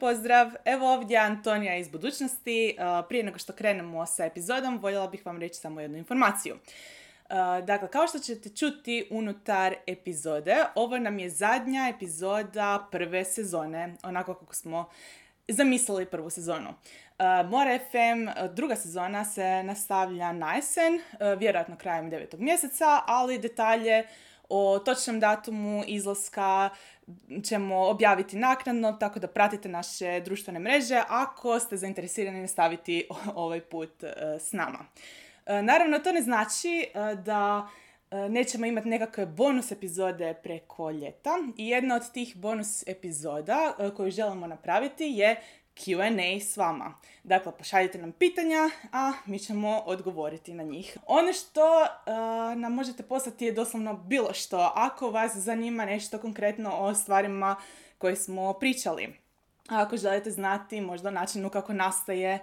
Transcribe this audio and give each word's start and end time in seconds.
Pozdrav, 0.00 0.50
evo 0.64 0.92
ovdje 0.92 1.18
Antonija 1.18 1.76
iz 1.76 1.88
budućnosti. 1.88 2.76
Uh, 2.78 3.06
Prije 3.08 3.24
nego 3.24 3.38
što 3.38 3.52
krenemo 3.52 4.06
sa 4.06 4.24
epizodom, 4.24 4.78
voljela 4.78 5.06
bih 5.06 5.26
vam 5.26 5.40
reći 5.40 5.54
samo 5.54 5.80
jednu 5.80 5.98
informaciju. 5.98 6.54
Uh, 6.54 7.64
Dakle, 7.64 7.90
kao 7.90 8.06
što 8.06 8.18
ćete 8.18 8.48
čuti 8.48 9.08
unutar 9.10 9.74
epizode, 9.86 10.56
ovo 10.74 10.98
nam 10.98 11.18
je 11.18 11.30
zadnja 11.30 11.92
epizoda 11.96 12.88
prve 12.90 13.24
sezone, 13.24 13.94
onako 14.02 14.34
kako 14.34 14.54
smo 14.54 14.88
zamislili 15.48 16.06
prvu 16.06 16.30
sezonu. 16.30 16.68
Uh, 16.68 17.50
Mora 17.50 17.78
FM 17.78 18.50
druga 18.54 18.76
sezona 18.76 19.24
se 19.24 19.62
nastavlja 19.62 20.32
na 20.32 20.54
jesen, 20.54 21.00
vjerojatno 21.38 21.76
krajem 21.76 22.10
devetog 22.10 22.40
mjeseca, 22.40 23.02
ali 23.06 23.38
detalje 23.38 24.06
o 24.48 24.78
točnom 24.78 25.20
datumu 25.20 25.82
izlaska 25.86 26.70
ćemo 27.44 27.86
objaviti 27.88 28.36
naknadno, 28.36 28.92
tako 28.92 29.18
da 29.18 29.26
pratite 29.26 29.68
naše 29.68 30.20
društvene 30.20 30.58
mreže 30.58 31.02
ako 31.08 31.60
ste 31.60 31.76
zainteresirani 31.76 32.40
nastaviti 32.40 33.08
ovaj 33.34 33.60
put 33.60 34.02
uh, 34.02 34.10
s 34.40 34.52
nama. 34.52 34.78
Uh, 34.78 35.52
Naravno, 35.62 35.98
to 35.98 36.12
ne 36.12 36.22
znači 36.22 36.86
uh, 36.94 37.18
da 37.18 37.68
nećemo 38.28 38.66
imati 38.66 38.88
nekakve 38.88 39.26
bonus 39.26 39.72
epizode 39.72 40.34
preko 40.42 40.90
ljeta 40.90 41.30
i 41.56 41.68
jedna 41.68 41.96
od 41.96 42.12
tih 42.12 42.36
bonus 42.36 42.88
epizoda 42.88 43.76
koju 43.96 44.10
želimo 44.10 44.46
napraviti 44.46 45.04
je 45.04 45.40
Q&A 45.76 46.40
s 46.40 46.56
vama. 46.56 46.94
Dakle, 47.24 47.52
pošaljite 47.58 47.98
nam 47.98 48.12
pitanja, 48.12 48.70
a 48.92 49.12
mi 49.26 49.38
ćemo 49.38 49.82
odgovoriti 49.86 50.54
na 50.54 50.62
njih. 50.62 50.98
Ono 51.06 51.32
što 51.32 51.80
uh, 51.80 52.58
nam 52.58 52.74
možete 52.74 53.02
poslati 53.02 53.44
je 53.44 53.52
doslovno 53.52 53.94
bilo 53.94 54.32
što. 54.32 54.72
Ako 54.74 55.10
vas 55.10 55.36
zanima 55.36 55.84
nešto 55.84 56.18
konkretno 56.18 56.70
o 56.78 56.94
stvarima 56.94 57.56
koje 57.98 58.16
smo 58.16 58.52
pričali. 58.52 59.14
Ako 59.68 59.96
želite 59.96 60.30
znati 60.30 60.80
možda 60.80 61.10
načinu 61.10 61.50
kako 61.50 61.72
nastaje 61.72 62.34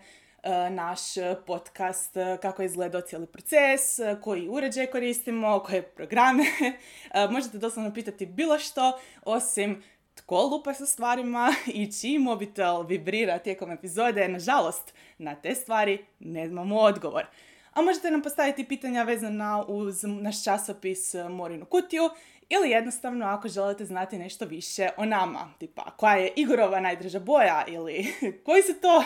uh, 0.43 0.49
naš 0.71 0.99
podcast, 1.45 2.15
kako 2.41 2.61
je 2.61 2.65
izgledao 2.65 3.01
cijeli 3.01 3.27
proces, 3.27 3.99
koji 4.21 4.49
uređaj 4.49 4.87
koristimo, 4.87 5.59
koje 5.59 5.81
programe. 5.81 6.43
Uh, 6.43 7.31
Možete 7.33 7.57
doslovno 7.57 7.93
pitati 7.93 8.25
bilo 8.25 8.59
što, 8.59 8.99
osim 9.25 9.83
tko 10.15 10.41
lupa 10.41 10.73
sa 10.73 10.85
stvarima 10.85 11.53
i 11.79 11.91
čiji 11.91 12.19
mobitel 12.19 12.83
vibrira 12.83 13.39
tijekom 13.39 13.71
epizode. 13.71 14.27
Nažalost, 14.27 14.93
na 15.17 15.35
te 15.35 15.55
stvari 15.55 16.05
ne 16.19 16.47
znamo 16.47 16.79
odgovor. 16.79 17.25
A 17.73 17.81
možete 17.81 18.11
nam 18.11 18.21
postaviti 18.21 18.67
pitanja 18.67 19.03
vezana 19.03 19.65
uz 19.67 20.03
naš 20.03 20.43
časopis 20.43 21.13
Morinu 21.29 21.65
kutiju 21.65 22.09
ili 22.49 22.69
jednostavno 22.69 23.25
ako 23.25 23.47
želite 23.47 23.85
znati 23.85 24.17
nešto 24.17 24.45
više 24.45 24.89
o 24.97 25.05
nama. 25.05 25.53
Tipa, 25.59 25.91
koja 25.97 26.15
je 26.15 26.33
Igorova 26.35 26.79
najdraža 26.79 27.19
boja 27.19 27.65
ili 27.67 28.13
koji 28.45 28.63
su 28.63 28.73
to 28.81 29.03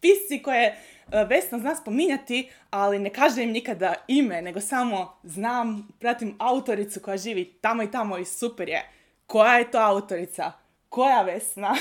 pisci 0.00 0.42
koje 0.42 0.64
e, 0.66 0.76
Vesna 1.24 1.58
zna 1.58 1.76
spominjati, 1.76 2.50
ali 2.70 2.98
ne 2.98 3.12
kaže 3.12 3.42
im 3.42 3.50
nikada 3.50 3.94
ime, 4.08 4.42
nego 4.42 4.60
samo 4.60 5.18
znam, 5.22 5.88
pratim 5.98 6.36
autoricu 6.38 7.00
koja 7.00 7.16
živi 7.16 7.44
tamo 7.60 7.82
i 7.82 7.90
tamo 7.90 8.18
i 8.18 8.24
super 8.24 8.68
je. 8.68 8.95
Koja 9.26 9.58
je 9.58 9.70
to 9.70 9.78
autorica? 9.78 10.52
Koja 10.88 11.22
Vesna? 11.22 11.74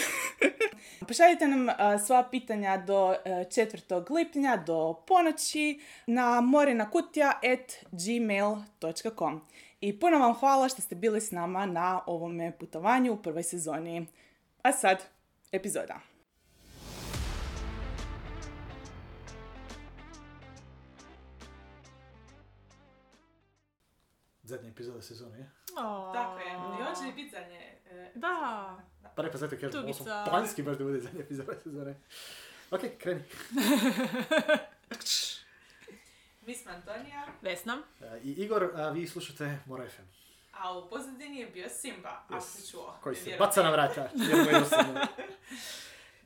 Pošaljite 1.07 1.47
nam 1.47 1.67
sva 2.05 2.27
pitanja 2.31 2.77
do 2.77 3.15
e, 3.25 3.29
4. 3.29 4.11
lipnja 4.11 4.57
do 4.57 5.03
ponoći 5.07 5.79
na 6.07 6.41
morenakutja.gmail.com 6.41 9.41
I 9.81 9.99
puno 9.99 10.19
vam 10.19 10.33
hvala 10.33 10.69
što 10.69 10.81
ste 10.81 10.95
bili 10.95 11.21
s 11.21 11.31
nama 11.31 11.65
na 11.65 12.01
ovome 12.05 12.57
putovanju 12.59 13.13
u 13.13 13.21
prvoj 13.21 13.43
sezoni. 13.43 14.07
A 14.61 14.71
sad, 14.71 15.03
epizoda. 15.51 15.99
Zadnja 24.43 24.69
epizoda 24.69 25.01
sezone, 25.01 25.37
je? 25.37 25.64
Tako 26.13 26.39
je, 26.39 26.51
i 26.51 26.55
on 26.81 26.95
će 26.97 27.13
biti 27.13 27.29
zadnje. 27.29 27.77
e, 27.85 28.11
Da. 28.15 28.77
Pa 29.15 29.21
rekao 29.21 29.39
zato 29.39 29.55
kažem, 29.57 29.83
ovo 29.83 29.93
sam 29.93 30.05
planski 30.25 30.63
baš 30.63 30.77
da 30.77 30.83
bude 30.83 30.99
zadnja 30.99 31.21
epizoda 31.21 31.53
sezone. 31.63 31.95
Ok, 32.71 32.81
kreni. 32.99 33.23
Mi 36.41 36.55
smo 36.55 36.71
Antonija, 36.71 37.25
Vesna. 37.41 37.81
E, 38.01 38.19
I 38.19 38.31
Igor, 38.33 38.71
a 38.75 38.89
vi 38.89 39.07
slušate 39.07 39.59
Mora 39.65 39.85
FM. 39.85 40.01
a 40.53 40.73
u 40.73 40.89
pozadini 40.89 41.37
je 41.37 41.47
bio 41.47 41.69
Simba, 41.71 42.09
ako 42.09 42.33
Yes. 42.33 42.41
se 42.41 42.71
čuo. 42.71 42.97
Koji 43.01 43.15
se 43.15 43.35
baca 43.39 43.63
na 43.63 43.71
vrata. 43.71 44.09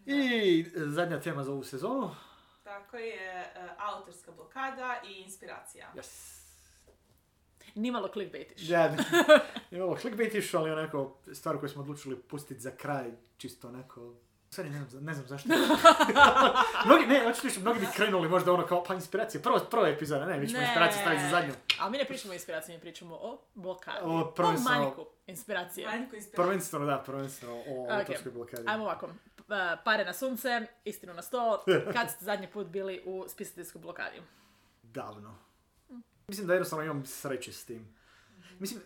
I 0.05 0.65
zadnja 0.75 1.21
tema 1.21 1.43
za 1.43 1.51
ovu 1.51 1.63
sezonu. 1.63 2.15
Tako 2.63 2.97
je 2.97 3.15
e, 3.35 3.47
autorska 3.79 4.31
blokada 4.31 5.01
i 5.05 5.13
inspiracija. 5.13 5.87
Yes. 5.95 6.38
Nimalo 7.75 8.07
clickbaitiš. 8.07 8.69
Ja, 8.69 8.95
je 9.71 9.83
ovo 9.83 9.97
clickbaitiš, 9.97 10.53
ali 10.53 10.71
onako 10.71 11.17
stvar 11.33 11.57
koju 11.57 11.69
smo 11.69 11.81
odlučili 11.81 12.15
pustiti 12.17 12.61
za 12.61 12.71
kraj, 12.71 13.05
čisto 13.37 13.67
onako... 13.67 14.13
Sorry, 14.51 14.69
ne 14.71 14.83
znam, 14.83 15.03
ne 15.03 15.13
znam 15.13 15.27
zašto. 15.27 15.49
mnogi, 16.85 17.05
ne, 17.05 17.23
reći, 17.43 17.59
mnogi 17.59 17.79
bi 17.79 17.87
krenuli 17.95 18.29
možda 18.29 18.53
ono 18.53 18.65
kao, 18.65 18.83
pa 18.83 18.93
inspiracija, 18.93 19.41
prvo, 19.41 19.59
prva 19.61 19.87
epizoda, 19.89 20.25
ne, 20.25 20.37
mi 20.37 20.47
ćemo 20.47 20.61
inspiraciju 20.61 21.01
staviti 21.01 21.23
za 21.23 21.29
zadnju. 21.29 21.53
Ali 21.79 21.91
mi 21.91 21.97
ne 21.97 22.05
pričamo 22.05 22.31
o 22.31 22.35
inspiraciji, 22.35 22.75
mi 22.75 22.81
pričamo 22.81 23.15
o 23.15 23.41
blokadi. 23.55 23.97
O, 24.03 24.09
O 24.11 24.33
prvenstveno- 24.33 24.79
manjku 24.79 25.05
inspiracije. 25.27 25.87
Manjku 25.87 26.15
inspiracije. 26.15 26.35
Prvenstveno, 26.45 26.85
da, 26.85 26.97
prvenstveno 26.97 27.55
o 27.57 27.83
Ok. 27.85 27.91
autorskoj 27.91 28.31
blokadi. 28.31 28.63
Ajmo 28.67 28.83
ovako. 28.83 29.07
P- 29.37 29.53
Pare 29.85 30.05
na 30.05 30.13
sunce, 30.13 30.49
istinu 30.85 31.13
na 31.13 31.21
sto. 31.21 31.63
Kad 31.93 32.09
ste 32.11 32.25
zadnji 32.25 32.47
put 32.47 32.67
bili 32.67 33.01
u 33.05 33.25
spisateljskoj 33.27 33.81
blokadi? 33.81 34.21
Davno. 34.83 35.35
Mislim 36.29 36.47
da 36.47 36.53
jednostavno 36.53 36.85
imam 36.85 37.05
sreće 37.05 37.51
s 37.53 37.65
tim. 37.65 37.87
Mislim, 38.59 38.81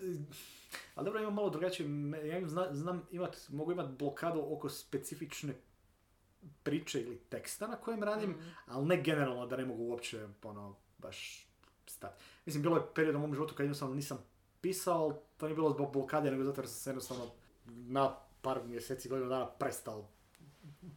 ali 0.95 1.05
dobro 1.05 1.21
imam 1.21 1.33
malo 1.33 1.49
drugačije, 1.49 1.89
ja 2.25 2.37
imam, 2.37 2.49
zna- 2.49 2.73
znam 2.73 3.07
imat, 3.11 3.37
mogu 3.49 3.71
imat 3.71 3.89
blokadu 3.89 4.45
oko 4.49 4.69
specifične 4.69 5.53
priče 6.63 7.01
ili 7.01 7.17
teksta 7.17 7.67
na 7.67 7.75
kojem 7.75 8.03
radim, 8.03 8.35
ali 8.65 8.85
ne 8.85 9.01
generalno 9.01 9.47
da 9.47 9.57
ne 9.57 9.65
mogu 9.65 9.83
uopće 9.83 10.27
ono, 10.43 10.75
baš 10.97 11.47
stati. 11.85 12.23
Mislim, 12.45 12.61
bilo 12.61 12.77
je 12.77 12.83
period 12.95 13.15
u 13.15 13.19
mom 13.19 13.33
životu 13.33 13.55
kad 13.55 13.63
jednostavno 13.63 13.95
nisam 13.95 14.17
pisao, 14.61 15.03
ali 15.03 15.13
to 15.37 15.45
nije 15.45 15.55
bilo 15.55 15.69
zbog 15.69 15.93
blokade, 15.93 16.31
nego 16.31 16.43
zato 16.43 16.61
jer 16.61 16.67
sam 16.67 16.75
se 16.75 16.89
jednostavno 16.89 17.25
na 17.65 18.15
par 18.41 18.63
mjeseci, 18.65 19.09
godinu 19.09 19.29
dana 19.29 19.45
prestao 19.47 20.07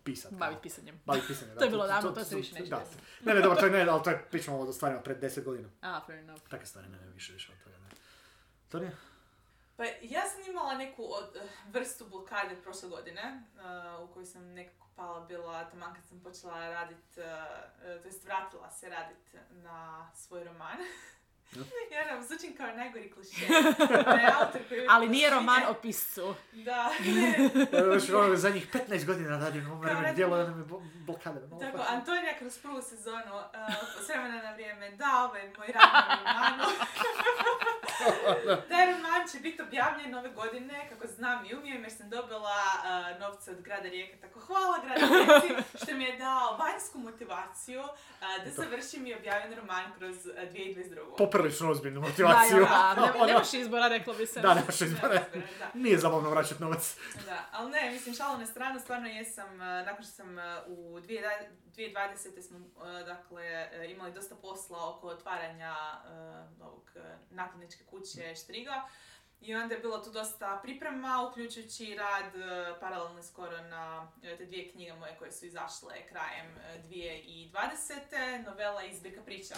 pisati. 0.05 0.35
Baviti 0.35 0.63
pisanjem. 0.63 1.01
Baviti 1.05 1.27
pisanjem, 1.27 1.55
da. 1.55 1.59
To 1.59 1.65
je 1.65 1.71
bilo 1.71 1.87
davno, 1.87 2.11
to 2.11 2.25
se 2.25 2.37
više 2.37 2.55
neće 2.55 2.71
da. 2.71 2.79
desiti. 2.79 3.03
Ne, 3.25 3.35
ne, 3.35 3.41
dobro, 3.41 3.61
to 3.61 3.67
je 3.67 3.73
ne, 3.73 3.89
ali 3.93 4.03
to 4.03 4.11
je, 4.11 4.27
pričamo 4.31 4.59
o 4.59 4.73
stvarima 4.73 5.01
pred 5.01 5.19
deset 5.19 5.45
godina. 5.45 5.69
A, 5.81 6.01
fair 6.07 6.19
enough. 6.19 6.49
Takve 6.49 6.67
stvari, 6.67 6.89
ne, 6.89 6.99
ne, 6.99 7.11
više, 7.11 7.33
više 7.33 7.53
od 7.53 7.59
toga, 7.65 7.77
ne. 7.79 7.89
Tonija? 8.69 8.91
Pa 9.77 9.85
ja 9.85 10.23
sam 10.29 10.51
imala 10.51 10.75
neku 10.75 11.03
od, 11.05 11.37
eh, 11.37 11.49
vrstu 11.73 12.07
blokade 12.09 12.57
prošle 12.63 12.89
godine, 12.89 13.23
eh, 13.23 14.03
u 14.03 14.07
kojoj 14.07 14.27
sam 14.27 14.43
nekako 14.43 14.87
pala 14.97 15.21
bila 15.21 15.65
taman 15.71 15.95
kad 15.95 16.05
sam 16.05 16.21
počela 16.21 16.69
radit, 16.69 17.19
uh, 17.19 18.03
to 18.03 18.09
jest 18.09 18.25
vratila 18.25 18.71
se 18.71 18.89
radit 18.89 19.35
na 19.51 20.11
svoj 20.15 20.45
roman. 20.45 20.79
Ja. 21.93 22.05
nam 22.07 22.23
zvučim 22.23 22.57
kao 22.57 22.67
najgori 22.67 23.11
kliše. 23.11 23.47
Ali 24.91 25.09
nije 25.09 25.31
roman 25.31 25.63
o 25.69 25.75
piscu. 25.75 26.35
Da, 26.53 26.91
još 27.95 28.11
ono 28.11 28.37
zadnjih 28.37 28.67
15 28.73 29.07
godina 29.07 29.39
radim 29.39 29.81
radim- 29.83 30.15
djelo 30.15 30.37
da 30.37 30.47
mi 30.47 30.61
je 30.61 30.67
blokada. 30.95 31.47
malo 31.47 31.61
Tako, 31.61 31.77
pa- 31.79 31.87
Antonija 31.89 32.39
kroz 32.39 32.59
prvu 32.59 32.83
sezonu, 32.83 33.37
uh, 33.37 33.45
s 34.05 34.09
vremena 34.09 34.43
na 34.43 34.53
vrijeme, 34.53 34.91
da, 34.91 35.25
ovo 35.25 35.37
je 35.37 35.53
moj 35.59 35.67
rad 35.67 35.91
na 35.93 36.19
romanu. 36.19 36.65
Taj 38.69 38.93
roman 38.93 39.29
će 39.33 39.39
biti 39.41 39.63
objavljen 39.63 40.15
ove 40.15 40.29
godine, 40.31 40.89
kako 40.89 41.07
znam 41.07 41.47
i 41.47 41.55
umijem, 41.55 41.83
jer 41.83 41.93
sam 41.93 42.11
dobila 42.11 42.57
uh, 42.77 43.21
novce 43.21 43.51
od 43.51 43.61
grada 43.63 43.89
Rijeke. 43.89 44.17
Tako 44.17 44.41
hvala 44.41 44.79
gradu 44.85 45.15
Rijeci 45.15 45.55
što 45.85 45.95
mi 45.95 46.05
je 46.05 46.17
dao 46.17 46.57
vanjsku 46.57 46.99
motivaciju 46.99 47.81
uh, 47.83 47.91
da 48.45 48.51
završim 48.51 49.07
i 49.07 49.15
objavim 49.15 49.55
roman 49.59 49.93
kroz 49.99 50.17
uh, 50.27 50.33
2022. 50.35 51.17
Poprilično 51.37 51.71
ozbiljnu 51.71 52.01
Da, 52.01 52.07
motivaciju. 52.09 52.61
ja, 52.61 52.95
da, 52.97 53.07
ne- 53.07 53.13
Ono, 53.17 53.27
nemaš 53.27 53.55
izbora, 53.55 53.89
reklo 53.89 54.15
bi 54.15 54.27
se. 54.27 54.41
Da, 54.41 54.55
nemaš 54.55 54.81
izbora. 54.81 55.15
Da. 55.59 55.71
Nije 55.75 55.99
zabavno 55.99 56.31
vraćati 56.31 56.63
novac. 56.63 56.97
Da, 57.27 57.45
ali 57.53 57.71
ne, 57.71 57.91
mislim, 57.91 58.15
šalu 58.15 58.39
na 58.39 58.47
stranu, 58.47 58.81
stvarno 58.81 59.09
jesam, 59.09 59.53
uh, 59.53 59.59
nakon 59.61 60.05
što 60.05 60.13
sam 60.13 60.39
uh, 60.39 60.45
u 60.69 61.01
2020. 61.01 61.29
2020. 61.67 62.43
smo, 62.43 62.59
uh, 62.59 62.65
dakle, 63.07 63.45
imali 63.89 64.13
dosta 64.13 64.35
posla 64.35 64.91
oko 64.91 65.09
otvaranja 65.09 65.75
novog 66.59 66.91
uh, 66.95 67.03
nakladničke 67.31 67.85
kuće 67.85 68.35
Štriga. 68.35 68.83
I 69.41 69.55
onda 69.55 69.75
je 69.75 69.81
bilo 69.81 69.99
tu 69.99 70.11
dosta 70.11 70.61
priprema, 70.63 71.29
uključujući 71.31 71.85
i 71.85 71.95
rad 71.97 72.33
paralelno 72.81 73.23
skoro 73.23 73.63
na 73.63 74.13
te 74.39 74.45
dvije 74.45 74.71
knjige 74.71 74.93
moje 74.93 75.17
koje 75.19 75.33
su 75.33 75.47
izašle 75.47 76.07
krajem 76.09 76.47
uh, 76.47 76.91
2020. 76.91 78.45
Novela 78.47 78.83
i 78.83 78.95
zbirka 78.95 79.23
priča. 79.23 79.55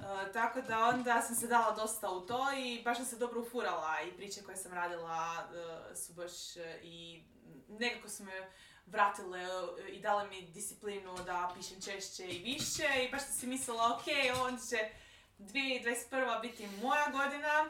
Uh, 0.00 0.32
tako 0.32 0.60
da 0.60 0.78
onda 0.78 1.22
sam 1.22 1.36
se 1.36 1.46
dala 1.46 1.74
dosta 1.74 2.10
u 2.10 2.20
to 2.20 2.52
i 2.52 2.82
baš 2.82 2.96
sam 2.96 3.06
se 3.06 3.16
dobro 3.16 3.40
ufurala 3.40 4.00
i 4.02 4.16
priče 4.16 4.42
koje 4.42 4.56
sam 4.56 4.72
radila 4.72 5.48
uh, 5.48 5.96
su 5.96 6.12
baš 6.12 6.56
uh, 6.56 6.62
i 6.82 7.24
nekako 7.68 8.08
su 8.08 8.24
me 8.24 8.50
vratile 8.90 9.40
e, 9.40 9.88
i 9.88 10.00
dale 10.00 10.28
mi 10.28 10.42
disciplinu 10.42 11.14
da 11.26 11.52
pišem 11.56 11.80
češće 11.80 12.24
i 12.24 12.42
više 12.42 13.04
i 13.04 13.10
baš 13.10 13.22
sam 13.22 13.32
si 13.32 13.46
mislila, 13.46 13.96
ok, 13.96 14.04
onda 14.46 14.60
će 14.70 14.90
2021. 15.38 16.40
biti 16.42 16.66
moja 16.82 17.06
godina 17.12 17.66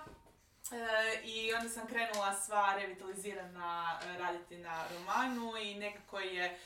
e, 0.72 1.22
i 1.24 1.54
onda 1.54 1.68
sam 1.68 1.86
krenula 1.86 2.34
sva 2.34 2.74
revitalizirana 2.76 4.00
e, 4.04 4.18
raditi 4.18 4.58
na 4.58 4.84
romanu 4.94 5.56
i 5.56 5.74
nekako 5.74 6.20
je 6.20 6.58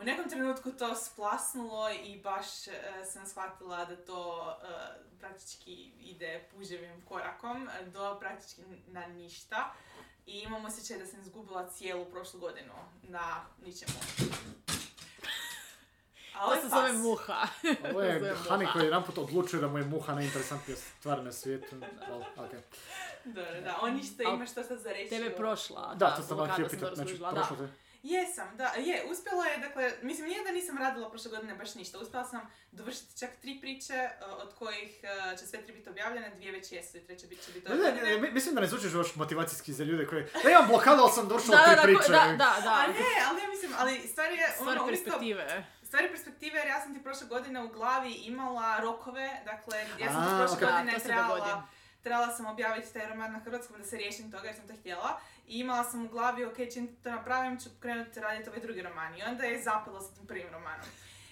u 0.00 0.04
nekom 0.04 0.30
trenutku 0.30 0.72
to 0.72 0.94
splasnulo 0.94 1.90
i 1.90 2.20
baš 2.20 2.68
e, 2.68 2.72
sam 3.04 3.26
shvatila 3.26 3.84
da 3.84 3.96
to 3.96 4.50
e, 4.62 4.66
praktički 5.20 5.72
ide 6.00 6.44
puževim 6.54 7.02
korakom 7.08 7.68
e, 7.68 7.86
do 7.86 8.16
praktički 8.20 8.62
na 8.86 9.06
ništa. 9.06 9.72
I 10.26 10.38
imam 10.38 10.64
osjećaj 10.64 10.98
da 10.98 11.06
sam 11.06 11.20
izgubila 11.20 11.70
cijelu 11.70 12.04
prošlu 12.04 12.40
godinu 12.40 12.72
na 13.02 13.44
ničemu. 13.64 13.92
A 16.34 16.44
ovo 16.44 16.54
To 16.54 16.56
je 16.56 16.62
se 16.62 16.68
zove 16.68 16.92
muha. 16.92 17.46
Ovo 17.90 18.02
je 18.02 18.34
Hani 18.48 18.64
muha. 18.64 18.72
koji 18.72 18.84
jedan 18.84 19.04
put 19.04 19.18
odlučuje 19.18 19.60
da 19.60 19.68
mu 19.68 19.78
je 19.78 19.84
muha 19.84 20.14
najinteresantnija 20.14 20.76
stvar 20.76 21.24
na 21.24 21.32
svijetu. 21.32 21.76
Ali, 22.10 22.24
okej. 22.46 22.60
Dobro, 23.24 23.60
da, 23.60 23.78
on 23.82 23.94
ništa 23.94 24.22
Al 24.26 24.34
ima 24.34 24.46
što 24.46 24.64
sad 24.64 24.80
za 24.80 24.92
reći. 24.92 25.10
Tebe 25.10 25.36
prošla. 25.36 25.94
Da, 25.94 26.16
to 26.16 26.22
sam 26.22 26.38
vam 26.38 26.50
htio 26.50 26.68
pitati. 26.70 26.94
Znači, 26.94 27.18
prošlo 27.18 27.56
da. 27.56 27.66
te. 27.66 27.87
Jesam, 28.08 28.56
da, 28.56 28.64
je, 28.68 29.04
uspjela 29.04 29.46
je, 29.46 29.58
dakle, 29.58 29.92
mislim 30.02 30.28
nije 30.28 30.44
da 30.44 30.50
nisam 30.50 30.78
radila 30.78 31.10
prošle 31.10 31.30
godine 31.30 31.54
baš 31.54 31.74
ništa, 31.74 31.98
uspjela 31.98 32.24
sam 32.24 32.40
dovršiti 32.72 33.18
čak 33.18 33.30
tri 33.42 33.58
priče, 33.60 33.98
uh, 34.22 34.38
od 34.38 34.54
kojih 34.54 35.00
uh, 35.02 35.38
će 35.38 35.46
sve 35.46 35.62
tri 35.62 35.72
biti 35.72 35.90
objavljene, 35.90 36.30
dvije 36.30 36.52
već 36.52 36.72
jesu 36.72 36.96
i 36.96 37.00
treća 37.00 37.26
bit 37.26 37.40
će 37.40 37.52
biti 37.52 37.68
Ne, 37.68 37.74
ne, 37.74 37.80
objavljene. 37.80 38.20
ne, 38.20 38.30
mislim 38.30 38.54
da 38.54 38.60
ne 38.60 38.66
zvučiš 38.66 38.92
još 38.92 39.14
motivacijski 39.16 39.72
za 39.72 39.84
ljude 39.84 40.06
koji... 40.06 40.24
Da 40.44 40.50
imam 40.50 40.66
blokadu, 40.66 41.02
ali 41.02 41.12
sam 41.12 41.28
došao 41.28 41.50
Da, 41.50 41.64
tri 41.64 41.70
da, 41.70 41.76
da, 41.76 41.82
priče. 41.82 42.12
da, 42.12 42.34
da, 42.34 42.54
A 42.56 42.60
da. 42.60 42.86
ne, 42.88 42.94
ali 43.28 43.42
ja 43.42 43.48
mislim, 43.48 43.72
ali 43.78 43.98
stvar 44.02 44.32
je, 44.32 44.48
Stvar 44.54 44.68
ono, 44.68 44.82
umjesto- 44.82 45.04
perspektive. 45.04 45.66
stvar 45.82 46.02
je 46.02 46.10
perspektive, 46.10 46.58
jer 46.58 46.68
ja 46.68 46.80
sam 46.80 46.94
ti 46.94 47.02
prošle 47.02 47.26
godine 47.26 47.62
u 47.62 47.68
glavi 47.68 48.12
imala 48.14 48.80
rokove, 48.80 49.30
dakle, 49.44 49.78
ja 49.98 50.12
sam 50.12 50.22
ti 50.22 50.30
A, 50.30 50.38
prošle. 50.38 50.60
Da, 50.60 50.72
godine 50.72 50.98
trebala, 51.00 51.66
trebala 52.02 52.30
sam 52.30 52.46
objaviti 52.46 52.92
taj 52.92 53.08
roman 53.08 53.32
na 53.32 53.38
hrvatskom 53.38 53.78
da 53.78 53.84
se 53.84 53.96
riješim 53.96 54.32
toga 54.32 54.44
jer 54.44 54.56
sam 54.56 54.68
to 54.68 54.74
htjela. 54.74 55.20
I 55.48 55.58
imala 55.60 55.84
sam 55.84 56.04
u 56.04 56.08
glavi, 56.08 56.44
ok, 56.44 56.56
čim 56.72 56.96
to 57.02 57.10
napravim 57.10 57.60
ću 57.60 57.68
krenuti 57.80 58.20
raditi 58.20 58.48
ovaj 58.48 58.60
drugi 58.60 58.82
roman. 58.82 59.18
I 59.18 59.22
onda 59.22 59.44
je 59.44 59.62
zapelo 59.62 60.00
sa 60.00 60.14
tim 60.14 60.26
prvim 60.26 60.48
romanom. 60.52 60.86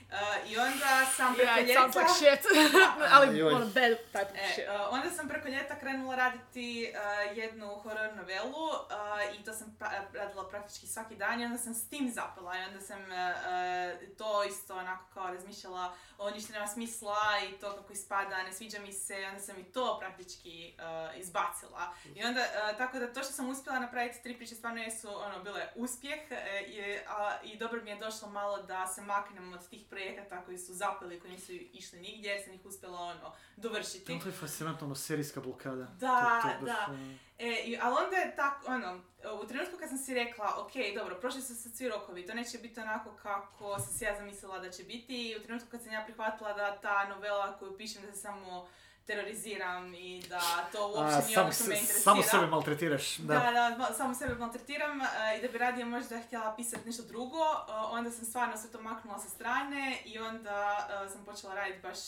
Uh, 0.07 0.51
I 0.51 0.59
onda 0.59 1.07
sam 1.17 1.35
preko 1.35 1.51
Yeah, 1.51 1.67
ljeta... 1.67 1.83
like 2.01 2.09
shit. 2.11 2.41
Ali 3.13 3.43
ono 3.43 3.59
bad 3.67 3.75
type 4.13 4.23
of 4.23 4.37
E, 4.37 4.53
shit. 4.53 4.65
uh, 4.69 4.93
onda 4.93 5.11
sam 5.11 5.29
preko 5.29 5.49
ljeta 5.49 5.79
krenula 5.79 6.17
raditi 6.17 6.93
uh, 7.31 7.37
jednu 7.39 7.67
horror 7.75 8.17
novelu 8.17 8.67
uh, 8.67 9.41
i 9.41 9.45
to 9.45 9.53
sam 9.53 9.77
pra- 9.81 10.15
radila 10.15 10.49
praktički 10.49 10.87
svaki 10.87 11.17
dan 11.17 11.41
i 11.41 11.45
onda 11.45 11.59
sam 11.59 11.75
s 11.75 11.89
tim 11.89 12.11
zapela 12.11 12.57
i 12.57 12.65
onda 12.65 12.81
sam 12.81 13.01
uh, 13.01 13.07
uh, 13.09 14.17
to 14.19 14.45
isto 14.45 14.77
onako 14.77 15.05
kao 15.15 15.27
razmišljala 15.27 15.95
o 16.19 16.31
ništa 16.31 16.53
nema 16.53 16.67
smisla 16.67 17.17
i 17.49 17.61
to 17.61 17.77
kako 17.77 17.93
ispada, 17.93 18.43
ne 18.43 18.53
sviđa 18.53 18.79
mi 18.79 18.93
se 18.93 19.23
i 19.23 19.27
onda 19.27 19.41
sam 19.41 19.59
i 19.59 19.65
to 19.65 19.99
praktički 20.01 20.75
uh, 20.79 21.21
izbacila. 21.21 21.93
I 22.15 22.25
onda, 22.25 22.41
uh, 22.41 22.79
tako 22.79 22.99
da 22.99 23.13
to 23.13 23.23
što 23.23 23.33
sam 23.33 23.49
uspjela 23.51 23.79
napraviti 23.79 24.23
tri 24.23 24.37
priče 24.37 24.55
stvarno 24.55 24.83
jesu 24.83 25.09
ono, 25.17 25.43
bile 25.43 25.67
uspjeh 25.75 26.21
e, 26.31 26.61
i, 26.61 26.99
a, 27.09 27.37
i 27.43 27.57
dobro 27.59 27.83
mi 27.83 27.91
je 27.91 27.97
došlo 27.97 28.29
malo 28.29 28.63
da 28.63 28.87
se 28.87 29.03
maknem 29.03 29.53
od 29.53 29.69
tih 29.69 29.87
projekata 29.97 30.45
koji 30.45 30.59
su 30.59 30.75
zapeli, 30.75 31.21
koji 31.21 31.33
nisu 31.33 31.53
išli 31.53 32.01
nigdje 32.01 32.31
jer 32.31 32.45
sam 32.45 32.53
ih 32.53 32.65
uspjela 32.65 32.99
ono, 33.01 33.33
dovršiti. 33.57 34.19
To 34.21 34.29
je 34.29 34.33
fascinantno, 34.35 34.87
ono, 34.87 34.95
serijska 34.95 35.41
blokada. 35.41 35.85
Da, 35.97 36.41
To- 36.43 36.49
to 36.51 36.65
baš, 36.65 36.77
da. 36.77 36.87
ono- 36.89 37.15
E, 37.39 37.63
i- 37.65 37.79
ali 37.83 37.97
onda 38.05 38.17
je 38.17 38.37
tako, 38.37 38.67
ono, 38.69 39.01
u 39.35 39.47
trenutku 39.47 39.77
kad 39.79 39.89
sam 39.89 39.99
si 39.99 40.15
rekla, 40.15 40.55
ok, 40.59 40.73
dobro, 40.95 41.15
prošli 41.17 41.43
su 41.43 41.55
se 41.55 41.71
svi 41.71 41.89
rokovi, 41.89 42.27
to 42.27 42.35
neće 42.35 42.59
biti 42.59 42.81
onako 42.81 43.11
kako 43.13 43.79
sam 43.79 43.93
si 43.95 44.05
ja 44.05 44.17
zamislila 44.17 44.59
da 44.59 44.71
će 44.71 44.83
biti 44.85 45.29
i 45.29 45.37
u 45.37 45.43
trenutku 45.43 45.71
kad 45.71 45.83
sam 45.83 45.93
ja 45.93 46.05
prihvatila 46.05 46.53
da 46.53 46.79
ta 46.79 47.09
novela 47.09 47.59
koju 47.59 47.77
pišem 47.77 48.03
da 48.03 48.13
se 48.13 48.19
samo 48.19 48.69
teroriziram 49.07 49.95
i 49.95 50.23
da 50.29 50.41
to 50.73 50.89
uopće 50.89 51.27
nije 51.27 51.41
ono 51.41 51.53
što 51.53 51.65
me 51.65 51.75
interesira. 51.75 52.01
Samo 52.01 52.23
sebe 52.23 52.47
maltretiraš, 52.47 53.17
da. 53.17 53.35
Da, 53.35 53.51
da, 53.51 53.77
ma- 53.79 53.93
samo 53.93 54.15
sebe 54.15 54.35
maltretiram 54.35 55.01
e, 55.01 55.07
i 55.39 55.43
da 55.43 55.49
bi 55.49 55.59
radije 55.59 55.85
možda 55.85 56.19
htjela 56.19 56.55
pisati 56.55 56.87
nešto 56.87 57.03
drugo, 57.03 57.39
e, 57.39 57.73
onda 57.73 58.11
sam 58.11 58.25
stvarno 58.25 58.57
sve 58.57 58.71
to 58.71 58.83
maknula 58.83 59.19
sa 59.19 59.29
strane 59.29 59.99
i 60.05 60.19
onda 60.19 60.89
e, 61.07 61.09
sam 61.09 61.25
počela 61.25 61.55
raditi 61.55 61.81
baš 61.81 61.99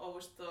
ovo 0.00 0.20
što 0.20 0.44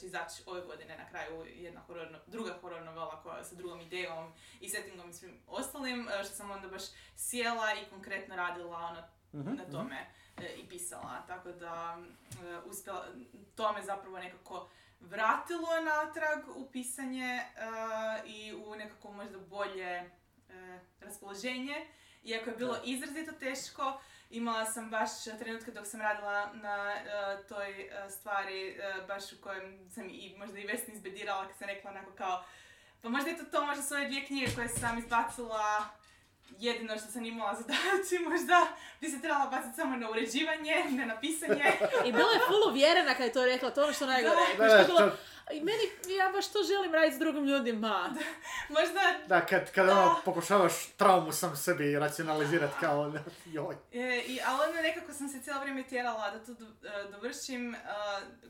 će 0.00 0.06
izaći 0.06 0.42
ove 0.46 0.60
godine 0.60 0.98
na 0.98 1.08
kraju, 1.08 1.44
jedna 1.46 1.80
horor, 1.80 2.18
druga 2.26 2.54
horor 2.60 2.82
novela 2.82 3.22
koja 3.22 3.44
sa 3.44 3.54
drugom 3.54 3.80
idejom 3.80 4.32
i 4.60 4.68
settingom 4.68 5.10
i 5.10 5.14
svim 5.14 5.38
ostalim, 5.48 6.08
što 6.24 6.34
sam 6.34 6.50
onda 6.50 6.68
baš 6.68 6.82
sjela 7.16 7.74
i 7.74 7.90
konkretno 7.90 8.36
radila 8.36 8.76
ono, 8.78 9.02
Mhm, 9.34 9.54
na 9.54 9.64
tome 9.72 10.06
e, 10.36 10.54
i 10.54 10.68
pisala, 10.68 11.22
tako 11.26 11.52
da 11.52 11.98
uspjela, 12.64 13.06
to 13.54 13.72
me 13.72 13.82
zapravo 13.82 14.18
nekako 14.18 14.68
vratilo 15.10 15.68
natrag 15.84 16.56
u 16.56 16.70
pisanje 16.72 17.24
e, 17.24 17.44
i 18.26 18.54
u 18.54 18.74
nekako 18.74 19.12
možda 19.12 19.38
bolje 19.38 19.92
e, 19.92 20.08
raspoloženje. 21.00 21.86
Iako 22.24 22.50
je 22.50 22.56
bilo 22.56 22.76
izrazito 22.84 23.32
teško, 23.32 24.00
imala 24.30 24.64
sam 24.64 24.90
baš 24.90 25.10
trenutke 25.38 25.70
dok 25.70 25.86
sam 25.86 26.00
radila 26.00 26.52
na 26.54 26.92
e, 26.92 27.02
toj 27.48 27.90
stvari, 28.10 28.76
baš 29.08 29.32
u 29.32 29.40
kojem 29.40 29.90
sam 29.90 30.08
i 30.10 30.34
možda 30.38 30.58
i 30.58 30.66
Vesni 30.66 30.94
izbedirala 30.94 31.48
kad 31.48 31.56
sam 31.56 31.68
rekla 31.68 31.90
onako 31.90 32.12
kao 32.12 32.44
pa 33.02 33.08
možda 33.08 33.30
je 33.30 33.36
to 33.36 33.44
to, 33.44 33.66
možda 33.66 33.82
su 33.82 33.94
ove 33.94 34.06
dvije 34.06 34.26
knjige 34.26 34.54
koje 34.54 34.68
sam 34.68 34.98
izbacila 34.98 35.88
jedino 36.58 36.98
što 36.98 37.06
sam 37.12 37.24
imala 37.24 37.54
zadaci, 37.54 38.18
možda 38.28 38.66
bi 39.00 39.08
se 39.08 39.20
trebala 39.20 39.46
baciti 39.46 39.76
samo 39.76 39.96
na 39.96 40.10
uređivanje, 40.10 40.84
ne 40.90 41.06
na 41.06 41.20
pisanje. 41.20 41.64
I 42.04 42.12
bila 42.12 42.30
je 42.32 42.40
full 42.46 42.70
uvjerena 42.70 43.14
kad 43.14 43.26
je 43.26 43.32
to 43.32 43.44
rekla, 43.44 43.70
to 43.70 43.80
je 43.80 43.84
ono 43.84 43.92
što 43.92 44.06
najgore. 44.06 44.36
Da. 44.58 44.84
Kužiš, 44.84 44.96
Da, 44.96 45.16
I 45.46 45.60
meni, 45.60 45.82
ja 46.14 46.30
baš 46.30 46.48
to 46.48 46.58
želim 46.64 46.94
raditi 46.94 47.16
s 47.16 47.18
drugim 47.18 47.44
ljudima. 47.44 48.14
možda 48.70 49.00
Da, 49.26 49.40
kad, 49.40 49.72
kad 49.72 49.88
ono 49.88 50.20
pokušavaš 50.24 50.72
traumu 50.88 51.32
sam 51.32 51.56
sebi 51.56 51.96
racionalizirati 51.96 52.74
kao, 52.80 53.12
joj. 53.46 53.74
E, 53.92 54.18
i, 54.18 54.40
ali 54.46 54.68
onda 54.68 54.82
nekako 54.82 55.12
sam 55.12 55.28
se 55.28 55.40
cijelo 55.40 55.60
vrijeme 55.60 55.82
tjerala 55.82 56.30
da 56.30 56.38
to 56.40 56.52
do- 56.54 56.88
e, 56.88 57.10
dovršim. 57.10 57.74
E, 57.74 57.78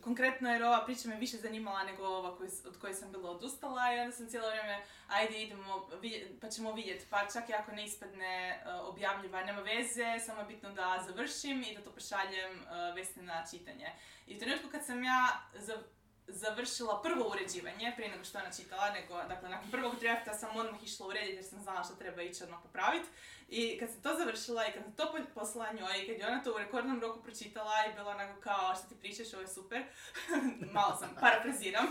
konkretno 0.01 0.51
jer 0.51 0.63
ova 0.65 0.85
priča 0.85 1.09
me 1.09 1.17
više 1.17 1.37
zanimala 1.37 1.85
nego 1.85 2.05
ova 2.05 2.37
koju 2.37 2.49
s- 2.49 2.65
od 2.65 2.79
koje 2.79 2.95
sam 2.95 3.13
bila 3.13 3.31
odustala 3.31 3.95
i 3.95 4.01
onda 4.01 4.13
sam 4.13 4.29
cijelo 4.29 4.49
vrijeme, 4.49 4.79
ajde 5.09 5.43
idemo, 5.43 5.89
vidje- 5.93 6.37
pa 6.41 6.49
ćemo 6.49 6.73
vidjeti. 6.73 7.07
Pa 7.11 7.27
čak 7.27 7.49
i 7.49 7.55
ako 7.55 7.73
ne 7.73 7.85
ispadne 7.85 8.27
e, 8.49 8.73
objavljiva, 8.73 9.45
nema 9.45 9.61
veze, 9.63 10.25
samo 10.27 10.41
je 10.41 10.47
bitno 10.47 10.71
da 10.71 11.05
završim 11.07 11.63
i 11.63 11.77
da 11.77 11.83
to 11.83 11.91
pošaljem 11.91 12.53
e, 12.53 12.93
Vesni 12.95 13.23
na 13.23 13.45
čitanje. 13.51 13.89
I 14.27 14.37
u 14.37 14.41
trenutku 14.41 14.69
kad 14.69 14.85
sam 14.85 15.05
ja 15.05 15.29
za- 15.55 15.83
završila 16.27 17.03
prvo 17.03 17.29
uređivanje, 17.31 17.93
prije 17.97 18.11
nego 18.11 18.25
što 18.25 18.39
je 18.39 18.45
ona 18.45 18.53
čitala, 18.53 18.91
nego, 18.91 19.15
dakle, 19.29 19.49
nakon 19.49 19.71
prvog 19.71 20.01
drafta 20.01 20.35
sam 20.35 20.57
odmah 20.57 20.83
išla 20.83 21.07
urediti 21.07 21.35
jer 21.35 21.45
sam 21.45 21.61
znala 21.61 21.85
što 21.85 21.95
treba 21.95 22.23
ići 22.23 22.45
odmah 22.45 22.59
popraviti. 22.63 23.09
I 23.49 23.79
kad 23.79 23.91
sam 23.91 24.03
to 24.03 24.15
završila 24.19 24.67
i 24.67 24.73
kad 24.73 24.83
sam 24.83 24.93
to 24.93 25.13
po- 25.13 25.41
poslala 25.41 25.73
njoj 25.73 26.03
i 26.03 26.07
kad 26.07 26.19
je 26.19 26.27
ona 26.27 26.43
to 26.43 26.55
u 26.55 26.59
rekordnom 26.59 27.01
roku 27.01 27.23
pročitala 27.23 27.73
i 27.87 27.95
bila 27.95 28.11
onako 28.11 28.41
kao 28.41 28.75
što 28.75 28.89
ti 28.89 29.01
pričaš, 29.01 29.33
ovo 29.33 29.43
je 29.43 29.49
super, 29.49 29.83
malo 30.75 30.97
sam, 30.97 31.17
parafraziram, 31.21 31.87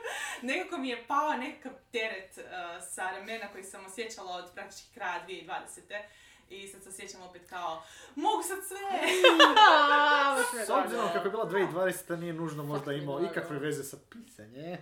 nekako 0.48 0.78
mi 0.78 0.88
je 0.88 1.04
pao 1.06 1.32
nekakav 1.32 1.72
teret 1.92 2.38
uh, 2.38 2.44
sa 2.94 3.10
ramena 3.10 3.52
koji 3.52 3.64
sam 3.64 3.86
osjećala 3.86 4.36
od 4.36 4.52
praktički 4.54 4.94
kraja 4.94 5.24
2020. 5.28 6.02
I 6.50 6.68
sad 6.68 6.82
se 6.82 6.88
osjećam 6.88 7.22
opet 7.22 7.42
kao, 7.48 7.82
mogu 8.14 8.42
sad 8.42 8.58
sve! 8.68 8.78
S 10.66 10.70
obzirom 10.70 11.08
kako 11.12 11.26
je 11.26 11.30
bila 11.30 11.50
2020. 11.50 12.16
nije 12.16 12.32
nužno 12.32 12.64
možda 12.64 12.92
imao 12.92 13.24
ikakve 13.30 13.58
veze 13.58 13.84
sa 13.84 13.96
pisanje. 14.10 14.78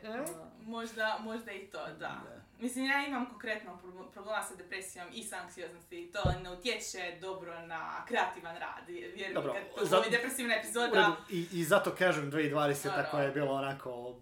Možda, 0.63 1.19
možda 1.21 1.53
i 1.53 1.67
to, 1.67 1.87
da. 1.99 2.23
Mislim, 2.59 2.85
ja 2.85 3.07
imam 3.07 3.27
konkretno 3.27 3.79
pro- 3.79 4.11
problema 4.13 4.43
sa 4.43 4.55
depresijom 4.55 5.09
i 5.13 5.25
sa 5.25 5.37
anksioznosti 5.37 6.03
i 6.03 6.13
to 6.13 6.23
ne 6.43 6.51
utječe 6.51 7.19
dobro 7.21 7.61
na 7.67 8.05
kreativan 8.09 8.57
rad. 8.57 8.89
Jer 8.89 9.35
Dobro, 9.35 9.55
kad 9.79 9.89
za- 9.89 9.97
ovo 9.97 10.05
je 10.05 10.11
depresivna 10.11 10.55
epizoda, 10.55 11.17
I, 11.31 11.47
I 11.53 11.65
zato 11.65 11.95
kažem 11.99 12.33
2020. 12.33 12.85
Da, 12.85 12.97
da. 12.97 13.03
tako 13.03 13.19
je 13.19 13.31
bilo 13.31 13.53
onako 13.55 14.21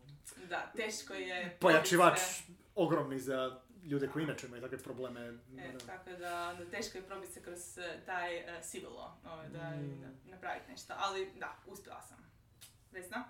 da, 0.49 0.73
teško 0.77 1.15
je... 1.15 1.57
pojačivač 1.61 2.19
ogromni 2.75 3.19
za 3.19 3.61
ljude 3.85 4.09
koji 4.09 4.23
inače 4.23 4.47
imaju 4.47 4.63
takve 4.63 4.79
probleme. 4.79 5.21
E, 5.21 5.69
ono. 5.69 5.79
tako 5.79 6.11
da, 6.11 6.57
da 6.59 6.71
teško 6.71 6.99
je 6.99 7.05
probiti 7.05 7.33
se 7.33 7.43
kroz 7.43 7.79
eh, 7.79 7.99
taj 8.07 8.39
uh, 8.39 8.63
sivilo, 8.63 9.17
ovaj, 9.27 9.49
da, 9.49 9.71
Mm. 9.71 10.01
da 10.01 10.31
napraviti 10.31 10.71
nešto. 10.71 10.95
Ali 10.97 11.33
da, 11.37 11.57
uspjela 11.67 12.03
sam. 12.03 12.31
Vesna? 12.93 13.25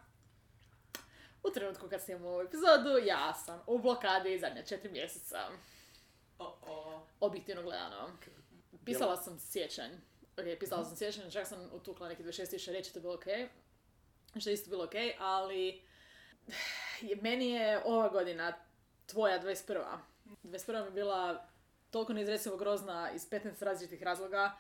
U 1.43 1.51
trenutku 1.51 1.89
kad 1.89 2.03
snimamo 2.03 2.29
ovu 2.29 2.41
epizodu, 2.41 2.99
ja 2.99 3.35
sam 3.35 3.63
u 3.67 3.79
blokadi 3.79 4.39
zadnja 4.39 4.63
četiri 4.63 4.93
mjeseca. 4.93 5.39
O, 6.39 6.57
o. 6.63 7.07
Objektivno 7.21 7.63
gledano. 7.63 8.11
Pisala 8.85 9.17
sam 9.17 9.39
sjećanj. 9.41 9.91
Ok, 10.33 10.45
pisala 10.61 10.85
sam 10.85 10.97
sjećanj, 10.97 11.31
čak 11.31 11.47
sam 11.47 11.69
utukla 11.73 12.09
neki 12.09 12.23
26.000 12.23 12.73
reći, 12.73 12.93
to 12.93 12.99
je 12.99 13.03
bilo 13.03 13.15
ok. 13.15 13.25
Što 14.41 14.51
je 14.51 14.55
isto 14.55 14.71
bilo 14.71 14.85
ok, 14.85 14.95
ali 15.19 15.83
je- 17.01 17.17
meni 17.17 17.51
je 17.51 17.83
ova 17.85 18.09
godina 18.09 18.53
tvoja 19.07 19.43
21. 19.43 19.99
21. 20.25 20.85
mi 20.85 20.91
bila 20.91 21.49
toliko 21.91 22.13
neizrecivo 22.13 22.57
grozna 22.57 23.11
iz 23.15 23.31
15 23.31 23.65
različitih 23.65 24.03
razloga. 24.03 24.53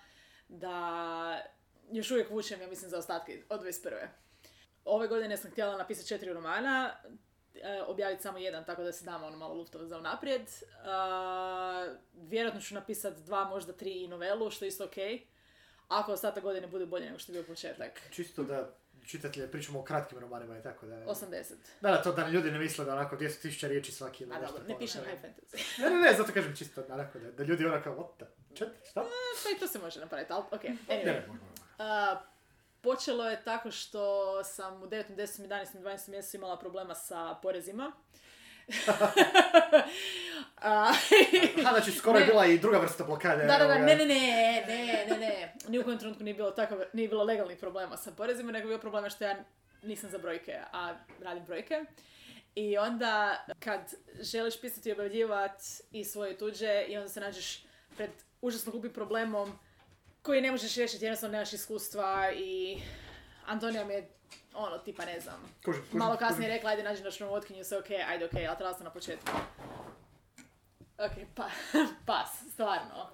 da 0.48 1.44
još 1.90 2.10
uvijek 2.10 2.30
vučem, 2.30 2.60
ja 2.60 2.66
mislim, 2.66 2.90
za 2.90 2.98
ostatke 2.98 3.42
od 3.48 3.62
21. 3.62 4.08
Ove 4.84 5.08
godine 5.08 5.36
sam 5.36 5.50
htjela 5.50 5.76
napisati 5.76 6.08
četiri 6.08 6.32
romana, 6.32 6.94
e, 7.54 7.82
objaviti 7.86 8.22
samo 8.22 8.38
jedan, 8.38 8.64
tako 8.64 8.82
da 8.82 8.92
se 8.92 9.04
damo 9.04 9.26
ono 9.26 9.36
malo 9.36 9.54
luftova 9.54 9.86
za 9.86 9.98
unaprijed. 9.98 10.42
E, 10.42 10.46
vjerojatno 12.14 12.60
ću 12.60 12.74
napisati 12.74 13.22
dva, 13.22 13.44
možda 13.44 13.72
tri 13.72 14.04
i 14.04 14.08
novelu, 14.08 14.50
što 14.50 14.64
je 14.64 14.68
isto 14.68 14.84
ok. 14.84 14.96
Ako 15.88 16.12
ostatak 16.12 16.42
godine 16.42 16.66
bude 16.66 16.86
bolje 16.86 17.06
nego 17.06 17.18
što 17.18 17.32
je 17.32 17.42
bio 17.42 17.46
početak. 17.46 18.00
Čisto 18.10 18.42
da 18.42 18.83
čitatelje 19.06 19.50
pričamo 19.50 19.80
o 19.80 19.82
kratkim 19.82 20.18
romanima 20.18 20.58
i 20.58 20.62
tako 20.62 20.86
da... 20.86 20.94
80. 20.94 21.54
Da, 21.80 21.90
da, 21.90 22.02
to 22.02 22.12
da 22.12 22.28
ljudi 22.28 22.50
ne 22.50 22.58
misle 22.58 22.84
da 22.84 22.92
onako 22.92 23.16
200.000 23.16 23.68
riječi 23.68 23.92
svaki 23.92 24.24
ili 24.24 24.34
A 24.34 24.38
nešto 24.38 24.58
dobro, 24.58 24.68
ne 24.68 24.78
pišem 24.78 25.04
high 25.04 25.22
fantasy. 25.22 25.78
Ne, 25.82 25.90
ne, 25.90 26.00
ne, 26.00 26.14
zato 26.14 26.32
kažem 26.32 26.56
čisto 26.56 26.84
onako 26.90 27.18
da, 27.18 27.30
da 27.30 27.44
ljudi 27.44 27.66
onako, 27.66 27.90
what 27.90 28.16
the, 28.16 28.54
čet, 28.54 28.68
šta? 28.90 29.04
Pa 29.44 29.50
i 29.56 29.58
to 29.60 29.68
se 29.68 29.78
može 29.78 30.00
napraviti, 30.00 30.32
ali 30.32 30.44
ok. 30.50 30.64
Ne, 30.64 30.76
Anyway. 30.88 31.04
ne. 31.04 31.26
A, 31.78 32.20
počelo 32.80 33.30
je 33.30 33.44
tako 33.44 33.70
što 33.70 34.44
sam 34.44 34.82
u 34.82 34.86
9., 34.86 35.04
10., 35.16 35.48
11. 35.48 35.76
i 35.76 35.82
12. 35.82 36.08
mjesecu 36.08 36.36
imala 36.36 36.58
problema 36.58 36.94
sa 36.94 37.34
porezima. 37.42 37.92
Aha, 40.56 40.94
znači 41.70 41.92
skoro 41.92 42.18
je 42.18 42.24
Ne. 42.26 42.30
bila 42.32 42.46
i 42.46 42.58
druga 42.58 42.78
vrsta 42.78 43.04
blokade. 43.04 43.44
da, 43.46 43.58
da, 43.58 43.66
da, 43.66 43.78
ne, 43.78 43.96
ne, 43.96 44.06
ne, 44.06 44.64
ne, 44.68 45.06
ne, 45.08 45.18
ne. 45.18 45.54
Ni 45.68 45.78
u 45.78 45.84
kojem 45.84 45.98
trenutku 45.98 46.24
nije 46.24 46.34
bilo, 46.34 46.50
tako, 46.50 46.76
nije 46.92 47.08
bilo 47.08 47.24
legalnih 47.24 47.58
problema 47.58 47.96
sa 47.96 48.12
porezima, 48.12 48.52
nego 48.52 48.64
je 48.64 48.68
bilo 48.68 48.80
problema 48.80 49.10
što 49.10 49.24
ja 49.24 49.36
nisam 49.82 50.10
za 50.10 50.18
brojke, 50.18 50.58
a 50.72 50.94
radim 51.22 51.44
brojke. 51.44 51.84
I 52.54 52.78
onda 52.78 53.44
kad 53.60 53.80
želiš 54.20 54.60
pisati 54.60 54.88
i 54.88 54.92
objavljivati 54.92 55.64
i 55.90 56.04
svoje 56.04 56.38
tuđe 56.38 56.84
i 56.88 56.96
onda 56.96 57.08
se 57.08 57.20
nađeš 57.20 57.64
pred 57.96 58.10
užasno 58.40 58.72
glupim 58.72 58.92
problemom 58.92 59.58
koji 60.22 60.40
ne 60.40 60.50
možeš 60.50 60.74
riješiti, 60.76 61.04
jednostavno 61.04 61.32
nemaš 61.32 61.52
iskustva 61.52 62.30
i 62.36 62.78
Antonija 63.46 63.84
mi 63.84 63.94
je 63.94 64.08
ono, 64.54 64.78
tipa 64.78 65.04
ne 65.04 65.20
znam, 65.20 65.40
Kužim, 65.64 65.82
kužim, 65.82 65.98
malo 65.98 66.16
kasnije 66.16 66.36
kužim. 66.38 66.50
rekla, 66.50 66.70
ajde 66.70 66.82
nađi 66.82 67.02
naš 67.02 67.20
novotkinju, 67.20 67.64
sve 67.64 67.78
ok, 67.78 67.86
ajde 68.08 68.24
ok, 68.24 68.32
ali 68.34 68.56
trebala 68.56 68.74
sam 68.74 68.84
na 68.84 68.90
početku. 68.90 69.30
Ok, 70.98 71.12
pa, 71.34 71.48
pas, 72.06 72.28
stvarno. 72.52 73.10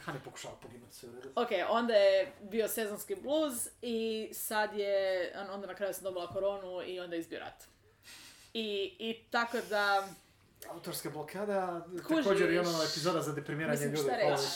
Hani 0.00 0.18
pokušava 0.24 0.54
poginuti 0.56 0.96
sve 0.96 1.08
u 1.08 1.12
redu. 1.14 1.28
Ok, 1.36 1.48
onda 1.68 1.94
je 1.94 2.32
bio 2.42 2.68
sezonski 2.68 3.14
bluz 3.14 3.68
i 3.82 4.30
sad 4.34 4.74
je, 4.74 4.94
on- 5.36 5.50
onda 5.50 5.66
na 5.66 5.74
kraju 5.74 5.94
sam 5.94 6.04
dobila 6.04 6.26
koronu 6.26 6.82
i 6.82 7.00
onda 7.00 7.16
je 7.16 7.20
izbio 7.20 7.40
rat. 7.40 7.64
I, 8.54 8.66
I 8.98 9.22
tako 9.30 9.56
da, 9.60 10.08
Autorska 10.70 11.10
blokada, 11.10 11.86
Kužiš. 12.06 12.24
također 12.24 12.50
i 12.50 12.58
ono 12.58 12.82
epizoda 12.82 13.22
za 13.22 13.32
deprimiranje 13.32 13.72
Mislim, 13.72 13.90
ljudi. 13.90 14.02
šta 14.02 14.14
koja 14.14 14.30
reći, 14.30 14.46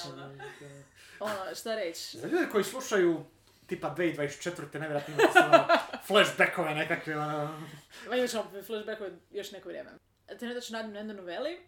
ono, 1.21 1.55
šta 1.55 1.75
reći? 1.75 2.19
Za 2.19 2.27
ljude 2.27 2.49
koji 2.53 2.65
slušaju 2.65 3.25
tipa 3.67 3.95
2024. 3.97 4.63
nevjerojatno 4.73 5.15
imate 5.15 5.39
flashbackove 6.07 6.75
nekakve, 6.75 7.17
ono... 7.17 7.61
Ma 8.09 8.17
imat 8.17 8.31
ćemo 8.31 8.45
flashbackove 8.67 9.11
još 9.31 9.53
neko 9.53 9.69
vrijeme. 9.69 9.91
Trenutno 10.39 10.61
ću 10.61 10.73
radim 10.73 10.93
na 10.93 10.99
jednoj 10.99 11.17
noveli 11.17 11.61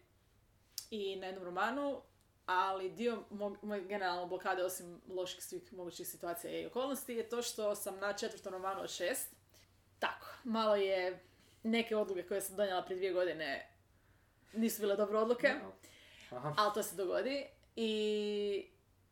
i 0.91 1.17
na 1.17 1.27
jednom 1.27 1.45
romanu, 1.45 2.03
ali 2.47 2.91
dio 2.91 3.23
mog, 3.31 3.59
moje 3.63 3.85
generalno 3.85 4.27
blokade, 4.27 4.65
osim 4.65 5.01
loših 5.09 5.45
svih 5.45 5.73
mogućih 5.73 6.09
situacija 6.09 6.61
i 6.61 6.67
okolnosti, 6.67 7.15
je 7.15 7.29
to 7.29 7.43
što 7.43 7.75
sam 7.75 7.99
na 7.99 8.13
četvrtom 8.13 8.53
romanu 8.53 8.81
od 8.81 8.91
šest. 8.91 9.29
Tako, 9.99 10.27
malo 10.45 10.77
je 10.77 11.21
neke 11.63 11.97
odluke 11.97 12.23
koje 12.23 12.41
sam 12.41 12.57
donijela 12.57 12.83
prije 12.83 12.97
dvije 12.97 13.13
godine 13.13 13.71
nisu 14.53 14.81
bile 14.81 14.97
dobre 14.97 15.19
odluke, 15.19 15.55
Aha. 16.31 16.55
ali 16.59 16.75
to 16.75 16.83
se 16.83 16.97
dogodi 16.97 17.47
i 17.77 18.71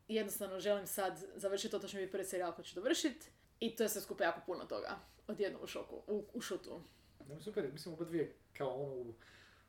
jednostavno 0.09 0.61
želim 0.61 0.87
sad 0.87 1.25
završiti 1.35 1.71
to, 1.71 1.79
to 1.79 1.89
će 1.89 1.97
mi 1.97 2.03
biti 2.03 2.13
prvi 2.13 2.25
serijal 2.25 2.53
koji 2.53 2.65
ću 2.65 2.75
dovršiti 2.75 3.27
i 3.61 3.77
to 3.77 3.83
je 3.83 3.89
sve 3.89 4.01
skupa 4.01 4.25
jako 4.25 4.41
puno 4.47 4.65
toga. 4.65 4.99
Odjednom 5.27 5.63
u 5.63 5.67
šoku, 5.67 6.03
u, 6.07 6.25
u 6.33 6.41
šutu. 6.41 6.81
Ne, 7.29 7.41
super, 7.41 7.73
mislim 7.73 7.95
oba 7.95 8.05
dvije 8.05 8.35
kao 8.53 8.69
ono 8.71 9.13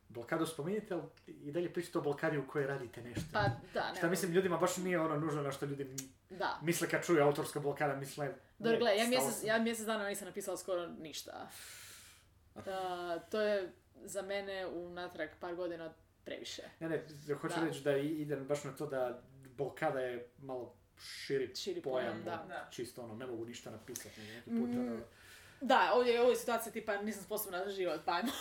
blokadu 0.09 0.45
spominjete, 0.45 0.93
ali 0.93 1.03
i 1.27 1.51
dalje 1.51 1.73
pričate 1.73 1.97
o 1.97 2.01
blokadi 2.01 2.37
u 2.37 2.47
kojoj 2.47 2.67
radite 2.67 3.01
nešto. 3.01 3.21
Pa 3.33 3.39
da, 3.39 3.51
Šta 3.71 3.93
nema- 3.93 4.09
mislim 4.09 4.31
ljudima 4.31 4.57
baš 4.57 4.77
nije 4.77 4.99
ono 4.99 5.15
nužno 5.17 5.41
na 5.41 5.51
što 5.51 5.65
ljudi 5.65 5.95
Da. 6.29 6.59
misle 6.61 6.89
kad 6.89 7.05
čuju 7.05 7.23
autorska 7.23 7.59
blokada, 7.59 7.95
misle... 7.95 8.33
Dobro, 8.59 8.77
gledaj, 8.79 8.97
ja 8.97 9.07
mjesec, 9.07 9.43
ja 9.43 9.59
mjesec 9.59 9.85
dana 9.85 10.07
nisam 10.07 10.27
napisala 10.27 10.57
skoro 10.57 10.87
ništa. 10.89 11.49
A, 12.57 13.19
to 13.21 13.41
je 13.41 13.71
za 13.95 14.21
mene 14.21 14.67
unatrag 14.67 15.29
par 15.39 15.55
godina 15.55 15.93
previše. 16.25 16.61
Ne, 16.79 16.89
ne, 16.89 17.03
hoću 17.33 17.55
Da. 17.55 17.65
reći 17.65 17.81
da 17.81 17.97
idem 17.97 18.45
baš 18.45 18.63
na 18.63 18.71
to 18.71 18.85
da 18.87 19.21
blokada 19.47 19.99
je 19.99 20.27
malo 20.39 20.75
širi, 20.99 21.55
Širi 21.55 21.81
pojam, 21.81 22.07
pojam, 22.13 22.23
da. 22.39 22.45
Da. 22.47 22.67
čisto 22.71 23.03
ono, 23.03 23.15
ne 23.15 23.25
mogu 23.27 23.45
ništa 23.45 23.71
napisati. 23.71 24.21
Neki 24.21 24.49
put, 24.49 24.69
Mm, 24.69 24.79
ono, 24.79 24.99
Da, 25.67 25.91
ovdje 25.95 26.13
je 26.13 26.21
ovoj 26.21 26.35
situaciji 26.35 26.73
tipa 26.73 27.01
nisam 27.01 27.23
sposobna 27.23 27.65
za 27.65 27.71
život, 27.71 28.01
pa 28.05 28.11
ajmo. 28.11 28.31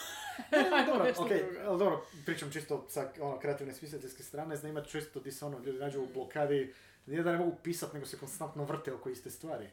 Dobro, 0.86 1.12
drugo. 1.12 1.34
ali 1.66 1.78
dobro, 1.78 2.06
pričam 2.24 2.52
čisto 2.52 2.86
sa 2.88 3.10
ono, 3.20 3.38
kreativne 3.38 3.72
spisateljske 3.74 4.22
strane, 4.22 4.56
znam 4.56 4.70
ima 4.70 4.82
često 4.82 5.20
di 5.20 5.32
se 5.32 5.44
ono, 5.44 5.58
ljudi 5.58 5.78
nađu 5.78 6.02
u 6.02 6.08
blokadi, 6.14 6.74
nije 7.06 7.22
da 7.22 7.32
ne 7.32 7.38
mogu 7.38 7.56
pisat, 7.62 7.92
nego 7.92 8.06
se 8.06 8.18
konstantno 8.18 8.64
vrte 8.64 8.92
oko 8.92 9.10
iste 9.10 9.30
stvari. 9.30 9.70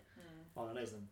Ono, 0.56 0.74
ne 0.74 0.86
znam. 0.86 1.12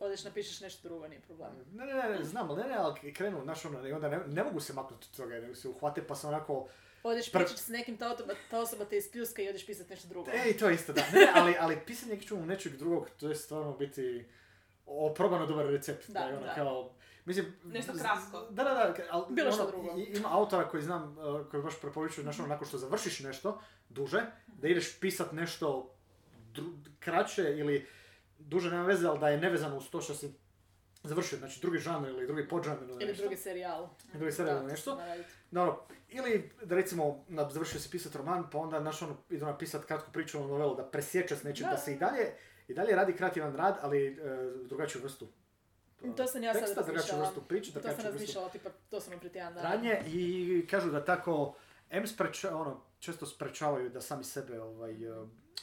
Odeš 0.00 0.24
napišeš 0.24 0.60
nešto 0.60 0.88
drugo, 0.88 1.08
nije 1.08 1.20
problem. 1.20 1.50
Ne, 1.72 1.86
ne, 1.86 1.94
ne, 1.94 2.18
ne, 2.18 2.24
znam, 2.24 2.50
ali 2.50 2.62
ne, 2.62 2.68
ne, 2.68 2.76
ali 2.76 3.14
krenu, 3.14 3.42
znaš 3.42 3.64
ono, 3.64 3.78
onda 3.94 4.08
ne, 4.08 4.20
ne 4.26 4.44
mogu 4.44 4.60
se 4.60 4.72
maknuti 4.72 5.06
od 5.10 5.16
toga, 5.16 5.34
nego 5.34 5.54
se 5.54 5.68
uhvate 5.68 6.06
pa 6.06 6.14
se 6.14 6.26
onako, 6.26 6.68
Odeš 7.02 7.26
Pr- 7.26 7.38
pričati 7.38 7.62
s 7.62 7.68
nekim, 7.68 7.96
ta 7.96 8.12
osoba, 8.12 8.34
ta 8.50 8.60
osoba 8.60 8.84
te 8.84 8.96
ispljuska 8.96 9.42
i 9.42 9.48
odeš 9.48 9.66
pisati 9.66 9.90
nešto 9.90 10.08
drugo. 10.08 10.30
ej, 10.30 10.56
to 10.56 10.68
je 10.68 10.74
isto, 10.74 10.92
da. 10.92 11.02
Ne, 11.12 11.32
ali, 11.34 11.54
ali 11.60 11.80
pisanje 11.86 12.20
u 12.32 12.46
nečeg 12.46 12.76
drugog, 12.76 13.10
to 13.10 13.28
je 13.28 13.34
stvarno 13.34 13.72
biti 13.72 14.24
oprobano 14.90 15.46
dobar 15.46 15.66
recept. 15.66 16.10
Da, 16.10 16.20
je 16.20 16.36
ono 16.36 16.46
da. 16.46 16.54
kao, 16.54 16.90
mislim... 17.24 17.46
Nešto 17.64 17.92
kratko. 17.92 18.40
Da, 18.50 18.64
da, 18.64 18.74
da, 18.74 18.94
ali 19.10 19.24
Bilo 19.28 19.52
što 19.52 19.62
ono, 19.62 19.70
drugo. 19.70 19.88
ima 19.98 20.28
autora 20.32 20.68
koji 20.68 20.82
znam, 20.82 21.16
uh, 21.18 21.50
koji 21.50 21.62
baš 21.62 21.80
preporučuju, 21.80 22.22
znaš 22.22 22.38
ono, 22.38 22.48
nakon 22.48 22.68
što 22.68 22.78
završiš 22.78 23.20
nešto 23.20 23.60
duže, 23.88 24.22
da 24.46 24.68
ideš 24.68 25.00
pisat 25.00 25.32
nešto 25.32 25.94
dru- 26.54 26.72
kraće 26.98 27.42
ili 27.42 27.86
duže 28.38 28.70
nema 28.70 28.82
veze, 28.84 29.08
ali 29.08 29.18
da 29.18 29.28
je 29.28 29.38
nevezano 29.38 29.76
uz 29.76 29.90
to 29.90 30.00
što 30.00 30.14
si 30.14 30.34
završio, 31.02 31.38
znači 31.38 31.60
drugi 31.60 31.78
žanr 31.78 32.08
ili 32.08 32.26
drugi 32.26 32.48
podžanr 32.48 32.82
ili, 32.82 32.92
Ili 32.92 33.06
nešto. 33.06 33.22
drugi 33.22 33.36
serijal. 33.36 33.88
drugi 34.12 34.32
serijal 34.32 34.56
Da, 34.56 34.60
ili 34.60 34.68
to 34.68 34.72
nešto. 34.72 35.00
Dobro, 35.50 35.84
ili 36.08 36.50
da 36.62 36.74
recimo 36.74 37.24
završio 37.50 37.80
si 37.80 37.90
pisat 37.90 38.14
roman, 38.14 38.50
pa 38.50 38.58
onda 38.58 38.80
znaš 38.80 39.02
ono, 39.02 39.16
idu 39.30 39.46
napisat 39.46 39.84
kratku 39.84 40.12
priču 40.12 40.38
ili 40.38 40.46
novelu, 40.48 40.74
da 40.74 40.84
presječe 40.84 41.36
s 41.36 41.42
nečim, 41.42 41.64
da, 41.64 41.70
Da. 41.70 41.78
se 41.78 41.92
i 41.92 41.98
dalje, 41.98 42.32
i 42.70 42.74
dalje 42.74 42.94
radi 42.94 43.12
kreativan 43.12 43.56
rad, 43.56 43.78
ali 43.82 44.06
e, 44.08 44.16
drugačiju 44.62 45.02
vrstu 45.02 45.26
To 46.16 46.26
sam 46.26 46.42
ja 46.42 46.52
sad 46.54 46.62
teksta, 46.62 46.74
drugačiju 46.76 46.94
razmišljala. 46.94 47.22
vrstu 47.24 47.40
priče, 47.42 47.66
To 47.66 47.72
sam 47.74 47.82
drugačiju 47.82 47.96
vrstu 48.02 48.12
razmišljala, 48.12 48.48
tipa, 48.48 48.70
to 48.90 49.00
sam 49.00 49.18
prije 49.18 49.32
tjedan 49.32 49.54
dana. 49.54 49.68
radnje 49.68 50.02
i 50.06 50.66
kažu 50.66 50.90
da 50.90 51.04
tako 51.04 51.54
M 51.90 52.06
spreča, 52.06 52.56
ono, 52.56 52.80
često 52.98 53.26
sprečavaju 53.26 53.90
da 53.90 54.00
sami 54.00 54.24
sebe 54.24 54.60
ovaj, 54.60 54.92
e, 55.04 55.12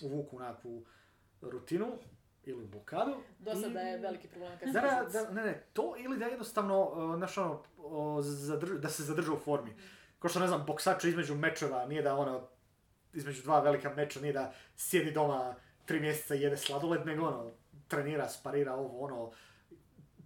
uvuku 0.02 0.36
u 0.36 0.40
nekakvu 0.40 0.86
rutinu 1.42 1.88
ili 2.44 2.64
u 2.64 2.68
blokadu. 2.68 3.16
Do 3.40 3.56
sada 3.56 3.82
i- 3.82 3.86
je 3.86 3.98
veliki 3.98 4.28
problem 4.28 4.60
kad 4.60 4.70
Da, 4.70 4.82
da, 4.82 5.10
da, 5.14 5.30
ne, 5.32 5.44
ne, 5.44 5.64
to 5.74 5.96
ili 5.98 6.18
da 6.18 6.26
jednostavno, 6.26 6.82
uh, 6.84 7.16
znaš 7.16 7.38
ono, 7.38 7.64
o, 7.78 8.22
zadrž- 8.22 8.78
da 8.78 8.90
se 8.90 9.04
zadrže 9.04 9.32
u 9.32 9.38
formi. 9.38 9.76
Ko 10.20 10.30
što 10.30 10.40
ne 10.40 10.48
znam, 10.48 10.64
boksaču 10.66 11.08
između 11.08 11.36
mečeva, 11.36 11.86
nije 11.86 12.02
da 12.02 12.16
ono, 12.16 12.48
između 13.14 13.42
dva 13.44 13.60
velika 13.60 13.90
meča, 13.90 14.20
nije 14.20 14.34
da 14.34 14.54
sjedi 14.78 15.12
doma 15.12 15.56
tri 15.88 16.00
mjeseca 16.00 16.34
jede 16.34 16.58
sladoled, 16.58 17.06
nego 17.06 17.27
ono, 17.27 17.51
trenira, 17.88 18.29
sparira 18.29 18.74
ovo, 18.74 19.06
ono, 19.06 19.32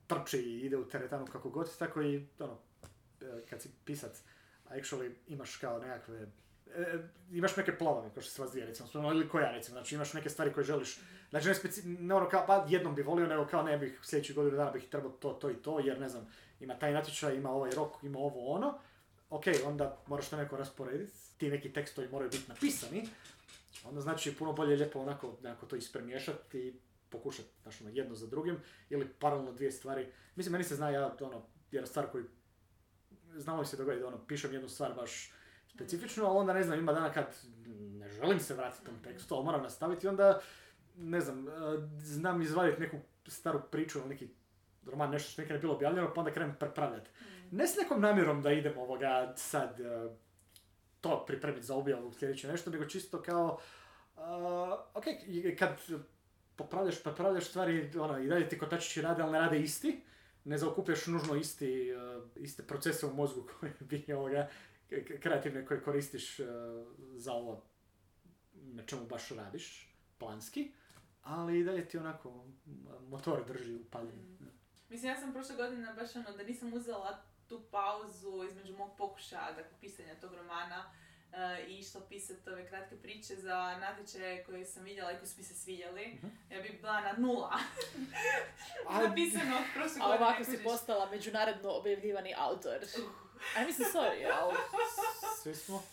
trči 0.08 0.38
i 0.38 0.60
ide 0.60 0.78
u 0.78 0.90
teretanu 0.90 1.26
kako 1.26 1.50
god, 1.50 1.78
tako 1.78 2.02
i 2.02 2.28
ono, 2.40 2.58
e, 3.22 3.26
kad 3.50 3.62
si 3.62 3.70
pisac, 3.86 4.22
actually 4.70 5.12
imaš 5.28 5.56
kao 5.56 5.80
nekakve, 5.80 6.28
e, 6.76 6.98
imaš 7.32 7.58
neke 7.58 7.78
planove, 7.78 8.10
kao 8.14 8.22
što 8.22 8.32
se 8.32 8.42
vas 8.42 8.52
dvije, 8.52 8.66
recimo, 8.66 8.90
ono, 8.94 9.12
ili 9.12 9.30
koja 9.30 9.52
recimo, 9.52 9.76
znači 9.76 9.96
imaš 9.96 10.14
neke 10.14 10.30
stvari 10.30 10.54
koje 10.54 10.64
želiš, 10.64 11.00
znači 11.30 11.48
ne, 11.48 11.56
speci, 11.56 11.88
ne 11.88 12.16
ono 12.16 12.30
kao, 12.30 12.44
pa 12.48 12.66
jednom 12.70 12.96
bi 12.96 13.02
volio, 13.02 13.28
nego 13.28 13.48
kao 13.48 13.64
ne 13.64 13.78
bih 13.78 14.00
sljedećih 14.04 14.36
godinu 14.36 14.58
dana 14.58 14.72
bih 14.72 14.88
trebao 14.90 15.12
to, 15.12 15.34
to 15.34 15.52
i 15.52 15.56
to, 15.56 15.80
jer 15.80 16.00
ne 16.00 16.10
znam, 16.10 16.28
ima 16.60 16.80
taj 16.80 16.94
natječaj, 16.94 17.36
ima 17.36 17.52
ovaj 17.52 17.72
rok, 17.72 18.04
ima 18.04 18.20
ovo 18.20 18.54
ono, 18.54 18.80
ok, 19.30 19.44
onda 19.66 19.98
moraš 20.08 20.30
to 20.30 20.38
neko 20.38 20.58
rasporediti, 20.58 21.14
ti 21.38 21.50
neki 21.50 21.74
tekstovi 21.74 22.08
moraju 22.08 22.32
biti 22.32 22.50
napisani, 22.50 23.08
onda 23.86 24.02
znači 24.02 24.36
puno 24.36 24.54
bolje 24.54 24.76
lijepo 24.76 25.00
onako, 25.00 25.38
onako 25.40 25.66
to 25.66 25.76
ispremiješati 25.76 26.60
i 26.60 26.74
pokušati, 27.10 27.50
znaš, 27.62 27.82
ono, 27.82 27.90
jedno 27.90 28.16
za 28.16 28.28
drugim, 28.28 28.58
ili 28.90 29.10
paralelno 29.20 29.52
dvije 29.52 29.72
stvari. 29.72 30.08
Mislim, 30.36 30.52
meni 30.52 30.64
se 30.64 30.76
zna, 30.76 30.90
ja, 30.90 31.16
ono, 31.22 31.46
jedna 31.72 31.88
stvar 31.88 32.12
koju, 32.12 32.26
znalo 33.36 33.60
mi 33.60 33.66
se 33.66 33.78
dogoditi, 33.78 34.04
ono, 34.04 34.26
pišem 34.28 34.54
jednu 34.54 34.70
stvar 34.70 34.94
baš 34.94 35.34
specifično, 35.68 36.26
ali 36.26 36.38
onda, 36.38 36.54
ne 36.54 36.64
znam, 36.64 36.80
ima 36.80 36.94
dana 36.94 37.14
kad 37.14 37.26
ne 38.00 38.10
želim 38.10 38.40
se 38.40 38.54
vratiti 38.54 38.86
tom 38.86 38.96
tekstu, 39.04 39.36
ali 39.36 39.46
moram 39.46 39.64
nastaviti, 39.64 40.08
onda, 40.08 40.40
ne 40.98 41.22
znam, 41.22 41.48
eh, 41.48 41.52
znam 41.98 42.42
izvaditi 42.42 42.82
neku 42.82 42.98
staru 43.28 43.62
priču 43.72 44.00
ili 44.00 44.10
neki 44.10 44.30
roman, 44.86 45.10
nešto 45.10 45.32
što 45.32 45.42
nikad 45.42 45.56
ne 45.56 45.62
bilo 45.62 45.74
objavljeno, 45.74 46.14
pa 46.14 46.22
onda 46.22 46.32
krenem 46.32 46.56
prepravljati. 46.60 47.10
Ne 47.52 47.68
s 47.68 47.78
nekom 47.78 48.02
namjerom 48.02 48.42
da 48.42 48.52
idem 48.52 48.78
ovoga 48.78 49.34
sad 49.36 49.80
eh, 49.80 50.10
to 51.02 51.26
pripremiti 51.28 51.66
za 51.66 51.76
objavu 51.76 52.14
sljedeće 52.14 52.48
nešto, 52.48 52.70
nego 52.70 52.86
čisto 52.86 53.22
kao 53.22 53.60
Uh, 54.16 54.80
ok, 54.94 55.04
kad 55.60 55.70
popravljaš, 56.56 57.04
popravljaš 57.04 57.50
stvari, 57.50 57.92
ono, 58.00 58.20
i 58.20 58.28
dalje 58.28 58.50
ti 58.50 58.58
kotačići 58.58 59.02
rade, 59.02 59.22
ali 59.22 59.32
ne 59.32 59.40
rade 59.40 59.62
isti, 59.62 60.02
ne 60.44 60.58
zaokupljaš 60.58 61.08
nužno 61.08 61.36
isti, 61.36 61.92
uh, 61.94 62.44
iste 62.44 62.64
procese 62.64 63.06
u 63.06 63.14
mozgu 63.14 63.48
koje 63.60 63.74
bi 63.80 64.14
ovoga, 64.14 64.50
kreativne 65.20 65.66
koje 65.66 65.82
koristiš 65.82 66.40
uh, 66.40 66.48
za 67.16 67.34
ovo 67.34 67.64
na 68.54 68.86
čemu 68.86 69.06
baš 69.06 69.30
radiš, 69.30 69.96
planski, 70.18 70.72
ali 71.22 71.60
i 71.60 71.64
dalje 71.64 71.88
ti 71.88 71.98
onako 71.98 72.46
motor 73.10 73.46
drži 73.48 73.76
u 73.76 73.84
paljenju. 73.92 74.24
Mislim, 74.90 75.12
ja 75.12 75.20
sam 75.20 75.34
prošle 75.34 75.56
godine 75.56 75.94
baš 75.94 76.16
ono, 76.16 76.38
da 76.38 76.44
nisam 76.44 76.74
uzela 76.74 77.24
tu 77.52 77.62
pauzu 77.62 78.44
između 78.44 78.74
mog 78.74 78.98
pokušaja, 78.98 79.48
dakle, 79.48 79.72
pisanja 79.82 80.16
tog 80.16 80.34
romana 80.34 80.92
eh, 81.34 81.66
i 81.68 81.74
išla 81.74 82.02
pisati 82.02 82.50
ove 82.50 82.68
kratke 82.68 82.96
priče 82.98 83.36
za 83.36 83.78
natječaje 83.78 84.44
koje 84.44 84.66
sam 84.66 84.84
vidjela 84.84 85.12
i 85.12 85.18
koji 85.18 85.28
su 85.28 85.38
mi 85.38 85.44
se 85.44 85.54
svidjeli. 85.56 86.08
Mhm. 86.08 86.28
Ja 86.50 86.62
bi 86.62 86.70
bila 86.72 87.02
na 87.02 87.14
nula. 87.14 87.52
Ali- 88.88 89.08
Napisano 89.10 89.58
prošle 89.74 89.98
A 89.98 90.08
godine. 90.08 90.18
ovako 90.18 90.44
si 90.44 90.64
postala 90.64 91.06
međunarodno 91.08 91.70
objavljivani 91.72 92.34
autor. 92.38 92.78
A 93.58 93.66
mislim, 93.66 93.88
sorry, 93.90 94.30
ali 94.34 94.56
Svi 95.42 95.56
smo, 95.56 95.84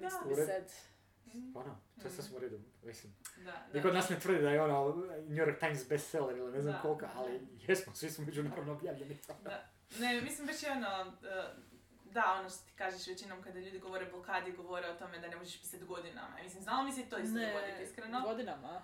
Da, 0.00 0.10
said. 0.10 0.64
ono, 1.54 1.64
to 1.94 2.00
je 2.00 2.06
Mhm. 2.06 2.16
sasvim 2.16 2.36
u 2.36 2.40
redu, 2.40 2.58
mislim. 2.82 3.12
da, 3.36 3.42
da. 3.42 3.66
Niko 3.72 3.88
od 3.88 3.94
nas 3.94 4.08
ne 4.08 4.20
tvrdi 4.20 4.42
da 4.42 4.50
je 4.50 4.62
ono 4.62 4.94
New 5.18 5.36
York 5.36 5.58
Times 5.60 5.88
bestseller 5.88 6.36
ili 6.36 6.52
ne 6.52 6.62
znam 6.62 6.74
Da. 6.74 6.80
koliko, 6.80 7.06
ali 7.14 7.40
jesmo, 7.60 7.94
svi 7.94 8.10
smo 8.10 8.24
međunarodno 8.24 8.72
objavljeni. 8.72 9.18
Da. 9.44 9.64
Ne, 9.98 10.20
mislim 10.20 10.46
baš 10.46 10.62
je 10.62 10.70
ono, 10.72 11.12
eh, 11.24 11.48
da, 12.04 12.36
ono 12.40 12.50
što 12.50 12.58
ti 12.58 12.72
kažeš 12.76 13.06
većinom 13.06 13.42
kada 13.42 13.58
ljudi 13.58 13.78
govore 13.78 14.06
o 14.06 14.10
blokadi, 14.10 14.52
govore 14.52 14.88
o 14.88 14.94
tome 14.94 15.18
da 15.18 15.28
ne 15.28 15.36
možeš 15.36 15.60
pisati 15.60 15.84
godinama. 15.84 16.36
Mislim, 16.42 16.62
znalo 16.62 16.82
mi 16.82 16.92
se 16.92 17.02
to 17.02 17.18
isto 17.18 17.38
dogoditi, 17.38 17.82
iskreno. 17.82 18.20
godinama. 18.24 18.82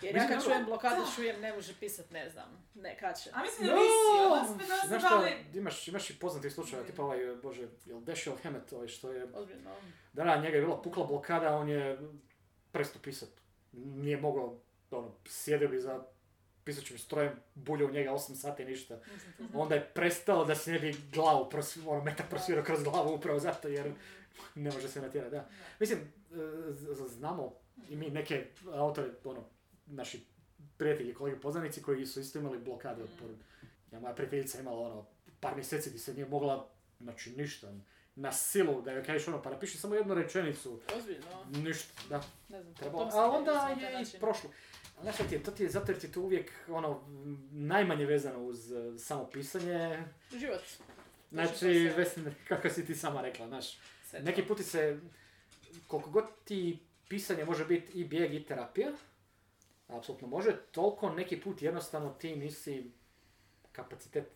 Jer 0.00 0.14
Mislim, 0.14 0.32
ja 0.32 0.36
kad 0.36 0.44
čujem 0.44 0.64
blokadu, 0.64 1.00
da. 1.02 1.10
čujem 1.16 1.40
ne 1.40 1.52
može 1.52 1.74
pisat, 1.80 2.10
ne 2.10 2.30
znam, 2.30 2.66
ne, 2.74 2.98
kad 2.98 3.20
će. 3.22 3.30
A 3.32 3.42
mislim 3.42 3.66
da 3.68 3.74
visi, 3.74 4.24
ovo 4.26 4.44
smo 4.44 4.66
Znaš 4.66 4.80
dosta 4.90 4.98
što, 5.08 5.26
imaš, 5.58 5.88
imaš 5.88 6.10
i 6.10 6.18
poznatih 6.18 6.52
slučajeva, 6.52 6.84
Mm. 6.84 6.86
tipa 6.90 7.02
ovaj, 7.02 7.18
bože, 7.42 7.68
jel 7.86 8.00
Dashiell 8.00 8.38
Hammett, 8.42 8.72
ovaj 8.72 8.88
što 8.88 9.12
je, 9.12 9.24
Ozbiljno. 9.34 9.70
da, 10.12 10.24
da, 10.24 10.36
njega 10.36 10.56
je 10.56 10.62
bila 10.62 10.82
pukla 10.82 11.06
blokada, 11.06 11.56
on 11.56 11.68
je 11.68 11.98
presto 12.72 12.98
pisat. 12.98 13.28
Nije 13.72 14.16
mogao, 14.16 14.60
ono, 14.90 15.14
sjedio 15.26 15.68
bi 15.68 15.80
za 15.80 16.04
pisaćim 16.64 16.98
strojem, 16.98 17.32
bulje 17.54 17.84
u 17.84 17.90
njega 17.90 18.10
8 18.10 18.34
sati 18.34 18.62
i 18.62 18.66
ništa. 18.66 18.98
Onda 19.54 19.74
je 19.74 19.90
prestao 19.94 20.44
da 20.44 20.54
se 20.54 20.72
ne 20.72 20.78
bi 20.78 20.96
glavu, 21.12 21.50
ono, 21.86 22.04
metak 22.04 22.30
prosvirao 22.30 22.64
kroz 22.64 22.82
glavu 22.82 23.14
upravo 23.14 23.38
zato 23.38 23.68
jer 23.68 23.92
ne 24.54 24.70
može 24.70 24.88
se 24.88 25.00
natjerati, 25.00 25.34
da. 25.34 25.48
Mislim, 25.80 25.98
e, 26.00 27.08
znamo 27.08 27.52
i 27.88 27.96
mi 27.96 28.10
neke 28.10 28.46
autore, 28.72 29.08
ono, 29.24 29.44
naši 29.86 30.26
prijatelji, 30.76 31.14
kolege 31.14 31.40
poznanici 31.40 31.82
koji 31.82 32.06
su 32.06 32.20
isto 32.20 32.38
imali 32.38 32.58
blokade 32.58 33.02
od 33.02 33.08
por... 33.20 33.28
Ja, 33.92 34.00
moja 34.00 34.14
prijateljica 34.14 34.60
imala 34.60 34.80
ono, 34.80 35.06
par 35.40 35.54
mjeseci 35.54 35.88
gdje 35.88 35.98
se 35.98 36.14
nije 36.14 36.26
mogla, 36.26 36.68
znači 37.00 37.30
ništa, 37.30 37.72
na 38.14 38.32
silu 38.32 38.82
da 38.82 38.92
joj 38.92 39.04
kažeš 39.04 39.28
ono, 39.28 39.42
pa 39.42 39.50
napiši 39.50 39.78
samo 39.78 39.94
jednu 39.94 40.14
rečenicu, 40.14 40.80
Ozbiljno. 40.96 41.44
ništa, 41.50 42.02
da, 42.08 42.22
Ne 42.48 42.62
znam, 42.62 42.74
trebalo. 42.74 43.10
A 43.12 43.30
onda 43.30 43.76
je 43.80 44.02
i 44.02 44.20
prošlo. 44.20 44.50
Znaš 45.02 45.14
šta 45.14 45.24
ti 45.24 45.34
je, 45.34 45.42
to 45.42 45.50
ti 45.50 45.62
je 45.62 45.68
zato 45.68 45.92
jer 45.92 46.00
ti 46.00 46.06
je 46.06 46.12
to 46.12 46.20
uvijek 46.20 46.52
ono, 46.68 47.00
najmanje 47.52 48.06
vezano 48.06 48.38
uz 48.40 48.72
e, 48.72 48.98
samo 48.98 49.26
pisanje, 49.26 50.02
Život. 50.32 50.60
Znači, 51.32 51.54
se- 51.54 51.94
Vesna, 51.96 52.30
kako 52.48 52.70
si 52.70 52.86
ti 52.86 52.94
sama 52.94 53.20
rekla, 53.22 53.48
znaš, 53.48 53.78
neki 54.14 54.42
puti 54.42 54.62
se, 54.62 55.00
koliko 55.86 56.10
god 56.10 56.24
ti 56.44 56.78
pisanje 57.08 57.44
može 57.44 57.64
biti 57.64 57.92
i 57.92 58.04
bijeg 58.04 58.34
i 58.34 58.44
terapija, 58.44 58.92
apsolutno 59.88 60.28
može, 60.28 60.56
toliko 60.62 61.10
neki 61.10 61.40
put 61.40 61.62
jednostavno 61.62 62.10
ti 62.10 62.36
nisi 62.36 62.90
kapacitet 63.72 64.26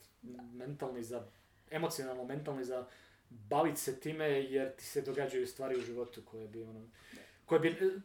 mentalni 0.52 1.02
za, 1.02 1.26
emocionalno 1.70 2.24
mentalni 2.24 2.64
za 2.64 2.86
baviti 3.30 3.80
se 3.80 4.00
time 4.00 4.26
jer 4.26 4.76
ti 4.76 4.84
se 4.84 5.02
događaju 5.02 5.46
stvari 5.46 5.76
u 5.76 5.82
životu 5.82 6.22
koje 6.22 6.48
bi 6.48 6.62
ono, 6.62 6.86
koje 7.46 7.60
bi, 7.60 7.68
e, 7.68 8.00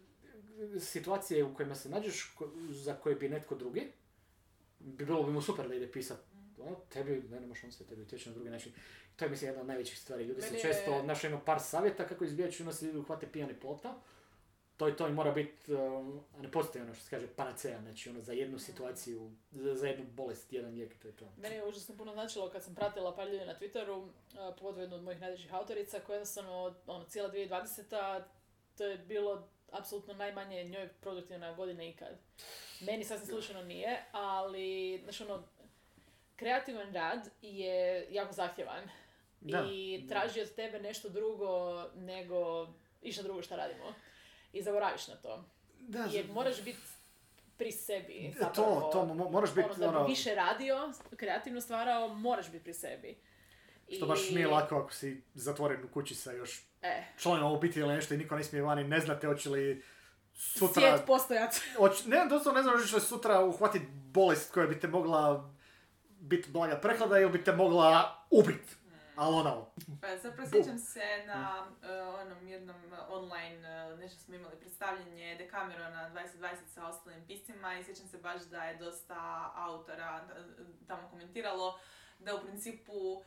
situacije 0.79 1.43
u 1.43 1.55
kojima 1.55 1.75
se 1.75 1.89
nađeš 1.89 2.35
za 2.69 2.95
koje 2.95 3.15
bi 3.15 3.29
netko 3.29 3.55
drugi, 3.55 3.91
bi 4.79 5.05
bilo 5.05 5.23
bi 5.23 5.31
mu 5.31 5.41
super 5.41 5.67
da 5.67 5.75
ide 5.75 5.91
pisat 5.91 6.19
ono, 6.59 6.75
tebi, 6.89 7.23
ne, 7.29 7.39
nemaš 7.39 7.59
šanse, 7.59 7.85
tebi 7.85 8.01
utječe 8.01 8.29
na 8.29 8.35
drugi 8.35 8.49
način. 8.49 8.71
To 9.15 9.25
je 9.25 9.31
mislim 9.31 9.49
jedna 9.49 9.61
od 9.61 9.67
najvećih 9.67 9.99
stvari. 9.99 10.23
Ljudi 10.23 10.41
se 10.41 10.59
često, 10.59 11.01
znaš, 11.03 11.23
ima 11.23 11.39
par 11.39 11.59
savjeta 11.59 12.07
kako 12.07 12.23
izbjeći, 12.23 12.63
ono 12.63 12.73
se 12.73 12.85
ljudi 12.85 12.97
uhvate 12.97 13.27
pijani 13.27 13.59
plota. 13.59 13.95
To 14.77 14.89
i 14.89 14.95
to 14.95 15.07
i 15.07 15.13
mora 15.13 15.31
biti, 15.31 15.73
um, 15.73 16.21
a 16.37 16.41
ne 16.41 16.51
postoji 16.51 16.83
ono 16.83 16.93
što 16.93 17.03
se 17.03 17.09
kaže 17.09 17.27
panacea, 17.27 17.81
znači 17.81 18.09
ono 18.09 18.21
za 18.21 18.33
jednu 18.33 18.59
situaciju, 18.59 19.31
za, 19.51 19.75
za 19.75 19.87
jednu 19.87 20.05
bolest, 20.05 20.53
jedan 20.53 20.73
lijek, 20.73 20.99
to 20.99 21.07
je 21.07 21.15
to. 21.15 21.33
Meni 21.37 21.55
je 21.55 21.65
užasno 21.65 21.95
puno 21.97 22.13
značilo 22.13 22.49
kad 22.49 22.63
sam 22.63 22.75
pratila 22.75 23.15
par 23.15 23.27
ljudi 23.27 23.45
na 23.45 23.55
Twitteru, 23.59 24.09
a, 24.37 24.51
pogotovo 24.59 24.81
jednu 24.81 24.95
od 24.95 25.03
mojih 25.03 25.21
najdražih 25.21 25.53
autorica, 25.53 25.99
koja 25.99 26.15
jednostavno, 26.15 26.75
ono, 26.87 27.05
cijela 27.05 27.31
2020. 27.31 28.23
to 28.77 28.85
je 28.85 28.97
bilo 28.97 29.47
apsolutno 29.73 30.13
najmanje 30.13 30.63
njoj 30.63 30.89
produktivna 31.01 31.53
godina 31.53 31.83
ikad. 31.83 32.17
Meni 32.81 33.03
sasvim 33.03 33.27
slučajno 33.27 33.63
nije, 33.63 34.03
ali, 34.11 34.99
znaš 35.03 35.21
ono, 35.21 35.43
kreativan 36.35 36.93
rad 36.93 37.29
je 37.41 38.07
jako 38.09 38.33
zahtjevan. 38.33 38.89
Da. 39.41 39.67
I 39.71 40.05
traži 40.09 40.41
od 40.41 40.55
tebe 40.55 40.79
nešto 40.79 41.09
drugo 41.09 41.83
nego 41.95 42.67
išta 43.01 43.23
drugo 43.23 43.41
što 43.41 43.55
radimo. 43.55 43.93
I 44.53 44.61
zaboraviš 44.61 45.07
na 45.07 45.15
to. 45.15 45.43
Da, 45.79 46.07
Jer 46.11 46.27
moraš 46.31 46.63
biti 46.63 46.79
pri 47.57 47.71
sebi. 47.71 48.33
Zapravo. 48.39 48.81
to, 48.81 48.89
to, 48.91 49.13
mo- 49.13 49.31
moraš 49.31 49.55
biti 49.55 49.65
ono, 49.69 49.73
da 49.75 49.87
bi 49.87 49.95
ono, 49.97 50.07
više 50.07 50.35
radio, 50.35 50.91
kreativno 51.15 51.61
stvarao, 51.61 52.07
moraš 52.07 52.51
biti 52.51 52.63
pri 52.63 52.73
sebi. 52.73 53.17
što 53.95 54.05
baš 54.05 54.29
nije 54.29 54.47
lako 54.47 54.75
ako 54.77 54.93
si 54.93 55.21
zatvoren 55.33 55.83
u 55.83 55.87
kući 55.93 56.15
sa 56.15 56.31
još 56.31 56.65
E, 56.83 57.03
članom 57.17 57.51
obitelji 57.51 57.85
ili 57.85 57.95
nešto 57.95 58.13
i 58.13 58.17
niko 58.17 58.35
ne 58.35 58.43
smije 58.43 58.63
vani, 58.63 58.83
ne 58.83 58.99
znate 58.99 59.27
hoće 59.27 59.49
li 59.49 59.83
sutra... 60.33 60.73
svijet 60.73 61.05
postojat. 61.07 61.55
Hoć, 61.77 62.05
ne, 62.05 62.25
doslovno 62.29 62.57
ne 62.57 62.63
znam 62.63 62.75
hoćeš 62.75 62.93
li 62.93 63.01
sutra 63.01 63.45
uhvatiti 63.45 63.85
bolest 63.91 64.53
koja 64.53 64.67
bi 64.67 64.79
te 64.79 64.87
mogla 64.87 65.51
biti 66.19 66.51
blaga 66.51 66.79
prehlada 66.79 67.19
ili 67.19 67.31
bi 67.31 67.43
te 67.43 67.51
mogla 67.51 68.15
ubit. 68.31 68.83
Ali 69.15 69.35
ono, 69.35 69.67
Pa 70.01 70.17
zapravo 70.17 70.49
sjećam 70.49 70.79
se 70.79 71.23
na 71.27 71.67
uh, 71.67 72.19
onom 72.19 72.47
jednom 72.47 72.75
uh, 72.85 72.99
online, 73.09 73.91
uh, 73.93 73.99
nešto 73.99 74.19
smo 74.19 74.35
imali 74.35 74.55
predstavljanje 74.55 75.35
Decamerona 75.35 76.11
2020 76.13 76.55
sa 76.73 76.87
ostalim 76.87 77.27
piscima 77.27 77.79
i 77.79 77.83
sjećam 77.83 78.07
se 78.07 78.17
baš 78.17 78.41
da 78.41 78.63
je 78.63 78.77
dosta 78.77 79.51
autora 79.55 80.27
tamo 80.87 81.09
komentiralo 81.09 81.79
da 82.25 82.35
u 82.35 82.41
principu 82.41 82.93
uh, 82.93 83.23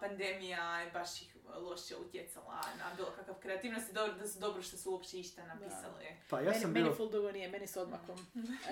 pandemija 0.00 0.80
je 0.80 0.90
baš 0.90 1.22
ih 1.22 1.36
loše 1.54 1.96
utjecala 1.96 2.60
na 2.78 2.94
bilo 2.96 3.08
kakav 3.16 3.34
kreativnost 3.34 3.90
i 3.90 3.92
dobro, 3.92 4.12
da 4.12 4.28
su 4.28 4.40
dobro 4.40 4.62
što 4.62 4.76
su 4.76 4.92
uopće 4.92 5.20
išta 5.20 5.46
napisali. 5.46 6.04
pa 6.30 6.40
ja 6.40 6.44
meni, 6.44 6.60
sam 6.60 6.70
meni 6.70 6.84
bio... 6.84 6.94
full 6.94 7.10
dugo 7.10 7.32
nije, 7.32 7.50
meni 7.50 7.66
s 7.66 7.76
odmakom. 7.76 8.16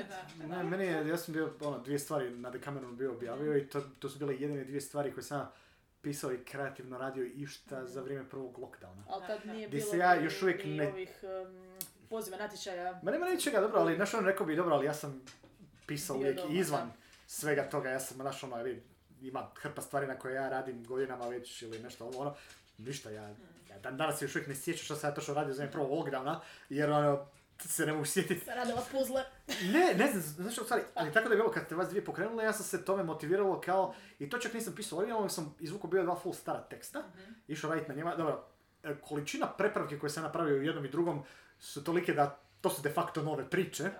Da. 0.08 0.46
Ne, 0.46 0.64
meni 0.64 0.84
je, 0.84 1.08
ja 1.08 1.16
sam 1.16 1.34
bio, 1.34 1.52
ono, 1.60 1.78
dvije 1.78 1.98
stvari 1.98 2.30
na 2.30 2.50
Decameronu 2.50 2.96
bio 2.96 3.12
objavio 3.12 3.56
i 3.56 3.68
to, 3.68 3.80
to 3.98 4.08
su 4.08 4.18
bile 4.18 4.34
jedine 4.34 4.64
dvije 4.64 4.80
stvari 4.80 5.12
koje 5.12 5.24
sam 5.24 5.50
pisao 6.02 6.32
i 6.32 6.44
kreativno 6.44 6.98
radio 6.98 7.24
išta 7.24 7.86
za 7.86 8.00
vrijeme 8.00 8.28
prvog 8.28 8.58
lockdowna. 8.58 9.02
Ali 9.08 9.26
tad 9.26 9.46
nije 9.46 9.68
bilo 9.68 9.90
se 9.90 9.98
ja 9.98 10.14
još 10.14 10.42
uvijek 10.42 10.64
ni 10.64 10.76
ne- 10.76 10.88
ovih 10.88 11.20
um, 11.22 11.78
poziva 12.08 12.36
natječaja. 12.36 13.00
Ma 13.02 13.10
nema 13.10 13.28
ničega, 13.28 13.60
dobro, 13.60 13.80
ali 13.80 13.96
znaš 13.96 14.14
ono 14.14 14.26
rekao 14.26 14.46
bi 14.46 14.56
dobro, 14.56 14.74
ali 14.74 14.86
ja 14.86 14.94
sam 14.94 15.22
pisao 15.86 16.18
Bio 16.18 16.22
uvijek 16.22 16.36
doma, 16.36 16.54
izvan 16.54 16.86
da. 16.86 16.94
svega 17.26 17.62
toga, 17.70 17.90
ja 17.90 18.00
sam, 18.00 18.16
znaš 18.16 18.42
ono, 18.42 18.56
ima 19.24 19.50
hrpa 19.56 19.82
stvari 19.82 20.06
na 20.06 20.18
koje 20.18 20.34
ja 20.34 20.48
radim 20.48 20.84
godinama 20.84 21.28
već 21.28 21.62
ili 21.62 21.78
nešto 21.78 22.06
ovo, 22.06 22.20
ono, 22.20 22.34
ništa, 22.78 23.10
ja, 23.10 23.28
ja 23.70 23.78
dan 23.82 23.96
danas 23.96 24.18
se 24.18 24.24
još 24.24 24.34
uvijek 24.36 24.48
ne 24.48 24.54
sjećam 24.54 24.84
što 24.84 24.96
sam 24.96 25.10
ja 25.10 25.14
točno 25.14 25.34
radio 25.34 25.54
za 25.54 25.66
prvog 25.72 25.90
lockdowna, 25.90 26.38
jer 26.68 26.90
ono, 26.90 27.26
se 27.60 27.86
ne 27.86 27.92
mogu 27.92 28.04
sjetiti. 28.04 28.44
Sam 28.44 28.54
radila 28.54 28.82
puzzle. 28.92 29.24
Ne, 29.48 29.94
ne 29.94 30.10
znam, 30.10 30.22
znaš 30.22 30.52
što, 30.52 30.64
stvari, 30.64 30.82
ali 30.94 31.12
tako 31.12 31.28
da 31.28 31.34
je 31.34 31.38
bilo 31.38 31.50
kad 31.50 31.64
ste 31.66 31.74
vas 31.74 31.88
dvije 31.88 32.04
pokrenule, 32.04 32.44
ja 32.44 32.52
sam 32.52 32.64
se 32.64 32.84
tome 32.84 33.02
motiviralo 33.02 33.60
kao, 33.60 33.94
i 34.18 34.30
to 34.30 34.38
čak 34.38 34.54
nisam 34.54 34.74
pisao 34.74 34.98
originalno, 34.98 35.28
sam 35.28 35.54
izvukao 35.60 35.90
bio 35.90 36.02
dva 36.02 36.16
full 36.16 36.34
stara 36.34 36.60
teksta, 36.60 37.02
išao 37.48 37.70
raditi 37.70 37.88
na 37.88 37.94
njima, 37.94 38.16
dobro, 38.16 38.44
e, 38.82 38.94
količina 39.00 39.46
prepravke 39.46 39.98
koje 39.98 40.10
sam 40.10 40.22
napravio 40.22 40.56
u 40.56 40.62
jednom 40.62 40.84
i 40.84 40.88
drugom 40.88 41.22
su 41.58 41.84
tolike 41.84 42.14
da 42.14 42.38
to 42.60 42.70
su 42.70 42.82
de 42.82 42.90
facto 42.90 43.22
nove 43.22 43.50
priče, 43.50 43.82
Da, 43.82 43.90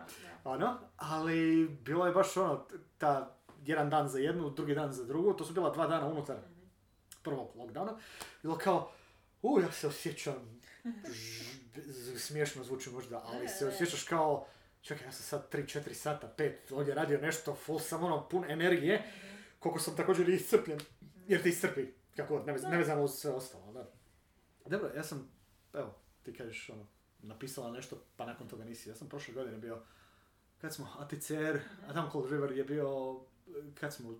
da. 0.44 0.50
ono, 0.50 0.78
ali 0.96 1.68
bilo 1.68 2.06
je 2.06 2.12
baš 2.12 2.36
ono, 2.36 2.66
ta 2.98 3.33
jedan 3.64 3.90
dan 3.90 4.08
za 4.08 4.18
jednu, 4.18 4.50
drugi 4.50 4.74
dan 4.74 4.92
za 4.92 5.04
drugu, 5.04 5.32
to 5.32 5.44
su 5.44 5.52
bila 5.54 5.70
dva 5.70 5.86
dana 5.86 6.06
unutar 6.06 6.36
prvog 7.22 7.54
lockdowna, 7.56 7.96
bilo 8.42 8.58
kao, 8.58 8.92
u, 9.42 9.60
ja 9.60 9.72
se 9.72 9.86
osjećam, 9.86 10.60
ž- 11.04 11.58
smiješno 12.18 12.64
zvuči 12.64 12.90
možda, 12.90 13.22
ali 13.24 13.48
se 13.48 13.66
osjećaš 13.66 14.04
kao, 14.04 14.46
čekaj, 14.82 15.06
ja 15.06 15.12
sam 15.12 15.22
sad 15.22 15.52
3-4 15.52 15.92
sata, 15.92 16.34
5, 16.38 16.52
ovdje 16.72 16.94
radio 16.94 17.20
nešto, 17.20 17.54
full 17.54 17.78
sam 17.78 18.04
ono, 18.04 18.28
pun 18.28 18.44
energije, 18.44 19.02
koliko 19.58 19.80
sam 19.80 19.96
također 19.96 20.28
i 20.28 20.34
iscrpljen, 20.34 20.80
jer 21.26 21.42
te 21.42 21.48
iscrpi, 21.48 21.86
kako 22.16 22.36
god, 22.38 22.46
nevez- 22.46 22.70
nevezano 22.70 23.02
uz 23.02 23.10
sve 23.12 23.30
ostalo, 23.30 23.72
da. 23.72 23.90
Dobro, 24.66 24.90
ja 24.96 25.02
sam, 25.04 25.30
evo, 25.74 25.94
ti 26.22 26.32
kažeš 26.32 26.70
ono, 26.70 26.86
napisala 27.18 27.70
nešto, 27.70 28.02
pa 28.16 28.26
nakon 28.26 28.48
toga 28.48 28.64
nisi. 28.64 28.88
Ja 28.88 28.94
sam 28.94 29.08
prošle 29.08 29.34
godine 29.34 29.58
bio, 29.58 29.82
kad 30.60 30.74
smo, 30.74 30.88
ATCR, 30.98 31.58
Adam 31.88 32.10
Cold 32.12 32.30
River 32.32 32.52
je 32.52 32.64
bio, 32.64 33.20
kad 33.80 33.94
smo, 33.94 34.14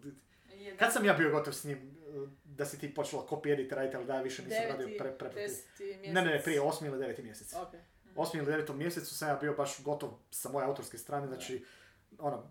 kad 0.79 0.93
sam 0.93 1.05
ja 1.05 1.13
bio 1.13 1.31
gotov 1.31 1.53
s 1.53 1.65
njim, 1.65 1.97
da 2.45 2.65
si 2.65 2.79
ti 2.79 2.95
počela 2.95 3.27
copy 3.31 3.53
edit 3.53 3.73
raditi, 3.73 3.97
ali 3.97 4.07
da 4.07 4.21
više 4.21 4.43
nisam 4.43 4.63
radio 4.69 4.77
Deveti, 4.87 4.99
pre, 4.99 5.19
pre, 5.19 5.31
pre, 5.31 5.41
mjesec. 5.41 5.65
Ne, 6.13 6.23
ne, 6.23 6.43
prije 6.43 6.61
osmi 6.61 6.89
ili 6.89 6.99
deveti 6.99 7.23
mjesec. 7.23 7.55
Ok. 7.55 7.75
osmi 8.17 8.39
ili 8.39 8.47
devetom 8.47 8.79
mjesecu 8.79 9.15
sam 9.15 9.29
ja 9.29 9.37
bio 9.37 9.55
baš 9.55 9.83
gotov 9.83 10.11
sa 10.31 10.49
moje 10.49 10.67
autorske 10.67 10.99
strane, 10.99 11.27
znači, 11.27 11.65
ono, 12.19 12.49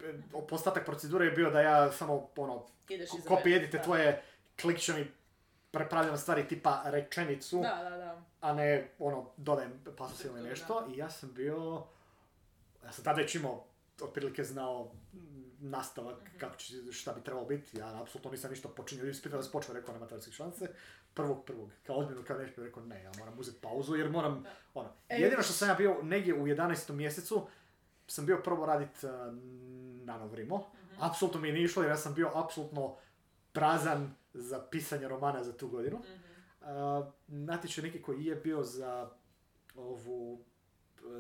postatak 0.49 0.86
procedure 0.86 1.25
je 1.25 1.31
bio 1.31 1.49
da 1.49 1.62
ja 1.62 1.91
samo, 1.91 2.29
ono, 2.36 2.67
Ideš 2.89 3.09
copy 3.09 3.55
edite 3.55 3.77
Da. 3.77 3.83
tvoje 3.83 4.21
klikčani, 4.62 5.07
prepravljam 5.71 6.17
stvari 6.17 6.47
tipa 6.47 6.81
rečenicu, 6.86 7.62
Da, 7.62 7.89
da, 7.89 7.97
da. 7.97 8.21
a 8.41 8.53
ne, 8.53 8.88
ono, 8.99 9.29
dodajem 9.38 9.83
pasus 9.97 10.25
ili 10.25 10.41
Da. 10.41 10.49
nešto, 10.49 10.88
i 10.95 10.97
ja 10.97 11.09
sam 11.09 11.33
bio, 11.33 11.83
ja 12.83 12.91
sam 12.91 13.03
tada 13.03 13.21
već 13.21 13.36
imao, 13.36 13.65
otprilike 14.03 14.43
znao 14.43 14.91
mm, 15.13 15.19
nastavak, 15.59 16.17
kako 16.39 16.55
će, 16.55 16.91
šta 16.91 17.13
bi 17.13 17.23
trebalo 17.23 17.45
biti, 17.45 17.77
ja 17.77 18.01
apsolutno 18.01 18.31
nisam 18.31 18.51
ništa 18.51 18.69
počinio, 18.69 19.09
ispitao 19.09 19.37
da 19.37 19.43
sam 19.43 19.51
počeo, 19.51 19.75
rekao 19.75 19.93
nema 19.93 20.07
teoretske 20.07 20.31
šanse, 20.31 20.67
prvog, 21.13 21.45
prvog, 21.45 21.69
kao 21.83 21.95
ozbiljno 21.95 22.23
kao 22.23 22.37
nešto, 22.37 22.63
rekao 22.63 22.83
ne, 22.83 23.03
ja 23.03 23.11
moram 23.19 23.39
uzeti 23.39 23.61
pauzu 23.61 23.95
jer 23.95 24.09
moram, 24.09 24.45
ono, 24.73 24.89
E, 25.09 25.15
jedino 25.15 25.41
što 25.41 25.53
sam 25.53 25.69
ja 25.69 25.75
bio 25.75 26.03
negdje 26.03 26.33
u 26.33 26.47
11. 26.47 26.93
mjesecu, 26.93 27.47
sam 28.07 28.25
bio 28.25 28.41
probao 28.43 28.65
radit 28.65 29.03
uh, 29.03 29.09
nanovrimo, 30.05 30.71
apsolutno 30.99 31.41
mi 31.41 31.47
je 31.47 31.53
nije 31.53 31.65
išlo 31.65 31.83
jer 31.83 31.91
ja 31.91 31.97
sam 31.97 32.13
bio 32.13 32.31
apsolutno 32.33 32.95
prazan 33.51 34.15
za 34.33 34.67
pisanje 34.71 35.07
romana 35.07 35.43
za 35.43 35.57
tu 35.57 35.67
godinu. 35.67 35.97
Uh, 35.97 36.67
natječaj 37.27 37.83
neki 37.83 38.01
koji 38.01 38.25
je 38.25 38.35
bio 38.35 38.63
za 38.63 39.09
ovu 39.75 40.33
uh, 40.33 40.41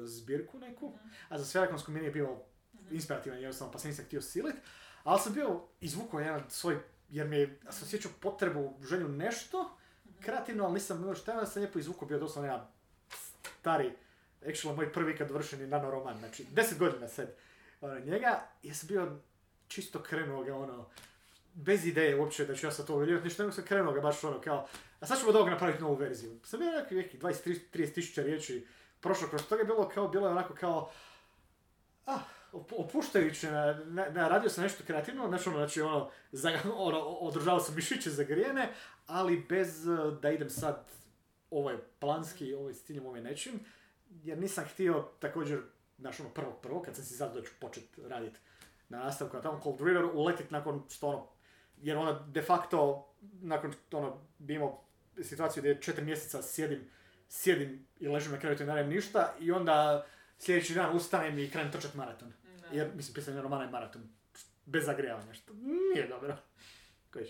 zbirku 0.03 0.59
neku, 0.59 0.93
a 1.29 1.37
za 1.37 1.45
sverakonsku 1.45 1.91
meni 1.91 2.05
je 2.05 2.11
bio 2.11 2.37
inspirativan 2.91 3.37
jednostavno, 3.37 3.71
pa 3.71 3.79
sam 3.79 3.89
nisam 3.89 4.05
htio 4.05 4.21
silit, 4.21 4.55
ali 5.03 5.19
sam 5.19 5.33
bio 5.33 5.61
izvukao 5.81 6.19
jedan 6.19 6.43
svoj, 6.49 6.79
jer 7.09 7.27
mi 7.27 7.37
je, 7.37 7.59
sam 7.69 7.83
osjećao 7.83 8.11
potrebu, 8.19 8.73
želju 8.81 9.09
nešto, 9.09 9.77
kreativno, 10.19 10.63
ali 10.63 10.73
nisam 10.73 11.01
bilo 11.01 11.15
šta, 11.15 11.45
sam 11.45 11.61
lijepo 11.61 11.79
izvukao, 11.79 12.07
bio 12.07 12.19
doslovno 12.19 12.51
jedan 12.51 12.67
stari, 13.59 13.93
actually 14.41 14.75
moj 14.75 14.93
prvi 14.93 15.17
kad 15.17 15.27
dovršeni 15.27 15.67
nanoroman, 15.67 16.17
znači 16.17 16.45
deset 16.51 16.79
godina 16.79 17.07
sad 17.07 17.35
ono, 17.81 17.99
njega, 17.99 18.47
ja 18.63 18.73
sam 18.73 18.87
bio 18.87 19.19
čisto 19.67 20.01
krenuo 20.01 20.43
ga 20.43 20.55
ono, 20.55 20.89
bez 21.53 21.85
ideje 21.85 22.19
uopće 22.19 22.45
da 22.45 22.55
ću 22.55 22.67
ja 22.67 22.71
sad 22.71 22.87
to 22.87 22.95
uveljivati, 22.95 23.23
ništa, 23.23 23.43
nego 23.43 23.53
sam 23.53 23.63
krenuo 23.63 23.93
ga 23.93 24.01
baš 24.01 24.23
ono 24.23 24.41
kao, 24.41 24.67
a 24.99 25.05
sad 25.05 25.17
ćemo 25.17 25.29
od 25.29 25.35
ovoga 25.35 25.51
napraviti 25.51 25.81
novu 25.81 25.95
verziju. 25.95 26.39
Sam 26.43 26.59
bio 26.59 26.71
neki, 26.71 26.95
neki 26.95 27.17
20-30 27.17 27.93
tisuća 27.93 28.21
riječi 28.21 28.67
prošlo 29.01 29.27
kroz 29.27 29.47
toga, 29.47 29.61
je 29.61 29.65
bilo 29.65 29.89
kao, 29.89 30.07
bilo 30.07 30.27
je 30.27 30.31
onako 30.31 30.53
kao, 30.53 30.91
ah, 32.05 32.19
opuštajuće, 32.53 33.51
na, 33.51 33.73
na, 33.85 34.09
na- 34.09 34.27
radio 34.27 34.49
sam 34.49 34.63
nešto 34.63 34.83
kreativno, 34.87 35.27
znači 35.27 35.49
ono, 35.49 35.57
znači 35.57 35.81
ono, 35.81 36.09
za, 36.31 36.59
ono 36.75 36.99
održavao 36.99 37.59
sam 37.59 37.75
mišiće 37.75 38.09
zagrijene, 38.09 38.73
ali 39.07 39.45
bez 39.49 39.87
eh, 39.87 39.91
da 40.21 40.31
idem 40.31 40.49
sad, 40.49 40.85
ovo 41.49 41.69
je 41.69 41.83
planski, 41.99 42.53
ovo 42.53 42.67
je 42.69 42.75
s 42.75 42.83
ciljem, 42.83 43.05
ovo 43.05 43.15
je 43.15 43.21
nečim, 43.21 43.59
jer 44.23 44.37
nisam 44.37 44.65
htio 44.73 45.07
također, 45.19 45.61
znaš 45.97 46.19
ono, 46.19 46.29
prvog 46.29 46.61
prvog, 46.61 46.85
kad 46.85 46.95
sam 46.95 47.05
si 47.05 47.13
sad 47.13 47.33
doću 47.33 47.51
počet 47.59 47.83
raditi 48.07 48.39
na 48.89 48.97
nastavku 48.97 49.35
na 49.35 49.41
tamo 49.41 49.59
Cold 49.63 49.81
River, 49.81 50.05
uletit 50.05 50.51
nakon 50.51 50.83
što 50.89 51.07
ono, 51.07 51.27
jer 51.81 51.97
ono, 51.97 52.13
de 52.13 52.41
facto, 52.41 53.07
nakon 53.21 53.71
što 53.71 53.97
ono, 53.97 54.21
bi 54.37 54.53
imao 54.53 54.83
situaciju 55.21 55.61
gdje 55.61 55.81
četiri 55.81 56.05
mjeseca 56.05 56.41
sjedim, 56.41 56.89
sjedim 57.29 57.87
i 57.99 58.07
ležim 58.07 58.31
na 58.31 58.39
krevetu 58.39 58.63
i 58.63 58.65
ne 58.65 58.83
ništa 58.83 59.33
i 59.39 59.51
onda 59.51 60.05
sljedeći 60.39 60.73
dan 60.73 60.95
ustanem 60.95 61.39
i 61.39 61.49
krenem 61.49 61.71
trčati 61.71 61.97
maraton. 61.97 62.33
Da. 62.63 62.67
Jer, 62.71 62.91
mislim, 62.95 63.13
pisanje 63.13 63.41
romana 63.41 63.63
je 63.63 63.69
maraton. 63.69 64.09
Bez 64.65 64.85
zagrijavanja, 64.85 65.33
što 65.33 65.53
nije 65.53 66.07
dobro. 66.07 66.37
Kojiš? 67.13 67.29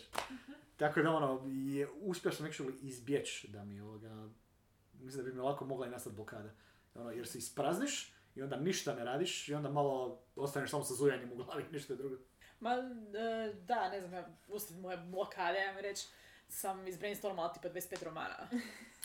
Tako 0.77 1.01
da 1.01 1.11
ono, 1.11 1.41
je, 1.47 1.87
uspio 1.91 2.31
sam 2.31 2.45
actually 2.45 2.73
izbjeći 2.81 3.47
da 3.47 3.63
mi 3.63 3.81
ovoga, 3.81 4.29
mislim 4.93 5.23
da 5.25 5.31
bi 5.31 5.35
mi 5.35 5.41
lako 5.41 5.65
mogla 5.65 5.87
i 5.87 5.91
nastati 5.91 6.15
blokada. 6.15 6.49
Ono, 6.95 7.11
jer 7.11 7.27
se 7.27 7.37
isprazniš 7.37 8.13
i 8.35 8.41
onda 8.41 8.55
ništa 8.55 8.95
ne 8.95 9.03
radiš 9.03 9.49
i 9.49 9.53
onda 9.53 9.69
malo 9.69 10.19
ostaneš 10.35 10.69
samo 10.69 10.83
sa 10.83 10.93
zujanjem 10.93 11.31
u 11.31 11.35
glavi, 11.35 11.65
ništa 11.71 11.95
drugo. 11.95 12.15
Ma, 12.59 12.69
e, 12.69 13.53
da, 13.53 13.89
ne 13.89 13.99
znam, 13.99 14.13
ja, 14.13 14.27
moje 14.71 14.97
blokade, 14.97 15.59
ja 15.59 15.81
reći, 15.81 16.07
sam 16.49 16.87
izbrainstormala 16.87 17.53
tipa 17.53 17.69
25 17.69 18.03
romana 18.03 18.47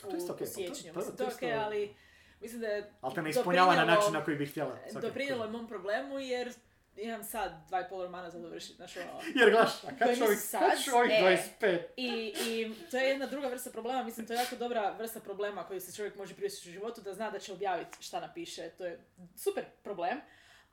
to 0.01 0.09
je 0.09 0.17
isto 0.17 0.33
okej, 0.33 0.45
u 0.45 0.47
pa 0.47 0.51
to- 0.51 0.51
siječnju. 0.53 0.93
to- 0.93 1.01
to 1.01 1.11
to 1.11 1.23
je 1.23 1.33
okej, 1.35 1.49
isto- 1.49 1.61
ali 1.61 1.95
mislim 2.41 2.61
da 2.61 2.67
je 2.67 2.93
Ali 3.01 3.15
te 3.15 3.21
ne 3.21 3.29
ispunjava 3.29 3.75
na 3.75 3.85
način 3.85 4.13
na 4.13 4.23
koji 4.25 4.37
bih 4.37 4.51
htjela. 4.51 4.77
svaki 4.91 5.07
Doprinijelo 5.07 5.45
je 5.45 5.51
mom 5.51 5.67
problemu 5.67 6.19
jer 6.19 6.53
imam 6.95 7.23
sad 7.23 7.67
dva 7.67 7.81
i 7.81 7.89
pol 7.89 8.03
romana 8.03 8.29
za 8.29 8.39
dovršiti, 8.39 8.75
znaš 8.75 8.97
ono. 8.97 9.21
Jer 9.35 9.49
gledaš, 9.49 9.83
a 9.83 9.87
kad 9.99 10.17
ću 10.17 10.23
ovih, 10.23 10.39
kad 10.51 10.83
ću 10.83 10.91
ovih 10.95 11.11
e. 11.11 11.39
25? 11.61 11.79
I, 11.97 12.33
I 12.47 12.73
to 12.91 12.97
je 12.97 13.09
jedna 13.09 13.25
druga 13.25 13.47
vrsta 13.47 13.69
problema, 13.71 14.03
mislim 14.03 14.27
to 14.27 14.33
je 14.33 14.37
jako 14.37 14.55
dobra 14.55 14.95
vrsta 14.97 15.19
problema 15.19 15.67
koju 15.67 15.81
se 15.81 15.95
čovjek 15.95 16.15
može 16.15 16.35
priuštiti 16.35 16.69
u 16.69 16.73
životu, 16.73 17.01
da 17.01 17.13
zna 17.13 17.31
da 17.31 17.39
će 17.39 17.53
objaviti 17.53 17.97
šta 17.99 18.19
napiše, 18.19 18.69
to 18.69 18.85
je 18.85 18.99
super 19.35 19.65
problem, 19.83 20.17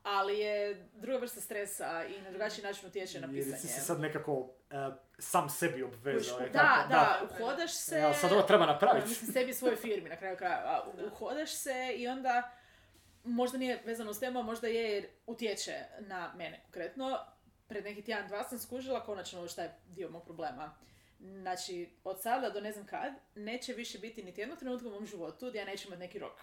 ali 0.02 0.38
je 0.38 0.88
druga 0.94 1.18
vrsta 1.18 1.40
stresa 1.40 2.04
i 2.04 2.22
na 2.22 2.30
drugačiji 2.30 2.64
način 2.64 2.88
utječe 2.88 3.20
na 3.20 3.26
Jer 3.26 3.44
pisanje. 3.44 3.58
si 3.58 3.68
se 3.68 3.80
sad 3.80 4.00
nekako 4.00 4.55
eh, 4.70 4.90
sam 5.18 5.48
sebi 5.48 5.82
obvezao. 5.82 6.38
da, 6.38 6.46
tako? 6.48 6.88
da, 6.88 7.20
uhodaš 7.24 7.72
se... 7.72 7.96
Evo, 7.98 8.14
sad 8.14 8.32
ovo 8.32 8.42
treba 8.42 8.66
napraviti. 8.66 9.08
mislim, 9.08 9.32
sebi 9.32 9.54
svoje 9.54 9.76
firmi 9.76 10.08
na 10.08 10.16
kraju 10.16 10.36
krajeva. 10.36 10.62
a, 10.64 10.82
u- 10.86 11.06
Uhodaš 11.06 11.50
se 11.54 11.94
i 11.96 12.08
onda 12.08 12.50
možda 13.24 13.58
nije 13.58 13.82
vezano 13.84 14.14
s 14.14 14.20
temu, 14.20 14.38
a 14.38 14.42
možda 14.42 14.66
je 14.66 14.92
jer 14.92 15.06
utječe 15.26 15.72
na 16.00 16.32
mene 16.36 16.60
konkretno. 16.62 17.18
Pred 17.68 17.84
neki 17.84 18.02
tjedan, 18.04 18.28
dva 18.28 18.44
sam 18.44 18.58
skužila 18.58 19.04
konačno 19.04 19.48
šta 19.48 19.62
je 19.62 19.74
dio 19.86 20.10
mog 20.10 20.24
problema. 20.24 20.74
Znači, 21.20 21.90
od 22.04 22.22
sada 22.22 22.50
do 22.50 22.60
ne 22.60 22.72
znam 22.72 22.86
kad, 22.86 23.12
neće 23.34 23.72
više 23.72 23.98
biti 23.98 24.22
niti 24.22 24.40
jednog 24.40 24.58
trenutka 24.58 24.88
u 24.88 24.92
mom 24.92 25.06
životu 25.06 25.48
gdje 25.48 25.58
ja 25.58 25.64
neću 25.64 25.88
imati 25.88 26.00
neki 26.00 26.18
rok. 26.18 26.40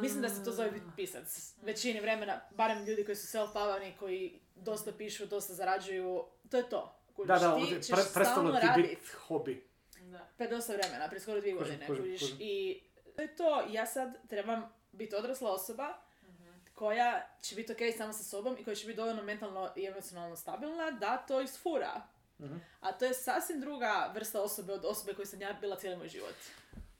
Mislim 0.00 0.22
da 0.22 0.28
se 0.28 0.44
to 0.44 0.52
zove 0.52 0.70
biti 0.70 0.86
pisac. 0.96 1.52
Većini 1.62 2.00
vremena, 2.00 2.40
barem 2.50 2.84
ljudi 2.84 3.04
koji 3.04 3.16
su 3.16 3.38
self-pavani, 3.38 3.92
koji 3.98 4.40
dosta 4.54 4.92
pišu, 4.92 5.26
dosta 5.26 5.54
zarađuju, 5.54 6.24
to 6.50 6.56
je 6.56 6.68
to. 6.68 6.98
Kužiš, 7.16 7.28
Da, 7.28 7.38
da, 7.38 7.56
ti 7.56 7.66
ćeš 7.76 7.86
pre, 7.88 7.96
prestalo 8.04 8.24
stalno 8.26 8.52
ti 8.52 8.66
radit. 8.66 8.86
biti 8.90 9.06
hobi. 9.08 9.68
Da. 10.02 10.28
Pred 10.36 10.50
dosta 10.50 10.72
vremena, 10.72 11.08
prije 11.08 11.20
skoro 11.20 11.40
dvije 11.40 11.54
godine, 11.54 11.86
kužim, 11.86 12.02
kužiš. 12.02 12.20
kužim. 12.20 12.36
I 12.40 12.80
to 13.16 13.22
je 13.22 13.36
to, 13.36 13.64
ja 13.68 13.86
sad 13.86 14.28
trebam 14.28 14.62
biti 14.92 15.16
odrasla 15.16 15.52
osoba 15.52 15.94
Mhm. 16.22 16.48
koja 16.74 17.28
će 17.40 17.54
biti 17.54 17.72
ok 17.72 17.96
sama 17.96 18.12
sa 18.12 18.24
sobom 18.24 18.56
i 18.58 18.64
koja 18.64 18.74
će 18.74 18.86
biti 18.86 18.96
dovoljno 18.96 19.22
mentalno 19.22 19.72
i 19.76 19.86
emocionalno 19.86 20.36
stabilna 20.36 20.90
da 20.90 21.16
to 21.18 21.40
isfura. 21.40 22.02
Mhm. 22.40 22.56
A 22.80 22.92
to 22.92 23.04
je 23.04 23.14
sasvim 23.14 23.60
druga 23.60 24.10
vrsta 24.14 24.42
osobe 24.42 24.72
od 24.72 24.84
osobe 24.84 25.14
koju 25.14 25.26
sam 25.26 25.40
ja 25.40 25.52
bila 25.52 25.76
cijeli 25.76 25.96
moj 25.96 26.08
život. 26.08 26.34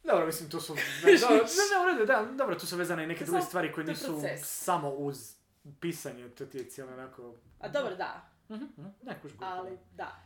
Dobro, 0.04 0.26
mislim, 0.26 0.50
tu 0.50 0.60
su... 0.60 0.74
Ne, 1.04 1.18
dobro, 1.20 1.44
ne, 1.86 1.98
ne, 1.98 2.04
da, 2.06 2.28
dobro, 2.32 2.54
tu 2.54 2.66
su 2.66 2.76
vezane 2.76 3.04
i 3.04 3.06
neke 3.06 3.20
To 3.20 3.30
druge 3.30 3.42
stvari 3.42 3.72
koje 3.72 3.84
to 3.84 3.90
je 3.90 3.94
nisu 3.94 4.22
samo 4.44 4.90
uz 4.90 5.34
pisanje, 5.80 6.28
to 6.28 6.46
ti 6.46 6.58
je 6.58 6.64
cijelo 6.64 6.92
onako... 6.92 7.34
A 7.60 7.68
dobro, 7.68 7.96
da, 7.96 8.30
Mhm, 8.48 8.64
mhm, 8.64 8.88
Ne, 9.02 9.16
ali 9.40 9.78
da. 9.92 10.16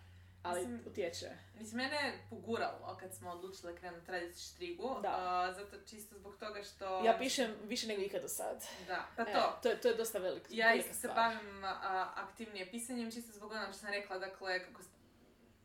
Ali 0.42 0.60
Mislim- 0.60 0.82
utječe. 0.86 1.26
Mislim, 1.58 1.76
mene 1.76 1.96
je 1.96 2.26
poguralo 2.30 2.96
kad 3.00 3.14
smo 3.14 3.30
odlučili 3.30 3.76
krenuti 3.76 4.10
raditi 4.10 4.40
štrigu, 4.40 4.98
Da. 5.02 5.54
zato 5.56 5.76
čisto 5.86 6.18
zbog 6.18 6.36
toga 6.36 6.62
što... 6.62 7.04
Ja 7.04 7.16
pišem 7.18 7.54
više 7.64 7.86
nego 7.86 8.02
ikad 8.02 8.22
do 8.22 8.28
sad. 8.28 8.64
Da, 8.86 9.06
pa 9.16 9.22
E, 9.22 9.32
to. 9.32 9.58
to, 9.62 9.68
je, 9.68 9.80
to 9.80 9.88
je 9.88 9.94
dosta 9.94 10.18
velik, 10.18 10.42
Ja 10.50 10.66
velika 10.68 10.88
isto 10.90 11.00
se 11.00 11.08
bavim 11.14 11.64
a, 11.64 12.12
aktivnije 12.16 12.70
pisanjem, 12.70 13.10
čisto 13.10 13.32
zbog 13.32 13.52
onog 13.52 13.68
što 13.68 13.78
sam 13.78 13.90
rekla, 13.90 14.18
dakle, 14.18 14.64
kako 14.64 14.82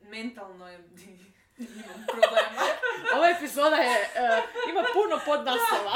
mentalno 0.01 0.69
je, 0.69 0.89
imam 1.57 2.05
problema. 2.07 2.61
Ova 3.15 3.29
epizoda 3.29 3.75
je, 3.75 3.97
e, 4.15 4.41
ima 4.69 4.83
puno 4.93 5.19
podnaslova. 5.25 5.95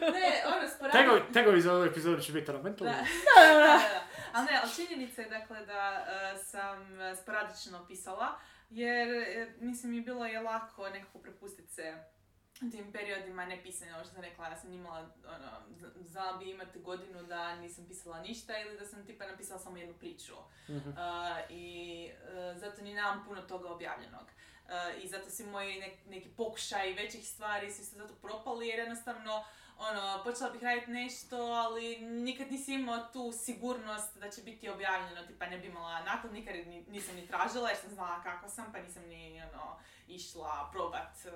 Ne, 0.00 0.42
ono, 0.56 0.68
sporadno... 0.68 1.00
Tegovi, 1.00 1.32
tegovi 1.32 1.60
za 1.60 1.74
ovu 1.74 1.84
epizodu 1.84 2.22
će 2.22 2.32
biti 2.32 2.50
ono 2.50 2.62
mentalno. 2.62 2.92
Da. 2.92 2.98
da, 3.48 3.54
da, 3.54 3.66
da. 3.66 4.00
Ali 4.32 4.46
ne, 4.46 4.60
ali 4.62 4.74
činjenica 4.74 5.22
je 5.22 5.28
dakle 5.28 5.66
da 5.66 6.06
e, 6.08 6.38
sam 6.38 7.00
e, 7.00 7.16
sporadično 7.16 7.86
pisala, 7.86 8.38
jer 8.70 9.08
mislim 9.60 9.92
mi 9.92 10.00
bilo 10.00 10.26
je 10.26 10.40
lako 10.40 10.88
nekako 10.88 11.18
prepustiti 11.18 11.72
se 11.72 12.04
tim 12.70 12.92
periodima 12.92 13.46
ne 13.46 13.62
pisanja, 13.62 13.94
ovo 13.94 14.04
što 14.04 14.14
sam 14.14 14.22
rekla, 14.22 14.48
ja 14.48 14.56
sam 14.56 14.72
imala, 14.72 14.98
ono, 15.26 15.80
znala 16.04 16.38
bi 16.38 16.50
imati 16.50 16.78
godinu 16.78 17.22
da 17.22 17.56
nisam 17.56 17.86
pisala 17.88 18.20
ništa 18.20 18.58
ili 18.58 18.78
da 18.78 18.86
sam 18.86 19.06
tipa 19.06 19.26
napisala 19.26 19.60
samo 19.60 19.76
jednu 19.76 19.94
priču. 19.94 20.34
Mhm. 20.68 20.90
A, 20.96 21.38
I 21.48 22.10
zato 22.56 22.82
ni 22.82 22.94
nemam 22.94 23.24
puno 23.24 23.42
toga 23.42 23.68
objavljenog. 23.68 24.26
I 25.02 25.08
zato 25.08 25.30
si 25.30 25.44
moji 25.44 25.80
nek- 25.80 26.06
neki 26.10 26.28
pokušaj 26.28 26.92
većih 26.92 27.28
stvari 27.28 27.72
su 27.72 27.82
isto 27.82 27.96
zato 27.96 28.14
propali 28.14 28.68
jer 28.68 28.78
jednostavno 28.78 29.44
ono, 29.80 30.22
počela 30.24 30.50
bih 30.50 30.62
raditi 30.62 30.90
nešto, 30.90 31.36
ali 31.36 32.00
nikad 32.00 32.52
nisi 32.52 32.72
imao 32.74 33.06
tu 33.12 33.32
sigurnost 33.32 34.18
da 34.18 34.30
će 34.30 34.42
biti 34.42 34.68
objavljeno, 34.68 35.26
tipa 35.26 35.46
ne 35.46 35.58
bi 35.58 35.66
imala 35.66 36.00
nikad 36.32 36.54
ni- 36.54 36.84
nisam 36.88 37.14
ni 37.14 37.26
tražila 37.26 37.68
jer 37.68 37.78
sam 37.78 37.90
znala 37.90 38.22
kako 38.22 38.48
sam, 38.48 38.72
pa 38.72 38.78
nisam 38.80 39.02
ni 39.02 39.42
ono, 39.42 39.76
išla 40.08 40.68
probat, 40.72 41.26
e, 41.26 41.30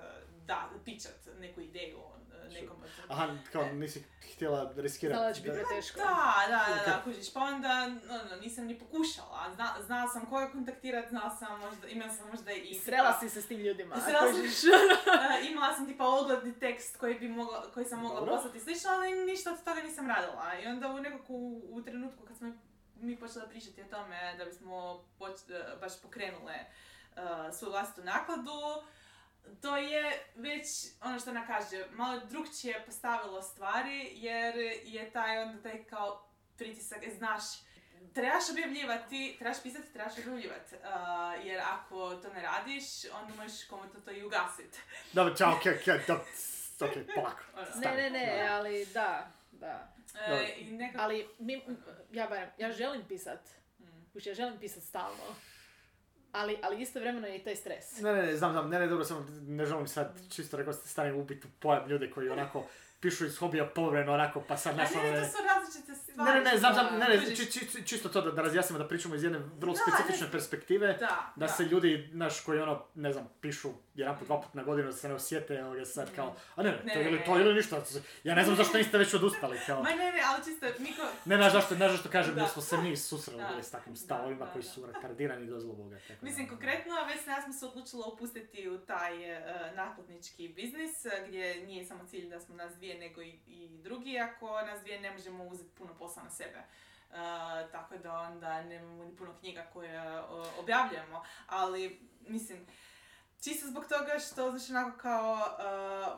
da, 0.46 0.68
pičat 0.85 1.28
neku 1.38 1.61
ideju 1.61 1.98
e, 2.44 2.48
nekom 2.61 2.76
od... 2.83 2.90
Aha, 3.09 3.37
kao 3.52 3.64
nisi 3.64 4.04
htjela 4.35 4.72
riskirati. 4.76 5.16
Znala 5.16 5.28
da 5.28 5.35
će 5.35 5.42
biti 5.42 5.54
preteško. 5.54 5.98
Da, 5.98 6.35
da, 6.48 6.74
da, 6.74 6.92
da, 6.92 7.02
kužiš, 7.04 7.33
pa 7.33 7.40
onda 7.40 7.90
ono, 8.11 8.37
nisam 8.40 8.64
ni 8.66 8.78
pokušala. 8.78 9.50
Zna, 9.54 9.74
znala 9.87 10.09
sam 10.09 10.26
koga 10.26 10.50
kontaktirat, 10.50 11.09
znala 11.09 11.37
sam 11.37 11.61
možda, 11.61 11.88
imala 11.88 12.12
sam 12.12 12.28
možda 12.28 12.52
i... 12.52 12.74
Srela 12.74 13.18
si 13.20 13.28
se 13.28 13.42
s 13.42 13.48
tim 13.48 13.61
ljudima. 13.61 13.96
Srela 14.00 14.20
sam- 14.20 14.33
kužiš. 14.35 14.62
Uh, 14.64 15.48
imala 15.50 15.74
sam 15.74 15.87
tipa 15.87 16.04
ogledni 16.09 16.59
tekst 16.59 16.96
koji, 16.96 17.14
bi 17.14 17.28
mogla, 17.28 17.70
koji 17.74 17.87
sam 17.87 18.00
mogla 18.00 18.20
Dobro. 18.34 18.42
poslati 18.42 18.58
i 18.58 18.60
slično, 18.60 18.90
ali 18.90 19.24
ništa 19.24 19.52
od 19.52 19.64
toga 19.64 19.82
nisam 19.82 20.08
radila. 20.08 20.58
I 20.62 20.66
onda 20.66 20.88
u 20.88 21.00
nekako 21.00 21.32
u, 21.70 21.82
trenutku 21.84 22.26
kad 22.26 22.36
smo 22.36 22.52
mi 23.00 23.16
počeli 23.16 23.48
pričati 23.48 23.82
o 23.82 23.90
tome 23.90 24.34
da 24.38 24.44
bismo 24.44 25.04
poč- 25.18 25.50
eh, 25.50 25.76
baš 25.80 26.02
pokrenule 26.02 26.54
uh, 27.16 27.54
svoju 27.54 27.72
vlastitu 27.72 28.04
nakladu, 28.04 28.82
to 29.60 29.76
je 29.76 30.26
već, 30.34 30.66
ono 31.00 31.18
što 31.18 31.30
ona 31.30 31.46
kaže, 31.46 31.84
malo 31.92 32.20
drugčije 32.20 32.82
postavilo 32.86 33.42
stvari, 33.42 34.10
jer 34.14 34.54
je 34.84 35.10
taj 35.10 35.42
onda 35.42 35.62
taj 35.62 35.84
kao 35.84 36.28
pritisak, 36.56 37.06
e, 37.06 37.10
znaš, 37.10 37.42
trebaš 38.14 38.50
objavljivati, 38.50 39.36
trebaš 39.38 39.62
pisati, 39.62 39.92
trebaš 39.92 40.18
objavljivati. 40.18 40.74
Jer 41.44 41.60
ako 41.60 42.14
to 42.14 42.32
ne 42.32 42.42
radiš, 42.42 42.84
onda 43.22 43.34
možeš 43.42 43.64
komentno 43.64 44.00
to 44.00 44.10
i 44.10 44.24
ugasiti. 44.24 44.78
Dobro, 45.12 45.34
čao, 45.34 45.56
okej, 45.56 45.78
okej, 45.80 46.00
dobro, 46.06 46.24
okej, 46.80 47.06
polako. 47.14 47.42
Ono. 47.54 47.66
Ne, 47.76 47.96
ne, 47.96 48.10
ne, 48.10 48.48
ali 48.50 48.87
da, 48.87 49.30
da. 49.52 49.92
E, 50.26 50.54
i 50.58 50.72
nekako... 50.72 51.04
Ali 51.04 51.26
mi, 51.38 51.62
ja 52.12 52.26
barem, 52.26 52.48
ja 52.58 52.72
želim 52.72 53.02
pisat. 53.08 53.40
Mm. 53.78 53.84
Kužiš, 54.12 54.26
ja 54.26 54.34
želim 54.34 54.58
pisat 54.58 54.82
stalno. 54.82 55.34
Ali, 56.32 56.58
ali 56.62 56.82
istovremeno 56.82 57.26
je 57.26 57.37
i 57.37 57.44
taj 57.44 57.56
stres. 57.56 58.00
Ne, 58.00 58.12
ne, 58.12 58.22
ne, 58.22 58.37
znam, 58.37 58.52
znam, 58.52 58.68
ne, 58.70 58.78
ne, 58.78 58.87
dobro, 58.87 59.04
samo 59.04 59.26
ne 59.42 59.66
želim 59.66 59.87
sad, 59.88 60.12
čisto 60.30 60.56
rekao 60.56 60.72
ste, 60.72 60.88
stavim 60.88 61.16
ubiti 61.16 61.46
u 61.46 61.60
pojam 61.60 61.88
ljude 61.88 62.10
koji 62.10 62.28
onako 62.28 62.64
pišu 63.00 63.26
iz 63.26 63.37
hobija 63.38 63.66
povremeno 63.66 64.12
onako, 64.12 64.40
pa 64.40 64.56
sad 64.56 64.74
A 64.74 64.76
naš 64.76 64.90
ne, 64.90 65.20
to 65.20 65.26
su 65.26 65.37
različite 65.46 65.94
stvari. 65.94 66.30
Ne, 66.30 66.40
ne, 66.40 66.50
ne, 66.50 66.58
znam, 66.58 66.72
znam, 66.74 66.98
ne, 66.98 67.08
ne, 67.08 67.18
Kužiš? 67.18 67.38
či- 67.38 67.50
či- 67.68 67.87
čisto 67.87 68.08
to 68.08 68.20
da, 68.20 68.30
da 68.30 68.42
razjasnimo, 68.42 68.78
da 68.78 68.88
pričamo 68.88 69.14
iz 69.14 69.22
jedne 69.22 69.38
vrlo 69.58 69.74
Da, 69.74 69.80
specifične 69.80 70.26
ne- 70.26 70.32
perspektive, 70.32 70.96
Da, 71.00 71.32
da 71.37 71.48
se 71.48 71.64
ljudi, 71.64 72.10
naš, 72.12 72.40
koji 72.40 72.60
ono, 72.60 72.84
ne 72.94 73.12
znam, 73.12 73.28
pišu 73.40 73.70
jedan 73.94 74.18
put, 74.18 74.26
dva 74.26 74.40
put 74.40 74.54
na 74.54 74.62
godinu, 74.62 74.87
da 74.87 74.92
se 74.92 75.09
ne 75.09 75.14
osjete, 75.14 75.54
evo 75.54 75.72
ga 75.72 75.85
sad 75.85 76.14
kao, 76.14 76.35
a 76.57 76.62
ne, 76.62 76.70
ne, 76.70 76.78
Ne, 76.85 76.94
to 76.94 77.00
ili 77.00 77.18
ne, 77.18 77.24
to 77.24 77.35
ne. 77.35 77.40
ili 77.40 77.54
ništa, 77.54 77.83
ja 78.24 78.35
ne 78.35 78.44
znam 78.44 78.57
zašto 78.57 78.78
niste 78.78 78.98
već 78.98 79.14
odustali, 79.14 79.59
kao. 79.66 79.83
Ma 79.83 79.90
ne, 79.90 80.12
ne, 80.12 80.22
ali 80.26 80.44
čisto, 80.44 80.66
mi 80.78 80.92
ko... 80.92 81.02
Ne, 81.24 81.37
znaš 81.37 81.52
zašto, 81.52 81.74
znaš 81.74 81.90
zašto 81.92 82.09
kažem, 82.09 82.35
Da. 82.35 82.46
smo 82.48 82.62
se 82.62 82.76
mi 82.78 82.96
susreli 82.96 83.42
Da. 83.42 83.62
s 83.62 83.70
takvim 83.70 83.94
Da, 83.94 84.00
stavovima 84.00 84.44
da, 84.46 84.52
koji 84.52 84.62
da. 84.62 84.68
su 84.70 84.87
retardirani 84.87 85.46
do 85.46 85.61
zloboga. 85.61 85.96
Tako 85.98 86.20
da- 86.20 86.24
Mislim, 86.26 86.48
konkretno, 86.48 86.92
već 87.09 87.26
ja 87.26 87.42
sam 87.42 87.52
se 87.52 87.66
odlučila 87.66 88.07
upustiti 88.07 88.68
u 88.68 88.78
taj 88.78 89.12
nakladnički 89.74 90.48
biznis, 90.48 91.04
e, 91.04 91.24
gdje 91.28 91.66
nije 91.66 91.85
samo 91.85 92.04
cilj 92.04 92.28
da 92.28 92.40
smo 92.40 92.54
nas 92.54 92.74
dvije, 92.74 92.98
nego 92.98 93.22
i, 93.22 93.38
i 93.46 93.68
drugi, 93.72 94.18
ako 94.18 94.61
nas 94.61 94.80
dvije 94.80 95.00
ne 95.00 95.11
možemo 95.11 95.44
uzeti 95.44 95.70
puno 95.78 95.94
posla 95.94 96.22
na 96.22 96.30
sebe. 96.30 96.59
E, 96.59 97.16
tako 97.72 97.98
da 97.98 98.12
onda 98.12 98.62
nemamo 98.62 99.04
ni 99.04 99.16
puno 99.16 99.35
knjiga 99.40 99.66
koje 99.72 100.20
objavljujemo, 100.59 101.22
ali 101.46 102.00
mislim, 102.20 102.66
čisto 103.44 103.66
zbog 103.66 103.85
toga 103.88 104.18
što 104.18 104.50
znači 104.50 104.72
onako 104.72 104.98
kao 104.98 105.37
e, 105.37 105.62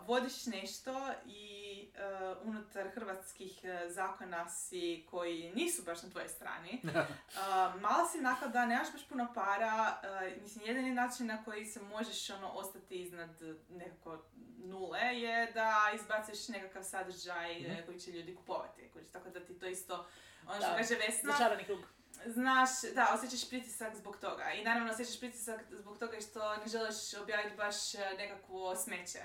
vodiš 0.07 0.47
nešto 0.47 1.12
i 1.27 1.53
e, 1.95 2.01
unutar 2.45 2.89
hrvatskih 2.95 3.65
e, 3.65 3.89
zakona 3.91 4.49
si 4.49 5.07
koji 5.11 5.53
nisu 5.55 5.83
baš 5.83 6.03
na 6.03 6.11
tvojoj 6.11 6.29
strani, 6.29 6.81
Uh, 7.37 7.81
mala 7.81 8.09
si 8.12 8.21
naklada, 8.21 8.67
nemaš 8.67 8.93
baš 8.93 9.09
puno 9.09 9.33
para, 9.35 10.01
uh, 10.03 10.43
mislim, 10.43 10.65
jedini 10.67 10.91
način 10.95 11.27
na 11.27 11.45
koji 11.45 11.67
se 11.67 11.81
možeš 11.83 12.31
ono, 12.31 12.49
ostati 12.49 13.03
iznad 13.03 13.31
nekako 13.71 14.19
nule 14.59 15.01
je 15.01 15.53
da 15.53 15.75
izbaciš 15.95 16.49
nekakav 16.49 16.83
sadržaj 16.83 17.53
eh, 17.79 17.83
koji 17.87 18.01
će 18.01 18.11
ljudi 18.11 18.37
kupovati. 18.37 18.91
kužiš, 18.93 19.09
Tako 19.12 19.31
da 19.31 19.41
ti 19.41 19.59
to 19.59 19.67
isto, 19.67 20.07
ono 20.47 20.57
što 20.61 20.71
Da. 20.71 20.77
kaže 20.77 20.95
Vesna, 20.95 21.33
Začarani 21.33 21.65
krug. 21.65 21.79
Znaš, 22.26 22.70
da, 22.94 23.11
osjećaš 23.14 23.48
pritisak 23.48 23.96
zbog 23.96 24.16
toga. 24.16 24.52
I 24.52 24.64
naravno 24.64 24.92
osjećaš 24.92 25.20
pritisak 25.20 25.61
zbog 25.70 25.98
toga 25.98 26.16
što 26.31 26.57
ne 26.57 26.66
želiš 26.66 27.14
objaviti 27.22 27.57
baš 27.57 27.94
eh, 27.94 28.14
nekakvo 28.18 28.76
smeće. 28.76 29.22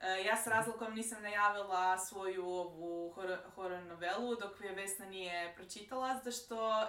E, 0.00 0.24
ja 0.24 0.36
s 0.36 0.46
razlogom 0.46 0.94
nisam 0.94 1.22
najavila 1.22 1.98
svoju 1.98 2.44
ovu 2.46 3.12
horor, 3.12 3.38
horor 3.54 3.82
novelu 3.82 4.34
dok 4.34 4.60
je 4.60 4.72
Vesna 4.72 5.06
nije 5.06 5.54
pročitala, 5.54 6.14
zato 6.14 6.30
što 6.30 6.82
e, 6.82 6.86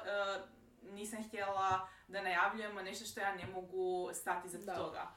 nisam 0.82 1.24
htjela 1.24 1.88
da 2.08 2.22
najavljujemo 2.22 2.82
nešto 2.82 3.06
što 3.06 3.20
ja 3.20 3.36
ne 3.36 3.48
mogu 3.48 4.10
stati 4.14 4.50
za 4.50 4.76
toga. 4.76 5.12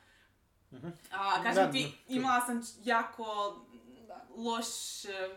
Mhm. 0.72 0.88
A 1.12 1.42
kažem 1.42 1.72
ti, 1.72 1.98
imala 2.08 2.40
sam 2.40 2.62
jako 2.84 3.56
loš, 4.36 5.04
e, 5.04 5.36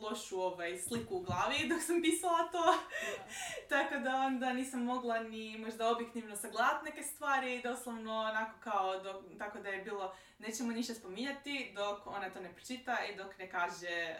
lošu 0.00 0.40
ovaj, 0.40 0.78
sliku 0.78 1.16
u 1.16 1.20
glavi 1.20 1.68
dok 1.68 1.82
sam 1.82 2.02
pisala 2.02 2.48
to. 2.52 2.74
Tako 3.72 3.98
da 3.98 4.16
onda 4.16 4.52
nisam 4.52 4.82
mogla 4.82 5.18
ni 5.22 5.58
možda 5.58 5.90
objektivno 5.90 6.36
sagledati 6.36 6.84
neke 6.84 7.02
stvari, 7.02 7.62
doslovno 7.62 8.18
onako 8.20 8.60
kao, 8.60 9.00
dok, 9.00 9.24
tako 9.38 9.58
da 9.58 9.68
je 9.68 9.82
bilo 9.82 10.14
nećemo 10.38 10.72
ništa 10.72 10.94
spominjati 10.94 11.72
dok 11.74 12.06
ona 12.06 12.30
to 12.30 12.40
ne 12.40 12.52
pročita 12.52 12.96
i 13.12 13.16
dok 13.16 13.38
ne 13.38 13.50
kaže 13.50 14.16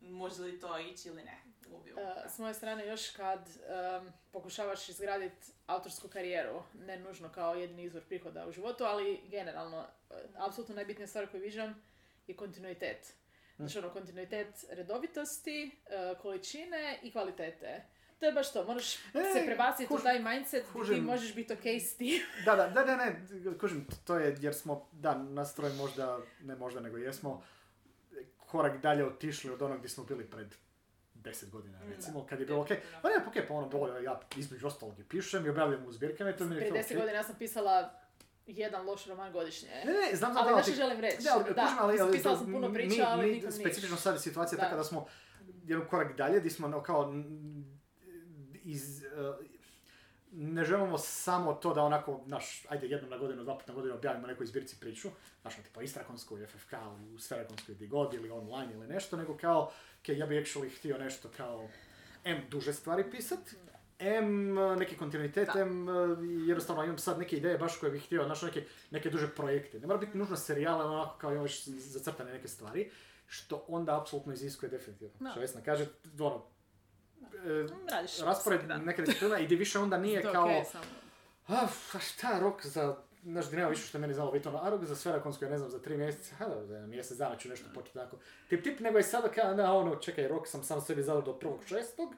uh, 0.00 0.10
može 0.10 0.42
li 0.42 0.60
to 0.60 0.78
ići 0.78 1.08
ili 1.08 1.22
ne 1.22 1.42
u 1.70 1.76
objavu. 1.76 2.00
E, 2.00 2.28
s 2.28 2.38
moje 2.38 2.54
strane 2.54 2.86
još 2.86 3.10
kad 3.10 3.48
pokušavaš 4.32 4.88
izgraditi 4.88 5.52
autorsku 5.66 6.08
karijeru, 6.08 6.62
ne 6.74 6.98
nužno 6.98 7.28
kao 7.28 7.54
jedini 7.54 7.82
izvor 7.82 8.02
prihoda 8.02 8.46
u 8.46 8.52
životu, 8.52 8.84
ali 8.84 9.20
generalno, 9.28 9.86
e, 10.10 10.14
apsolutno 10.38 10.74
najbitnija 10.74 11.06
stvar 11.06 11.26
koju 11.26 11.42
viđam 11.42 11.82
je 12.26 12.36
kontinuitet. 12.36 13.14
Znači 13.56 13.78
ono, 13.78 13.90
kontinuitet 13.90 14.48
redovitosti, 14.70 15.70
e, 15.86 16.14
količine 16.16 16.98
i 17.02 17.12
kvalitete. 17.12 17.84
To 18.18 18.26
je 18.26 18.32
baš 18.32 18.52
to, 18.52 18.64
moraš 18.64 18.84
se 18.92 18.98
E, 19.36 19.46
prebaciti 19.46 19.94
u 19.94 19.96
kuž- 19.96 20.02
taj 20.02 20.18
mindset 20.20 20.62
gdje 20.62 20.72
ti 20.72 20.72
kužim. 20.72 21.04
možeš 21.04 21.34
biti 21.34 21.52
ok 21.52 21.66
s 21.66 21.96
tim. 21.96 22.20
Da, 22.46 22.56
da, 22.56 22.68
da, 22.68 22.84
ne, 22.86 22.96
ne, 22.96 23.20
kužim, 23.58 23.86
to 24.04 24.16
je 24.16 24.36
jer 24.40 24.54
smo, 24.54 24.88
da, 24.92 25.14
nastroj 25.14 25.72
možda, 25.72 26.18
ne 26.40 26.56
možda, 26.56 26.80
nego 26.80 26.96
jesmo 26.98 27.42
korak 28.38 28.76
dalje 28.78 29.06
otišli 29.06 29.50
od 29.50 29.62
onog 29.62 29.78
gdje 29.78 29.88
smo 29.88 30.04
bili 30.04 30.24
pred 30.26 30.54
deset 31.14 31.50
godina, 31.50 31.78
Mm, 31.78 31.88
recimo, 31.88 32.26
kad 32.26 32.40
je 32.40 32.46
bilo 32.46 32.60
okej, 32.60 32.80
pa 33.02 33.08
ne, 33.08 33.26
okej, 33.28 33.46
pa 33.48 33.54
ono, 33.54 33.68
bilo, 33.68 33.98
ja 33.98 34.20
između 34.36 34.66
ostalog 34.66 34.98
i 35.00 35.04
pišem 35.04 35.46
i 35.46 35.50
objavljam 35.50 35.86
u 35.86 35.92
zbirkama 35.92 36.30
i 36.30 36.36
to 36.36 36.44
mi 36.44 36.54
je 36.54 36.58
Prije 36.58 36.72
deset 36.72 36.86
okej. 36.86 36.96
godina 36.96 37.18
ja 37.18 37.24
sam 37.24 37.36
pisala 37.36 38.00
jedan 38.46 38.86
loš 38.86 39.06
roman 39.06 39.32
godišnje. 39.32 39.68
Ne, 39.68 39.92
ne, 39.92 40.16
znam, 40.16 40.32
znam, 40.32 40.36
Ali 40.38 40.48
da, 40.48 40.54
znaš 40.54 40.66
što 40.66 40.74
želim 40.76 41.00
reći? 41.00 41.22
Ne, 41.22 41.30
ali, 41.30 41.44
Da, 41.46 41.62
kužim, 41.62 41.78
ali, 41.80 42.00
ali 42.00 42.18
sam 42.18 42.38
puno 42.44 42.68
mi- 42.68 42.74
priča, 42.74 43.06
ali 43.06 43.26
mi, 43.26 43.32
nikom 43.32 43.46
niš. 43.46 43.60
specifično 43.60 43.96
sad 43.96 44.14
je 44.14 44.20
situacija 44.20 44.56
Da. 44.56 44.62
taka 44.62 44.76
da 44.76 44.84
smo 44.84 45.06
jedan 45.64 45.86
korak 45.88 46.16
dalje, 46.16 46.38
gdje 46.38 46.50
smo 46.50 46.82
kao 46.82 47.12
iz, 48.54 49.04
eh, 49.04 49.08
ne 50.32 50.64
želimo 50.64 50.98
samo 50.98 51.54
to 51.54 51.74
da 51.74 51.82
onako, 51.82 52.20
naš, 52.26 52.66
ajde 52.68 52.86
jednom 52.86 53.10
na 53.10 53.18
godinu, 53.18 53.44
dva 53.44 53.58
puta 53.58 53.72
na 53.72 53.76
godinu 53.76 53.94
objavimo 53.94 54.26
nekoj 54.26 54.46
zbirci 54.46 54.80
priču, 54.80 55.08
znaš, 55.42 55.54
ono, 55.54 55.64
tipa 55.64 55.82
Istrakonsku, 55.82 56.38
FFK, 56.38 56.72
u 57.14 57.18
Sferakonskoj 57.18 57.74
gdje 57.74 57.86
god, 57.86 58.14
ili 58.14 58.30
online 58.30 58.72
ili 58.72 58.86
nešto, 58.86 59.16
nego 59.16 59.36
kao, 59.36 59.72
okay, 60.02 60.12
ja 60.12 60.26
bi 60.26 60.34
actually 60.36 60.76
htio 60.78 60.98
nešto 60.98 61.28
kao, 61.36 61.68
M, 62.24 62.42
duže 62.50 62.72
stvari 62.72 63.10
pisat, 63.10 63.38
M, 63.98 64.54
neki 64.78 64.96
kontinuitet, 64.96 65.48
Da. 65.54 65.60
M, 65.60 65.86
jednostavno 66.48 66.84
imam 66.84 66.98
sad 66.98 67.18
neke 67.18 67.36
ideje 67.36 67.58
baš 67.58 67.76
koje 67.76 67.92
bih 67.92 68.06
htio, 68.06 68.24
znaš, 68.24 68.42
neke, 68.42 68.64
neke 68.90 69.10
duže 69.10 69.28
projekte. 69.28 69.78
Ne 69.78 69.86
mora 69.86 69.98
biti 69.98 70.18
nužno 70.18 70.36
serijale, 70.36 70.84
ali 70.84 70.94
onako 70.94 71.18
kao 71.18 71.34
imaš 71.34 71.64
zacrtane 71.64 72.32
neke 72.32 72.48
stvari, 72.48 72.90
što 73.26 73.64
onda 73.68 74.00
apsolutno 74.00 74.32
iziskuje 74.32 74.70
definitivno. 74.70 75.14
Da. 75.20 75.30
Što 75.30 75.40
Vesna 75.40 75.60
kaže, 75.60 75.86
ono, 76.20 76.42
e, 77.34 77.66
Radiš 77.92 78.18
raspored 78.20 78.60
neke 78.84 79.02
discipline 79.02 79.42
i 79.42 79.44
gdje 79.44 79.56
više 79.56 79.78
onda 79.78 79.98
nije 79.98 80.22
kao, 80.22 80.64
samo. 80.72 80.84
a, 81.48 81.66
šta 81.98 82.38
rok 82.38 82.66
za, 82.66 82.96
znaš, 83.22 83.50
nema 83.50 83.68
više 83.68 83.86
što 83.86 83.98
je 83.98 84.00
meni 84.00 84.14
znalo 84.14 84.32
biti 84.32 84.48
ono, 84.48 84.58
a 84.62 84.70
rok 84.70 84.84
za 84.84 84.96
Sferakonsko, 84.96 85.44
ja 85.44 85.50
ne 85.50 85.58
znam, 85.58 85.70
za 85.70 85.82
tri 85.82 85.96
mjeseca, 85.96 86.34
ha 86.34 86.46
da, 86.48 86.66
za 86.66 86.86
mjesec 86.86 87.18
dana 87.18 87.36
ću 87.36 87.48
nešto 87.48 87.66
početi 87.74 87.94
tako. 87.94 88.16
Tip, 88.48 88.64
tip, 88.64 88.80
nego 88.80 88.98
je 88.98 89.04
sada 89.04 89.28
kao, 89.28 89.54
na, 89.54 89.76
ono, 89.76 89.96
čekaj, 89.96 90.28
rok 90.28 90.48
sam 90.48 90.64
sam 90.64 90.80
sebi 90.80 91.02
zadao 91.02 91.22
do 91.22 91.38
prvog 91.38 91.60
šestog, 91.66 92.14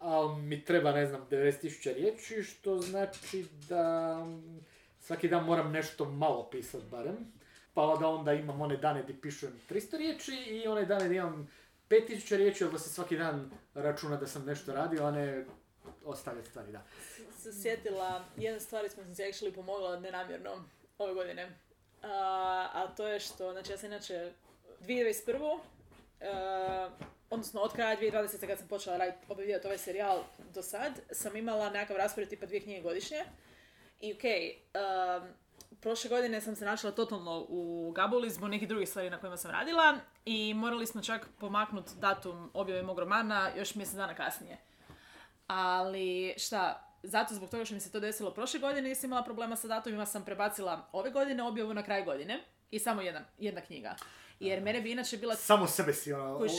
a 0.00 0.36
mi 0.38 0.64
treba, 0.64 0.92
ne 0.92 1.06
znam, 1.06 1.26
90.000 1.30 1.94
riječi, 1.94 2.42
što 2.42 2.80
znači 2.80 3.46
da 3.68 4.14
mm, 4.24 4.60
svaki 5.00 5.28
dan 5.28 5.44
moram 5.44 5.72
nešto 5.72 6.04
malo 6.04 6.48
pisat 6.50 6.82
barem. 6.90 7.16
Pa 7.74 7.96
da 8.00 8.08
onda 8.08 8.32
imam 8.32 8.60
one 8.60 8.76
dane 8.76 9.02
gdje 9.02 9.20
pišem 9.20 9.60
300 9.70 9.96
riječi 9.96 10.32
i 10.34 10.68
one 10.68 10.84
dane 10.84 11.04
gdje 11.04 11.16
imam 11.16 11.50
5000 11.90 12.36
riječi, 12.36 12.64
ali 12.64 12.72
da 12.72 12.78
se 12.78 12.90
svaki 12.90 13.16
dan 13.16 13.50
računa 13.74 14.16
da 14.16 14.26
sam 14.26 14.44
nešto 14.44 14.72
radio, 14.72 15.04
a 15.04 15.10
ne 15.10 15.44
ostavljati 16.04 16.50
stvari, 16.50 16.72
da. 16.72 16.82
se 17.38 17.62
sjetila 17.62 18.24
jedne 18.36 18.60
stvari 18.60 18.88
s 18.88 18.94
kojom 18.94 19.06
sam 19.06 19.14
si 19.14 19.22
actually 19.22 19.54
pomogla 19.54 20.00
nenamjerno 20.00 20.64
ove 20.98 21.14
godine. 21.14 21.58
A, 22.02 22.68
a 22.72 22.86
to 22.96 23.08
je 23.08 23.20
što, 23.20 23.52
znači 23.52 23.72
ja 23.72 23.78
sam 23.78 23.86
inače 23.86 24.32
2021. 24.80 25.58
Uh, 26.20 27.15
odnosno 27.30 27.60
od 27.60 27.72
kraja 27.72 27.96
2020. 28.00 28.46
kad 28.46 28.58
sam 28.58 28.68
počela 28.68 28.96
raditi, 28.96 29.18
objavljivati 29.28 29.66
ovaj 29.66 29.78
serijal 29.78 30.22
do 30.54 30.62
sad, 30.62 30.92
sam 31.10 31.36
imala 31.36 31.70
nekakav 31.70 31.96
raspored 31.96 32.28
tipa 32.28 32.46
dvije 32.46 32.62
knjige 32.62 32.82
godišnje. 32.82 33.24
I 34.00 34.12
okej, 34.12 34.58
um, 34.74 35.28
prošle 35.80 36.10
godine 36.10 36.40
sam 36.40 36.56
se 36.56 36.64
našla 36.64 36.90
totalno 36.90 37.46
u 37.48 37.92
Gabuli 37.94 38.30
zbog 38.30 38.50
nekih 38.50 38.68
drugih 38.68 38.88
stvari 38.88 39.10
na 39.10 39.20
kojima 39.20 39.36
sam 39.36 39.50
radila 39.50 39.98
i 40.24 40.54
morali 40.54 40.86
smo 40.86 41.02
čak 41.02 41.28
pomaknuti 41.40 41.92
datum 42.00 42.50
objave 42.54 42.82
mog 42.82 42.98
romana 42.98 43.50
još 43.56 43.74
mjesec 43.74 43.94
dana 43.94 44.14
kasnije. 44.14 44.58
Ali 45.46 46.34
šta, 46.38 46.90
zato 47.02 47.34
zbog 47.34 47.50
toga 47.50 47.64
što 47.64 47.74
mi 47.74 47.80
se 47.80 47.92
to 47.92 48.00
desilo 48.00 48.30
prošle 48.30 48.60
godine 48.60 48.88
nisam 48.88 49.08
imala 49.08 49.24
problema 49.24 49.56
sa 49.56 49.68
datumima, 49.68 50.06
sam 50.06 50.24
prebacila 50.24 50.88
ove 50.92 51.10
godine 51.10 51.42
objavu 51.42 51.74
na 51.74 51.82
kraj 51.82 52.04
godine 52.04 52.44
i 52.70 52.78
samo 52.78 53.02
jedna, 53.02 53.20
jedna 53.38 53.60
knjiga. 53.60 53.96
Jer 54.40 54.62
mene 54.62 54.80
bi 54.80 54.90
inače 54.92 55.16
bila 55.16 55.34
Samo 55.34 55.66
sebe 55.66 55.92
si 55.92 56.12
ono, 56.12 56.38
Kuš, 56.38 56.50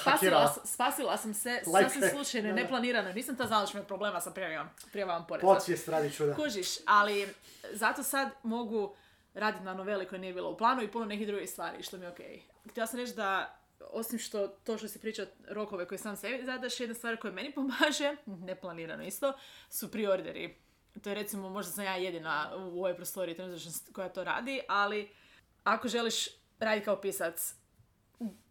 spasila, 0.00 0.54
spasila 0.64 1.16
sam 1.16 1.34
se 1.34 1.50
Life 1.76 1.90
sasvim 1.90 2.10
slučajno, 2.10 2.52
neplanirano. 2.52 3.12
Nisam 3.12 3.36
ta 3.36 3.46
znala 3.46 3.62
da 3.62 3.66
ću 3.66 3.76
imati 3.76 3.88
problema 3.88 4.20
sa 4.20 4.30
prijavom, 4.30 4.68
prijavom 4.92 5.26
poreza. 5.26 5.46
Podsvijest 5.46 5.88
radi 5.88 6.12
čuda. 6.12 6.34
Kužiš, 6.34 6.68
ali 6.86 7.28
zato 7.72 8.02
sad 8.02 8.28
mogu 8.42 8.94
raditi 9.34 9.64
na 9.64 9.74
noveli 9.74 10.06
koja 10.06 10.18
nije 10.18 10.34
bila 10.34 10.48
u 10.48 10.56
planu 10.56 10.82
i 10.82 10.88
puno 10.88 11.04
nekih 11.04 11.26
drugih 11.26 11.50
stvari, 11.50 11.82
što 11.82 11.98
mi 11.98 12.04
je 12.04 12.08
okej. 12.08 12.42
Htjela 12.70 12.86
sam 12.86 13.00
reći 13.00 13.14
da, 13.14 13.58
osim 13.90 14.18
što 14.18 14.48
to 14.48 14.78
što 14.78 14.88
si 14.88 14.98
priča 14.98 15.26
rokove 15.48 15.88
koje 15.88 15.98
sam 15.98 16.16
sebi 16.16 16.44
zadaš, 16.44 16.80
jedna 16.80 16.94
stvar 16.94 17.16
koja 17.16 17.32
meni 17.32 17.52
pomaže, 17.54 18.16
neplanirano 18.48 19.04
isto, 19.04 19.32
su 19.70 19.90
priorderi. 19.90 20.56
To 21.02 21.08
je 21.08 21.14
recimo, 21.14 21.48
možda 21.48 21.72
sam 21.72 21.84
ja 21.84 21.96
jedina 21.96 22.52
u 22.56 22.78
ovoj 22.78 22.96
prostoriji 22.96 23.36
trenutno 23.36 23.70
koja 23.92 24.08
to 24.08 24.24
radi, 24.24 24.60
ali 24.68 25.10
ako 25.64 25.88
želiš 25.88 26.39
raditi 26.60 26.84
kao 26.84 27.00
pisac, 27.00 27.54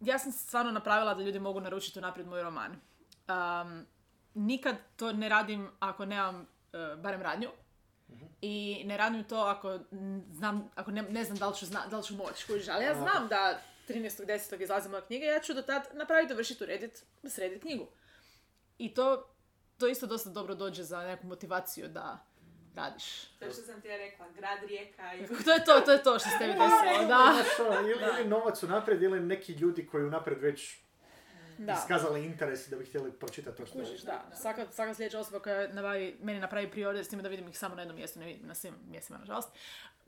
ja 0.00 0.18
sam 0.18 0.32
stvarno 0.32 0.72
napravila 0.72 1.14
da 1.14 1.22
ljudi 1.22 1.38
mogu 1.38 1.60
naručiti 1.60 1.98
unaprijed 1.98 2.28
moj 2.28 2.42
roman. 2.42 2.72
Um, 2.72 3.86
nikad 4.34 4.76
to 4.96 5.12
ne 5.12 5.28
radim 5.28 5.70
ako 5.80 6.04
nemam 6.04 6.46
e, 6.72 6.96
barem 6.96 7.22
radnju. 7.22 7.48
I 8.40 8.82
ne 8.86 8.96
radim 8.96 9.24
to 9.24 9.36
ako 9.36 9.78
znam, 10.30 10.70
ako 10.74 10.90
ne, 10.90 11.02
ne 11.02 11.24
znam 11.24 11.38
da 11.38 11.48
li 11.48 11.56
ću, 11.56 11.66
zna, 11.66 11.86
da 11.90 11.96
li 11.96 12.02
ću 12.02 12.14
moći, 12.14 12.46
kužiš. 12.46 12.68
Ali 12.68 12.84
ja 12.84 12.94
znam 12.94 13.28
da 13.28 13.60
13.10. 13.88 14.62
izlazi 14.62 14.88
moja 14.88 15.06
knjiga 15.06 15.24
i 15.24 15.28
ja 15.28 15.40
ću 15.40 15.54
do 15.54 15.62
tad 15.62 15.82
napraviti, 15.92 16.28
dovršiti, 16.28 16.64
urediti, 16.64 17.00
srediti 17.24 17.60
knjigu. 17.60 17.86
I 18.78 18.94
to, 18.94 19.34
to 19.78 19.88
isto 19.88 20.06
dosta 20.06 20.30
dobro 20.30 20.54
dođe 20.54 20.82
za 20.82 21.02
neku 21.02 21.26
motivaciju 21.26 21.88
da 21.88 22.29
radiš. 22.74 23.24
To 23.38 23.44
je 23.44 23.52
što 23.52 23.62
sam 23.62 23.80
ti 23.80 23.88
ja 23.88 23.96
rekla, 23.96 24.26
grad 24.36 24.58
Rijeka 24.68 25.14
i... 25.14 25.26
To 25.44 25.52
je 25.52 25.64
to, 25.64 25.80
to 25.80 25.92
je 25.92 26.02
to 26.02 26.18
što 26.18 26.28
se 26.28 26.38
tebi 26.38 26.52
desilo, 26.52 27.08
da. 27.08 27.44
Ono, 27.68 27.88
ili, 27.88 28.04
ili 28.18 28.28
novac 28.28 28.62
unaprijed, 28.62 29.02
ili 29.02 29.20
neki 29.20 29.52
ljudi 29.52 29.86
koji 29.86 30.04
unaprijed 30.04 30.42
već 30.42 30.78
da. 31.58 31.72
iskazali 31.72 32.24
interes 32.24 32.68
da 32.68 32.76
bi 32.76 32.84
htjeli 32.84 33.12
pročitati 33.12 33.56
to 33.56 33.66
što 33.66 33.78
Kužiš, 33.78 34.00
da. 34.00 34.30
Svaka, 34.40 34.66
svaka 34.72 34.94
sljedeća 34.94 35.18
osoba 35.18 35.40
koja 35.40 35.68
nabavi, 35.68 36.16
meni 36.22 36.40
napravi 36.40 36.70
priorder 36.70 37.04
s 37.04 37.08
time 37.08 37.22
da 37.22 37.28
vidim 37.28 37.48
ih 37.48 37.58
samo 37.58 37.74
na 37.74 37.80
jednom 37.80 37.96
mjestu, 37.96 38.20
ne 38.20 38.26
vidim 38.26 38.46
na 38.46 38.54
svim 38.54 38.74
mjestima, 38.88 39.18
nažalost. 39.18 39.48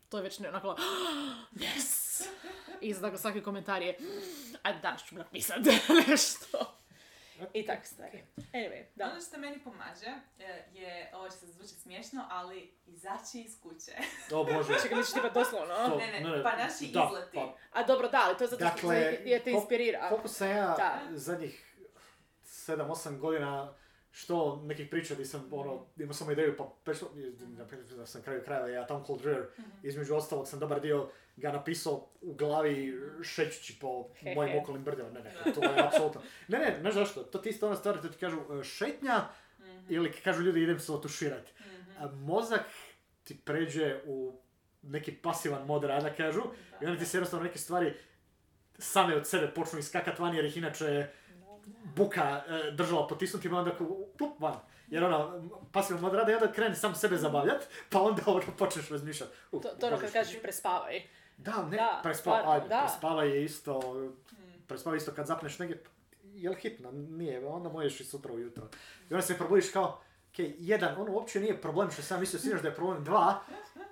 To 0.09 0.19
je 0.19 0.23
već 0.23 0.39
ne, 0.39 0.49
onako, 0.49 0.77
yes! 1.65 2.27
I 2.81 2.95
za 2.95 3.01
tako 3.01 3.19
svaki 3.19 3.43
komentar 3.43 3.83
je, 3.83 3.97
ajde 4.63 4.79
danas 4.81 5.05
ću 5.05 5.15
napisat 5.15 5.59
nešto. 6.09 6.82
I 7.53 7.67
tako 7.67 7.87
stvari. 7.87 8.23
Anyway, 8.37 8.85
da. 8.95 9.05
Ono 9.05 9.21
što 9.21 9.39
meni 9.39 9.59
pomaže 9.59 10.07
e, 10.39 10.65
je, 10.73 11.11
ovo 11.15 11.29
će 11.29 11.37
se 11.37 11.47
zvuči 11.47 11.69
smiješno, 11.69 12.25
ali 12.31 12.75
izaći 12.87 13.41
iz 13.41 13.61
kuće. 13.61 13.93
O 14.33 14.45
Bože. 14.45 14.75
Čekaj, 14.83 14.99
misliš 14.99 15.15
tipa 15.15 15.29
doslovno? 15.31 15.75
To- 15.75 15.97
Ne, 15.99 16.21
ne, 16.21 16.43
pa 16.43 16.57
naši 16.57 16.87
da, 16.87 17.09
izleti. 17.09 17.35
pa, 17.37 17.55
A 17.73 17.83
dobro, 17.83 18.09
da, 18.09 18.23
ali 18.27 18.37
to 18.39 18.45
je 18.45 18.49
zato 18.49 18.67
što 18.69 18.75
Dakle, 18.75 18.97
je 19.25 19.45
te 19.45 19.51
inspirira. 19.51 20.09
koliko 20.09 20.29
sam 20.29 20.49
ja 20.51 20.75
Da. 20.77 21.01
zadnjih 21.11 21.77
7-8 22.45 22.87
godina 23.19 23.75
što 24.11 24.57
nekih 24.57 24.89
priča 24.91 25.15
gdje 25.15 25.27
sam 25.27 25.49
ono, 25.53 25.87
imao 25.97 26.15
sam 26.15 26.31
ideju 26.31 26.57
pa 26.57 26.65
prešlo, 26.85 27.09
na 27.39 27.67
primjer 27.67 27.89
da 27.89 28.07
sam 28.07 28.23
kraju 28.23 28.43
krajeva 28.45 28.69
ja 28.69 28.87
Tom 28.87 29.05
Cold 29.05 29.21
River, 29.21 29.47
između 29.83 30.15
ostalog 30.15 30.49
sam 30.49 30.59
dobar 30.59 30.81
dio 30.81 31.09
ga 31.37 31.53
napisao 31.53 32.09
u 32.21 32.35
glavi 32.35 33.01
šećući 33.23 33.79
po 33.81 34.09
He, 34.21 34.35
mojim 34.35 34.53
he. 34.53 34.59
okolnim 34.59 34.85
brdima. 34.85 35.11
Ne, 35.11 35.21
ne, 35.21 35.53
to 35.55 35.63
je 35.63 35.87
apsolutno. 35.87 36.21
Ne, 36.49 36.59
ne, 36.59 36.77
znaš 36.81 36.95
zašto? 36.95 37.23
To 37.23 37.39
ti 37.39 37.49
isto 37.49 37.67
ona 37.67 37.77
stvar, 37.77 38.03
to 38.03 38.09
ti 38.09 38.19
kažu 38.19 38.39
e, 38.61 38.65
šetnja 38.65 39.29
ili 39.89 40.13
kažu 40.13 40.43
ljudi 40.43 40.63
idem 40.63 40.81
se 40.81 40.93
otuširati. 40.93 41.53
A 41.99 42.07
mozak 42.09 42.65
ti 43.25 43.39
pređe 43.45 44.01
u 44.07 44.41
neki 44.83 45.13
pasivan 45.13 45.67
mod 45.67 45.85
rada, 45.85 46.15
kažu, 46.15 46.43
i 46.81 46.87
onda 46.87 46.99
ti 46.99 47.07
se 47.07 47.17
jednostavno 47.17 47.45
neke 47.45 47.59
stvari 47.59 47.95
same 48.79 49.17
od 49.17 49.27
sebe 49.27 49.55
počnu 49.55 49.79
iskakat 49.79 50.19
van, 50.19 50.35
jer 50.35 50.45
ih 50.45 50.57
inače 50.57 51.09
buka 51.97 52.43
e, 52.49 52.71
držala 52.71 53.07
potisnuti, 53.07 53.51
pa 53.51 53.57
onda 53.57 53.77
plup 54.19 54.41
van. 54.41 54.57
Jer 54.89 55.05
ono, 55.05 55.51
pasivan 55.73 56.03
mod 56.03 56.15
rada 56.15 56.33
i 56.33 56.35
onda 56.35 56.53
krene 56.53 56.75
sam 56.75 56.95
sebe 56.95 57.17
zabavljat, 57.17 57.69
pa 57.91 58.01
onda 58.03 58.23
ono 58.27 58.43
počneš 58.59 58.89
razmišljati. 58.89 59.33
Uh, 59.53 59.63
To, 59.63 59.69
to 59.69 59.87
ono 59.87 59.99
kad 59.99 60.13
kažeš 60.13 60.43
prespavaj. 60.43 61.03
Da, 61.37 61.67
ne, 61.71 61.77
Da, 61.77 62.01
prespa, 62.03 62.21
stvarno, 62.21 62.51
ajde, 62.51 62.69
da. 62.69 62.81
prespavaj 62.81 63.29
je 63.29 63.45
isto, 63.45 63.81
prespavaj 64.67 64.97
isto 64.97 65.13
kad 65.13 65.27
zapneš 65.27 65.59
negdje, 65.59 65.83
jel 66.25 66.55
hitno? 66.55 66.91
Nije, 66.93 67.47
onda 67.47 67.69
možeš 67.69 68.01
i 68.01 68.05
sutra 68.05 68.33
ujutro. 68.33 68.69
I 69.11 69.15
onda 69.15 69.23
se 69.23 69.39
probudiš 69.39 69.71
kao, 69.71 70.01
ok, 70.33 70.39
jedan, 70.59 71.01
ono 71.01 71.13
uopće 71.13 71.41
nije 71.41 71.61
problem 71.61 71.91
što 71.91 72.03
sam 72.03 72.21
mislio 72.21 72.41
sinoć 72.41 72.63
da 72.63 72.69
je 72.69 72.75
problem, 72.75 73.05
dva, 73.05 73.41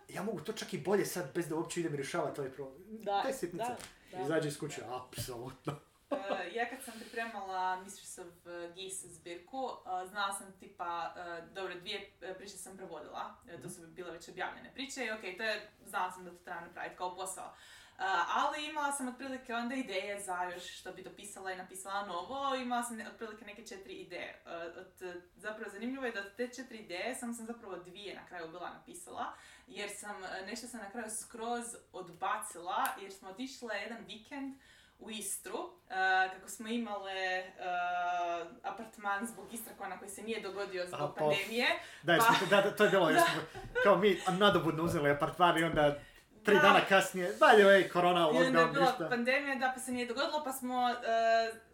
ja 0.09 0.23
mogu 0.23 0.41
to 0.41 0.53
čak 0.53 0.75
i 0.75 0.79
bolje 0.79 1.05
sad 1.05 1.35
bez 1.35 1.49
da 1.49 1.55
uopće 1.57 1.81
idem 1.81 1.95
rješavati 1.95 2.41
ovaj 2.41 2.53
problem. 2.53 2.83
Da, 2.89 3.23
Te 3.23 3.33
sitnice. 3.33 3.65
da, 3.65 3.77
da. 4.19 4.23
Izađi 4.23 4.49
iz 4.49 4.59
kuće, 4.59 4.83
apsolutno. 4.89 5.77
E, 6.11 6.51
ja 6.55 6.69
kad 6.71 6.83
sam 6.85 6.95
pripremala 7.01 7.83
Mistress 7.83 8.19
of 8.19 8.27
uh, 8.27 8.75
Geese 8.75 9.09
zbirku, 9.09 9.65
uh, 9.65 10.09
znala 10.09 10.33
sam 10.33 10.53
tipa, 10.61 11.15
dobro, 11.53 11.75
dvije 11.75 12.13
priče 12.39 12.57
sam 12.57 12.77
prevodila, 12.77 13.37
to 13.63 13.69
su 13.69 13.87
bile 13.87 14.13
već 14.13 14.29
objavljene 14.29 14.75
priče 14.75 15.05
i 15.05 15.11
okej, 15.11 15.37
to 15.37 15.43
je, 15.43 15.71
znala 15.85 16.13
sam 16.13 16.25
da 16.25 16.31
to 16.31 16.37
treba 16.45 16.61
napraviti 16.61 16.97
kao 16.97 17.17
posao. 17.17 17.55
Uh, 18.01 18.07
ali 18.37 18.67
imala 18.67 18.93
sam 18.93 19.09
otprilike 19.09 19.55
onda 19.55 19.75
ideje 19.75 20.21
za 20.21 20.45
još 20.45 20.79
što 20.81 20.93
bi 20.93 21.03
dopisala 21.03 21.53
i 21.53 21.57
napisala 21.57 22.07
novo, 22.07 22.55
imala 22.55 22.83
sam 22.83 23.01
otprilike 23.13 23.45
neke 23.45 23.67
četiri 23.67 23.95
ideje. 23.95 24.43
Uh, 24.45 24.53
od, 24.77 25.23
zapravo 25.37 25.71
zanimljivo 25.71 26.05
je 26.05 26.13
da 26.13 26.21
od 26.21 26.37
te 26.37 26.49
četiri 26.49 26.79
ideje 26.79 27.15
sam 27.15 27.35
sam 27.35 27.47
zapravo 27.47 27.77
dvije 27.77 28.15
na 28.15 28.27
kraju 28.27 28.51
bila 28.51 28.71
napisala, 28.71 29.33
jer 29.67 29.91
sam, 29.97 30.17
nešto 30.47 30.67
sam 30.67 30.81
na 30.81 30.91
kraju 30.91 31.11
skroz 31.11 31.77
odbacila, 31.93 32.87
jer 33.01 33.13
smo 33.13 33.29
otišle 33.29 33.77
jedan 33.77 34.05
vikend 34.07 34.55
u 35.01 35.11
Istru, 35.11 35.55
uh, 35.55 35.91
kako 36.33 36.49
smo 36.49 36.69
imale 36.69 37.39
uh, 37.41 38.47
apartman 38.65 39.27
zbog 39.27 39.55
Istrakona 39.55 39.99
koji 39.99 40.11
se 40.11 40.23
nije 40.23 40.41
dogodio 40.41 40.87
zbog 40.87 40.99
pa- 41.09 41.15
pandemije. 41.15 41.67
Da, 42.03 42.19
Pa- 42.19 42.47
da, 42.47 42.63
da, 42.63 42.71
to 42.71 42.85
je 42.85 42.91
bilo, 42.91 43.11
jesmo, 43.11 43.43
kao 43.83 43.97
mi 43.97 44.21
nadobudno 44.31 44.85
uzeli 44.85 45.11
apartman 45.11 45.59
i 45.59 45.65
onda 45.65 45.99
tri 46.45 46.55
Da. 46.55 46.61
dana 46.61 46.81
kasnije, 46.81 47.33
dalje, 47.33 47.77
ej, 47.77 47.89
korona, 47.89 48.21
I 48.21 48.25
onda 48.37 48.39
je 48.39 48.67
lockdown, 48.67 48.73
bila 48.73 48.87
ništa. 48.87 49.09
pandemija, 49.09 49.55
da 49.55 49.73
pa 49.75 49.81
se 49.81 49.93
nije 49.93 50.07
dogodilo, 50.07 50.45
pa 50.45 50.53
smo 50.53 50.77
uh, 50.77 51.70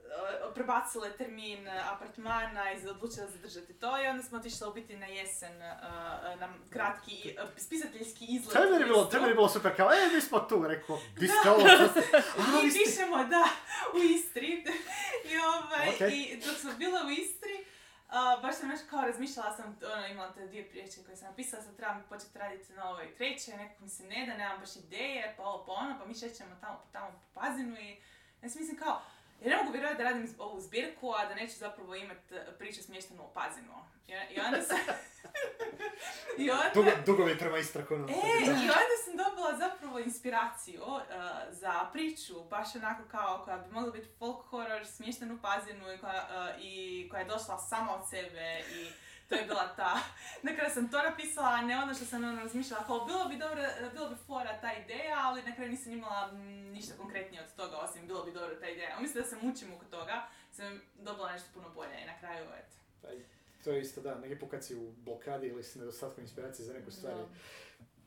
prebacile 0.54 1.16
termin 1.16 1.66
uh, 1.68 1.92
apartmana 1.92 2.72
i 2.72 2.88
odlučile 2.88 3.26
zadržati 3.26 3.72
to 3.72 4.02
i 4.02 4.06
onda 4.06 4.22
smo 4.22 4.38
otišli 4.38 4.68
u 4.68 4.72
biti 4.72 4.96
na 4.96 5.06
jesen 5.06 5.56
uh, 5.56 6.40
na 6.40 6.48
kratki 6.70 7.36
uh, 7.42 7.48
spisateljski 7.56 8.26
izlet. 8.28 8.52
To 8.52 8.62
je 8.62 8.70
meni 8.70 8.84
bilo, 8.84 9.04
to 9.04 9.16
je 9.16 9.34
bilo 9.34 9.48
super, 9.48 9.76
kao, 9.76 9.90
e, 9.92 10.14
mi 10.14 10.20
smo 10.20 10.40
tu, 10.40 10.66
rekao, 10.68 10.98
di 11.18 11.28
ste 11.28 11.50
ovo, 11.50 11.62
Mi 12.62 12.70
pišemo, 12.72 13.24
da, 13.24 13.44
u 13.94 14.02
Istri. 14.02 14.64
I, 15.30 15.38
ovaj, 15.38 15.88
Ok. 15.88 16.00
I 16.12 16.42
dok 16.46 16.56
smo 16.56 16.72
bile 16.72 17.00
u 17.06 17.10
Istri, 17.10 17.64
a, 18.08 18.38
baš 18.42 18.56
sam 18.56 18.70
još 18.70 18.80
kao 18.90 19.02
razmišljala 19.02 19.56
sam, 19.56 19.78
ono, 19.96 20.06
imala 20.06 20.32
te 20.32 20.46
dvije 20.46 20.68
priječe 20.68 21.02
koje 21.04 21.16
sam 21.16 21.28
napisala, 21.28 21.62
sad 21.62 21.76
trebam 21.76 22.04
početi 22.08 22.38
raditi 22.38 22.72
na 22.72 22.90
ovoj 22.90 23.14
trećoj, 23.14 23.56
nekako 23.56 23.82
mi 23.82 23.88
se 23.88 24.02
ne 24.02 24.26
da, 24.26 24.36
nemam 24.36 24.60
baš 24.60 24.76
ideje, 24.76 25.34
pa 25.36 25.42
ovo, 25.42 25.64
pa 25.66 25.72
ono, 25.72 25.98
pa 25.98 26.06
mi 26.06 26.14
šećemo 26.14 26.56
tamo, 26.60 26.82
tamo 26.92 27.10
po 27.10 27.40
pazinu 27.40 27.76
i 27.80 27.90
ja 28.42 28.48
mislim 28.54 28.76
kao, 28.76 29.02
ja 29.44 29.50
ne 29.50 29.56
mogu 29.56 29.72
vjerovati 29.72 30.02
da 30.02 30.04
radim 30.04 30.34
ovu 30.38 30.60
zbirku, 30.60 31.12
a 31.18 31.26
da 31.28 31.34
neću 31.34 31.58
zapravo 31.58 31.94
imati 31.94 32.34
priču 32.58 32.82
smještenu 32.82 33.22
u 33.24 33.34
pazinu. 33.34 33.72
I, 34.08 34.34
I 34.34 34.40
onda 34.40 34.62
sam... 34.62 34.78
I 36.42 36.50
onda... 36.50 36.70
dugo, 36.74 36.90
dugovi 37.06 37.38
prema 37.38 37.58
Istrakonu. 37.58 38.08
E, 38.08 38.44
i 38.44 38.48
onda 38.50 38.96
sam 39.04 39.16
dobila 39.16 39.58
zapravo 39.58 39.98
inspiraciju 39.98 40.82
uh, 40.82 41.02
za 41.50 41.90
priču, 41.92 42.44
baš 42.50 42.74
onako 42.76 43.02
kao 43.10 43.42
koja 43.44 43.58
bi 43.58 43.72
mogla 43.72 43.90
biti 43.90 44.08
folk 44.18 44.46
horror, 44.46 44.86
smješten 44.86 45.32
u 45.32 45.42
pazinu 45.42 45.92
i 45.92 45.98
koja, 45.98 46.28
uh, 46.30 46.62
i 46.64 47.08
koja 47.10 47.20
je 47.20 47.26
došla 47.26 47.58
sama 47.58 47.94
od 47.94 48.08
sebe 48.10 48.60
i 48.72 48.86
to 49.28 49.34
je 49.34 49.44
bila 49.44 49.76
ta, 49.76 49.98
na 50.42 50.54
kraju 50.54 50.70
sam 50.74 50.90
to 50.90 51.02
napisala, 51.02 51.48
a 51.48 51.62
ne 51.62 51.82
ono 51.82 51.94
što 51.94 52.04
sam 52.04 52.24
ono 52.24 52.40
razmišljala, 52.40 52.84
kao 52.84 53.04
bilo 53.04 53.28
bi 53.28 53.36
dobro, 53.36 53.62
bilo 53.92 54.08
bi 54.08 54.16
fora 54.26 54.60
ta 54.60 54.72
ideja, 54.74 55.16
ali 55.18 55.42
na 55.42 55.54
kraju 55.54 55.70
nisam 55.70 55.92
imala 55.92 56.32
ništa 56.72 56.94
konkretnije 56.96 57.42
od 57.42 57.54
toga, 57.54 57.76
osim 57.76 58.06
bilo 58.06 58.24
bi 58.24 58.32
dobro 58.32 58.54
ta 58.54 58.68
ideja. 58.68 58.96
Umjesto 58.98 59.18
da 59.20 59.26
se 59.26 59.36
mučim 59.42 59.74
oko 59.74 59.84
toga, 59.84 60.26
sam 60.52 60.80
dobila 60.94 61.32
nešto 61.32 61.48
puno 61.54 61.70
bolje 61.70 62.02
i 62.02 62.06
na 62.06 62.18
kraju, 62.18 62.44
eto. 62.44 62.76
Taj- 63.02 63.24
To 63.64 63.72
je 63.72 63.80
isto, 63.80 64.00
da, 64.00 64.14
neki 64.14 64.38
put 64.38 64.50
kad 64.50 64.64
si 64.64 64.76
u 64.76 64.92
blokadi 64.92 65.46
ili 65.46 65.62
s 65.62 65.74
nedostatkom 65.74 66.22
inspiracije 66.22 66.66
za 66.66 66.72
neku 66.72 66.90
stvar. 66.90 67.14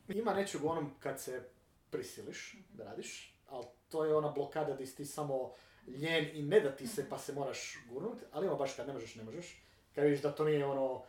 Ima 0.09 0.33
nečeg 0.33 0.63
u 0.63 0.69
onom 0.69 0.93
kad 0.99 1.21
se 1.21 1.49
prisiliš 1.89 2.55
da 2.69 2.83
radiš, 2.83 3.35
ali 3.47 3.65
to 3.89 4.05
je 4.05 4.15
ona 4.15 4.29
blokada 4.29 4.73
gdje 4.73 4.85
si 4.87 4.95
ti 4.95 5.05
samo 5.05 5.53
ljen 5.87 6.29
i 6.33 6.41
ne 6.41 6.59
da 6.59 6.75
ti 6.75 6.87
se 6.87 7.09
pa 7.09 7.17
se 7.17 7.33
moraš 7.33 7.77
gurnut, 7.89 8.17
ali 8.31 8.45
ima 8.47 8.55
baš 8.55 8.73
kad 8.73 8.87
ne 8.87 8.93
možeš, 8.93 9.15
ne 9.15 9.23
možeš. 9.23 9.63
Kad 9.99 10.05
vidiš 10.05 10.21
da 10.21 10.31
to 10.31 10.43
nije 10.43 10.65
ono, 10.65 11.03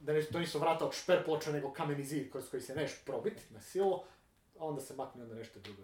da 0.00 0.12
ne, 0.12 0.22
to 0.22 0.38
nisu 0.38 0.58
vrata 0.58 0.86
od 0.86 0.94
nego 1.52 1.72
kameni 1.72 2.04
zid 2.04 2.32
kroz 2.32 2.50
koji 2.50 2.62
se 2.62 2.74
neš 2.74 3.04
probit 3.04 3.50
na 3.50 3.60
silu, 3.60 4.00
onda 4.58 4.80
se 4.80 4.94
makne 4.94 5.22
onda 5.22 5.34
nešto 5.34 5.60
drugo. 5.60 5.82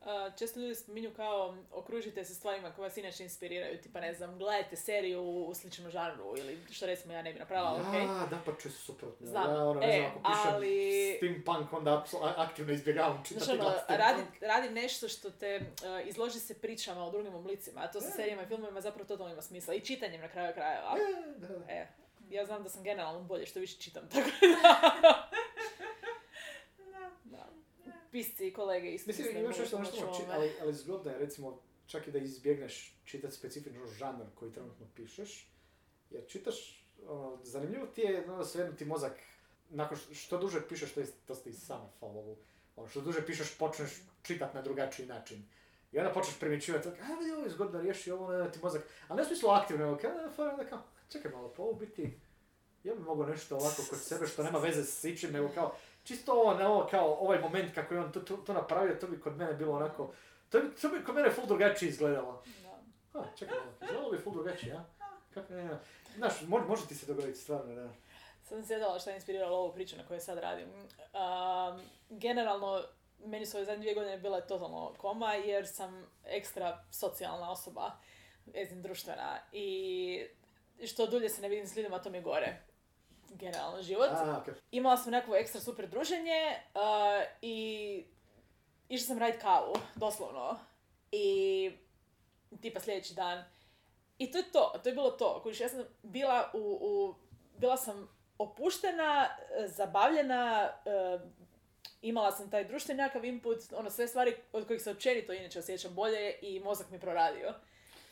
Uh, 0.00 0.06
često 0.38 0.60
ljudi 0.60 0.74
spominju 0.74 1.10
kao 1.16 1.56
okružite 1.72 2.24
se 2.24 2.34
stvarima 2.34 2.72
koje 2.72 2.82
vas 2.82 2.96
inače 2.96 3.22
inspiriraju, 3.22 3.78
tipa 3.82 4.00
ne 4.00 4.14
znam, 4.14 4.38
gledajte 4.38 4.76
seriju 4.76 5.22
u 5.22 5.54
sličnom 5.54 5.90
žanru 5.90 6.34
ili 6.38 6.58
što 6.70 6.86
recimo 6.86 7.12
ja 7.14 7.22
ne 7.22 7.32
bi 7.32 7.38
napravila, 7.38 7.70
ja, 7.72 7.88
okej? 7.88 8.06
da, 8.30 8.38
pa 8.46 8.52
često 8.52 8.78
suprotno. 8.82 9.26
Znam. 9.26 9.50
Ja, 9.50 9.64
ono, 9.64 9.80
ne 9.80 9.86
E, 9.88 10.00
znam, 10.00 10.10
ako 10.10 10.18
pišem 10.20 10.54
ali- 10.54 11.14
steampunk, 11.16 11.72
onda 11.72 12.04
aktivno 12.36 12.72
izbjegavam 12.72 13.22
čitati 13.24 13.44
Znaš 13.44 13.58
ono, 13.58 13.72
radi, 13.88 14.22
radi 14.40 14.70
nešto 14.70 15.08
što 15.08 15.30
te 15.30 15.60
uh, 15.60 16.08
izloži 16.08 16.40
se 16.40 16.54
pričama 16.54 17.04
o 17.04 17.10
drugim 17.10 17.34
oblicima, 17.34 17.80
a 17.80 17.88
to 17.88 18.00
sa 18.00 18.08
E. 18.08 18.10
serijama 18.10 18.42
i 18.42 18.46
filmovima 18.46 18.80
zapravo 18.80 19.08
totalno 19.08 19.32
ima 19.32 19.42
smisla. 19.42 19.74
I 19.74 19.80
čitanjem 19.80 20.20
na 20.20 20.28
kraju 20.28 20.54
krajeva. 20.54 20.96
E, 20.98 21.38
da. 21.38 21.72
E, 21.72 21.86
ja 22.30 22.46
znam 22.46 22.62
da 22.62 22.68
sam 22.68 22.82
generalno 22.82 23.20
bolje 23.20 23.46
što 23.46 23.60
više 23.60 23.76
čitam, 23.76 24.08
tako 24.08 24.28
da... 25.02 25.27
Pisci 28.10 28.46
i 28.46 28.52
kolege 28.52 28.94
isto 28.94 29.08
Mislim, 29.08 29.36
imaš 29.36 29.58
nešto 29.58 29.82
ali, 30.30 30.52
ali 30.60 30.74
zgodno 30.74 31.10
je 31.10 31.18
recimo 31.18 31.60
čak 31.86 32.08
i 32.08 32.10
da 32.10 32.18
izbjegneš 32.18 32.94
čitati 33.04 33.34
specifičan 33.34 33.86
žanr 33.86 34.24
koji 34.34 34.52
trenutno 34.52 34.86
pišeš, 34.94 35.50
jer 36.10 36.26
čitaš, 36.26 36.84
ono, 37.06 37.38
zanimljivo 37.42 37.86
ti 37.86 38.00
je, 38.00 38.26
svejedno 38.44 38.76
ti 38.76 38.84
mozak, 38.84 39.12
nakon 39.70 39.98
što, 39.98 40.14
što 40.14 40.38
duže 40.38 40.68
pišeš, 40.68 40.92
to, 40.92 41.00
je, 41.00 41.06
to 41.26 41.34
ste 41.34 41.50
i 41.50 41.52
sami 41.52 41.88
follow, 42.00 42.36
ono, 42.76 42.88
što 42.88 43.00
duže 43.00 43.26
pišeš, 43.26 43.58
počneš 43.58 43.90
čitati 44.22 44.56
na 44.56 44.62
drugačiji 44.62 45.06
način. 45.06 45.42
I 45.92 45.98
onda 45.98 46.12
počneš 46.12 46.38
primjećivati, 46.38 46.88
a 46.88 47.14
vidi 47.18 47.32
ovo 47.32 47.42
je 47.42 47.50
zgodno 47.50 47.80
riješi, 47.80 48.10
ovo 48.10 48.32
ne 48.32 48.52
ti 48.52 48.58
mozak, 48.62 48.82
ali 49.08 49.16
ne 49.16 49.22
u 49.22 49.26
smislu 49.26 49.50
aktivno, 49.50 49.84
nego 49.84 49.98
kao, 49.98 50.48
onda 50.50 50.66
kao, 50.68 50.82
čekaj 51.12 51.30
malo, 51.30 51.52
pa 51.56 51.62
ovo 51.62 51.72
biti, 51.72 52.18
ja 52.84 52.94
bi 52.94 53.00
mogao 53.00 53.26
nešto 53.26 53.56
ovako 53.56 53.82
kod 53.90 54.00
sebe 54.00 54.26
što 54.26 54.42
nema 54.42 54.58
veze 54.58 54.84
s 54.84 55.04
ičim, 55.04 55.32
nego 55.32 55.48
kao, 55.54 55.76
čisto 56.08 56.32
ovo, 56.32 56.54
ne 56.54 56.66
ovo, 56.66 56.86
kao 56.90 57.14
ovaj 57.20 57.38
moment 57.38 57.74
kako 57.74 57.94
je 57.94 58.00
on 58.00 58.12
to, 58.12 58.20
to, 58.20 58.36
to 58.36 58.52
napravio, 58.52 58.94
to 58.94 59.06
bi 59.06 59.20
kod 59.20 59.36
mene 59.36 59.54
bilo 59.54 59.76
onako, 59.76 60.12
to 60.50 60.60
bi, 60.60 60.74
to 60.80 60.88
bi 60.88 61.04
kod 61.04 61.14
mene 61.14 61.30
full 61.30 61.46
drugačije 61.46 61.88
izgledalo. 61.88 62.42
Da. 62.62 63.20
A, 63.20 63.24
čekaj 63.36 63.56
izgledalo 63.82 64.10
bi 64.10 64.18
full 64.18 64.34
drugačije, 64.34 64.76
a? 64.76 64.84
Kako 65.34 65.52
ne, 65.52 65.64
ne. 65.64 65.78
Znaš, 66.16 66.40
mo- 66.40 66.68
može 66.68 66.86
ti 66.86 66.94
se 66.94 67.06
dogoditi 67.06 67.38
stvarno, 67.38 67.74
da. 67.74 67.88
Sad 68.42 68.58
sam 68.58 68.66
sjedala 68.66 68.98
što 68.98 69.10
je 69.10 69.16
inspiriralo 69.16 69.56
ovu 69.56 69.72
priču 69.72 69.96
na 69.96 70.06
kojoj 70.06 70.20
sad 70.20 70.38
radim. 70.38 70.68
Um, 70.68 71.80
generalno, 72.08 72.82
meni 73.24 73.46
su 73.46 73.56
ove 73.56 73.64
zadnje 73.64 73.80
dvije 73.80 73.94
godine 73.94 74.18
bile 74.18 74.46
totalno 74.46 74.94
koma 74.98 75.34
jer 75.34 75.68
sam 75.68 76.06
ekstra 76.24 76.84
socijalna 76.90 77.50
osoba, 77.50 77.90
ezin 78.54 78.82
društvena 78.82 79.38
i 79.52 80.26
što 80.86 81.06
dulje 81.06 81.28
se 81.28 81.42
ne 81.42 81.48
vidim 81.48 81.66
s 81.66 81.76
ljudima, 81.76 82.02
to 82.02 82.10
mi 82.10 82.18
je 82.18 82.22
gore. 82.22 82.62
Generalno 83.30 83.82
život. 83.82 84.08
A, 84.10 84.38
okej. 84.42 84.54
Imala 84.70 84.96
sam 84.96 85.12
nekako 85.12 85.36
ekstra 85.36 85.60
super 85.60 85.88
druženje 85.88 86.56
uh, 86.74 86.80
i 87.42 88.04
išla 88.88 89.06
sam 89.06 89.18
radit 89.18 89.40
kavu, 89.40 89.74
doslovno. 89.94 90.58
I 91.12 91.70
tipa 92.60 92.80
sljedeći 92.80 93.14
dan. 93.14 93.44
I 94.18 94.30
to 94.30 94.38
je 94.38 94.52
to, 94.52 94.80
to 94.82 94.88
je 94.88 94.94
bilo 94.94 95.10
to. 95.10 95.40
Kužiš, 95.42 95.60
ja 95.60 95.68
sam 95.68 95.84
bila 96.02 96.50
u, 96.54 96.78
u 96.80 97.14
bila 97.58 97.76
sam 97.76 98.08
opuštena, 98.38 99.28
zabavljena, 99.66 100.70
e, 100.86 101.18
imala 102.02 102.32
sam 102.32 102.50
taj 102.50 102.64
društveni 102.64 103.02
nekakav 103.02 103.24
input, 103.24 103.58
ono 103.72 103.90
sve 103.90 104.08
stvari 104.08 104.34
od 104.52 104.66
kojih 104.66 104.82
se 104.82 104.90
općenito 104.90 105.32
inače 105.32 105.58
osjećam 105.58 105.94
bolje 105.94 106.34
i 106.42 106.60
mozak 106.60 106.90
mi 106.90 107.00
proradio. 107.00 107.54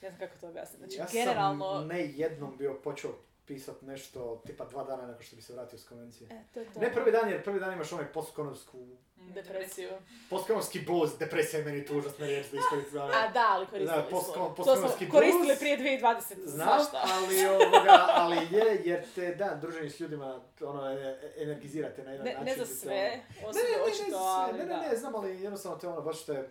Ne 0.03 0.09
znam 0.11 0.19
kako 0.19 0.41
to 0.41 0.49
objasniti. 0.49 0.79
Znači, 0.79 0.97
ja 0.97 1.25
generalno... 1.25 1.79
sam 1.79 1.89
ne 1.89 2.13
jednom 2.15 2.57
bio 2.57 2.75
počeo 2.85 3.11
pisat 3.47 3.83
nešto 3.83 4.43
tipa 4.47 4.65
dva 4.65 4.85
dana 4.85 5.07
nakon 5.07 5.23
što 5.23 5.37
bi 5.37 5.43
se 5.43 5.53
vratio 5.53 5.79
s 5.79 5.85
konvencije. 5.85 6.29
E, 6.31 6.43
to 6.55 6.61
je 6.61 6.67
to. 6.67 6.81
Ne 6.81 6.93
prvi 6.93 7.13
dan, 7.13 7.31
jer 7.31 7.45
prvi 7.45 7.61
dan 7.61 7.73
imaš 7.73 7.93
onaj 7.93 8.07
postkonovsku, 8.07 8.87
Depresiju. 9.17 9.89
postkonovski 10.31 10.81
blues, 10.81 11.11
depresija 11.13 11.59
je 11.59 11.65
meni 11.65 11.85
tu 11.85 11.99
užasna 11.99 12.27
riječ 12.27 12.47
da. 12.93 13.03
A 13.05 13.29
da, 13.29 13.47
ali 13.49 13.67
koristili 13.67 14.03
Da, 14.03 14.09
smo. 14.09 14.55
To 14.57 14.77
smo 14.77 14.89
koristili 15.11 15.45
blues. 15.45 15.59
prije 15.59 15.79
2020. 15.79 16.21
Znam, 16.39 16.69
ali, 16.95 17.47
ovoga, 17.47 18.07
ali 18.11 18.37
je, 18.37 18.83
jer 18.85 19.05
te, 19.15 19.35
da, 19.35 19.55
druženje 19.55 19.91
s 19.91 20.01
ljudima, 20.01 20.41
ono, 20.61 20.91
e- 20.91 21.33
energizirate 21.37 22.05
na 22.05 22.11
jedan 22.11 22.27
Ne, 22.27 22.33
način. 22.33 22.47
ne 22.49 22.57
za 22.57 22.67
sve, 22.67 23.11
ono- 23.39 23.49
osobe 23.49 23.65
ne, 23.65 23.71
ne, 23.71 23.77
ne, 23.77 23.83
očito, 23.85 24.11
ne, 24.11 24.25
ali 24.25 24.59
ne, 24.59 24.65
ne, 24.67 24.89
ne, 24.91 24.97
znam, 24.97 25.15
ali 25.15 25.43
jednostavno 25.43 25.79
te 25.79 25.89
ono, 25.89 26.01
baš 26.01 26.25
te 26.25 26.33
e, 26.33 26.49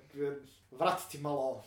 vratiti 0.72 1.18
malo 1.18 1.64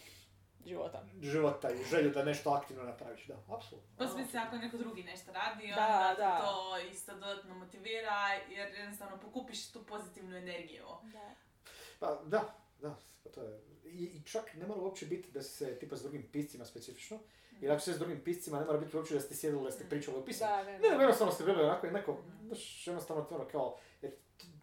života. 0.68 1.04
života 1.22 1.70
i 1.70 1.84
želju 1.84 2.10
da 2.10 2.24
nešto 2.24 2.50
aktivno 2.50 2.82
napraviš, 2.82 3.26
da, 3.26 3.34
apsolutno. 3.56 3.96
Posebice 3.98 4.38
ako 4.38 4.56
neko 4.56 4.76
drugi 4.76 5.02
nešto 5.02 5.32
radi, 5.32 5.72
Da, 5.74 6.08
onda 6.10 6.14
da. 6.18 6.40
to 6.40 6.78
isto 6.92 7.14
dodatno 7.14 7.54
motivira 7.54 8.28
jer 8.50 8.74
jednostavno 8.74 9.16
pokupiš 9.20 9.72
tu 9.72 9.84
pozitivnu 9.86 10.36
energiju. 10.36 10.86
Pa 11.98 12.18
da, 12.24 12.54
da, 12.80 12.96
pa 13.24 13.30
to 13.30 13.42
je. 13.42 13.60
I, 13.84 14.04
I 14.04 14.22
čak 14.22 14.54
ne 14.54 14.66
mora 14.66 14.80
uopće 14.80 15.06
biti 15.06 15.30
da 15.30 15.42
se 15.42 15.78
tipa 15.78 15.96
s 15.96 16.02
drugim 16.02 16.28
piscima 16.32 16.64
specifično, 16.64 17.18
jer 17.60 17.72
ako 17.72 17.80
se 17.80 17.92
s 17.92 17.98
drugim 17.98 18.20
piscima 18.24 18.58
ne 18.60 18.64
mora 18.64 18.78
biti 18.78 18.96
uopće 18.96 19.14
da 19.14 19.20
ste 19.20 19.34
sjedili 19.34 19.64
da 19.64 19.70
ste 19.70 19.88
pričali 19.88 20.16
o 20.16 20.24
pisanju. 20.24 20.50
Da, 20.50 20.62
ne, 20.62 20.78
Ne, 20.78 20.88
nego 20.88 21.00
jednostavno 21.02 21.32
ste 21.32 21.44
bili 21.44 21.62
onako, 21.62 21.86
jednako, 21.86 22.16
znaš, 22.46 22.86
jednostavno 22.86 23.24
to 23.24 23.34
ono 23.34 23.44
kao, 23.44 23.76
jer 24.02 24.12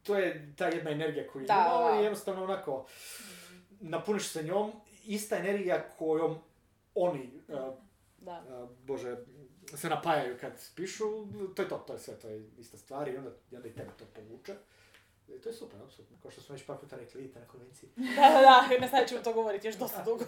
to 0.04 0.16
je 0.18 0.54
ta 0.58 0.68
jedna 0.68 0.92
energija 0.92 1.28
koju 1.28 1.46
Da, 1.46 1.54
imamo 1.54 1.90
da. 1.92 2.02
i 2.02 2.04
jednostavno 2.04 2.44
onako, 2.44 2.86
napuniš 3.80 4.28
se 4.30 4.44
njom, 4.44 4.72
ista 5.06 5.38
energija 5.38 5.90
kojom 5.90 6.38
oni, 6.96 7.42
uh, 7.48 7.74
Da. 8.18 8.44
uh, 8.62 8.70
bože, 8.80 9.18
se 9.76 9.90
napajaju 9.90 10.38
kad 10.42 10.52
pišu, 10.76 11.04
to 11.56 11.62
je 11.62 11.70
to, 11.70 11.78
to 11.78 11.94
je 11.94 12.00
sve, 12.00 12.20
to 12.20 12.28
je 12.28 12.50
ista 12.58 12.78
stvar 12.78 13.08
i 13.08 13.18
onda, 13.18 13.30
i 13.52 13.56
onda 13.56 13.68
i 13.68 13.74
tebe 13.74 13.92
to 14.00 14.06
povuče. 14.06 14.56
I 15.30 15.42
to 15.42 15.50
je 15.50 15.54
super, 15.54 15.80
apsolutno. 15.82 16.18
Kao 16.22 16.32
što 16.32 16.42
smo 16.42 16.54
već 16.54 16.66
par 16.66 16.78
puta 16.78 16.96
rekli, 16.96 17.22
idite 17.22 17.40
na 17.40 17.46
konvenciji. 17.48 17.90
Da, 18.16 18.30
da, 18.30 18.42
da, 18.70 18.82
nastavit 18.82 19.10
ćemo 19.10 19.22
to 19.22 19.34
govoriti 19.34 19.68
još 19.68 19.76
dosta 19.76 20.04
dugo. 20.10 20.26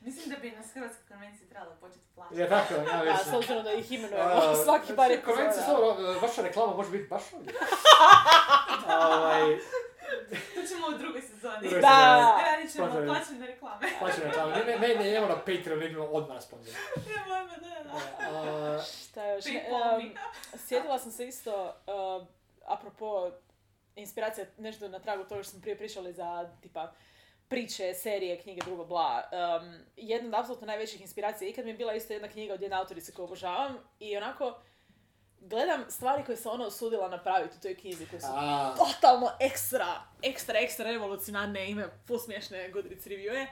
Mislim 0.00 0.30
da 0.30 0.36
bi 0.36 0.50
nas 0.50 0.66
Hrvatska 0.72 1.02
konvencija 1.08 1.48
trebala 1.48 1.74
početi 1.76 2.04
plaćati. 2.14 2.40
Je 2.40 2.48
tako, 2.48 2.74
ja 2.74 2.84
Da, 2.84 3.04
mislim. 3.04 3.32
s 3.32 3.36
obzirom 3.36 3.64
da 3.64 3.72
ih 3.72 3.92
imenujemo 3.92 4.30
A, 4.30 4.54
svaki 4.64 4.96
par 4.96 5.06
znači, 5.06 5.22
Konvencija, 5.24 5.64
vaša 6.22 6.42
reklama 6.42 6.76
može 6.76 6.90
biti 6.90 7.08
baš 7.08 7.32
ovdje. 7.32 7.54
ovaj, 8.88 9.58
To 10.54 10.62
ćemo 10.68 10.86
u 10.94 10.98
drugoj 10.98 11.22
sezoni. 11.22 11.60
Drugoj 11.60 11.80
Da. 11.80 12.38
Radit 12.46 12.72
ćemo 12.72 12.86
plaćene 13.06 13.46
reklame. 13.46 13.86
plaćena 13.98 14.26
reklama. 14.26 14.54
Ne, 14.56 14.64
ne, 14.64 14.78
ne, 14.78 14.94
ne, 14.94 15.08
idemo 15.10 15.26
na 15.26 15.36
Patreon, 15.36 15.82
idemo 15.82 16.04
odmah 16.04 16.42
sponsor. 16.42 16.74
Evo, 16.96 17.36
odmah, 17.40 17.58
da, 17.58 17.84
da. 17.84 18.78
A, 18.78 18.82
Šta 18.82 19.24
još? 19.26 19.44
Ne, 19.44 19.62
mi. 19.98 20.14
sjetila 20.56 20.98
sam 20.98 21.12
se 21.12 21.26
isto, 21.28 21.74
uh, 21.86 22.26
apropo 22.66 23.30
inspiracija, 23.96 24.46
nešto 24.58 24.88
na 24.88 24.98
tragu 24.98 25.24
toga 25.24 25.42
što 25.42 25.50
smo 25.52 25.60
prije 25.60 25.76
pričali 25.78 26.12
za 26.12 26.50
tipa 26.62 26.92
priče, 27.48 27.94
serije, 27.94 28.40
knjige, 28.42 28.60
drugo, 28.64 28.84
bla. 28.84 29.22
Um, 29.32 29.74
jedna 29.96 30.28
od 30.28 30.34
apsolutno 30.34 30.66
najvećih 30.66 31.00
inspiracija 31.00 31.48
ikad 31.48 31.64
mi 31.64 31.70
je 31.70 31.76
bila 31.76 31.94
isto 31.94 32.12
jedna 32.12 32.28
knjiga 32.28 32.54
od 32.54 32.62
jedne 32.62 32.76
autorice 32.76 33.12
koju 33.12 33.24
obožavam 33.24 33.76
i 34.00 34.16
onako 34.16 34.58
gledam 35.40 35.84
stvari 35.88 36.24
koje 36.24 36.36
se 36.36 36.48
ona 36.48 36.66
osudila 36.66 37.08
napraviti 37.08 37.56
u 37.58 37.62
toj 37.62 37.74
knjizi 37.74 38.06
koje 38.06 38.20
su 38.20 38.26
a, 38.30 38.74
totalno 38.76 39.30
ekstra, 39.40 39.86
ekstra, 40.22 40.58
ekstra 40.58 40.90
revolucionarne, 40.90 41.70
ima 41.70 41.84
full 42.06 42.18
smiješne 42.18 42.70
Goodreads 42.70 43.06
reviewe. 43.06 43.46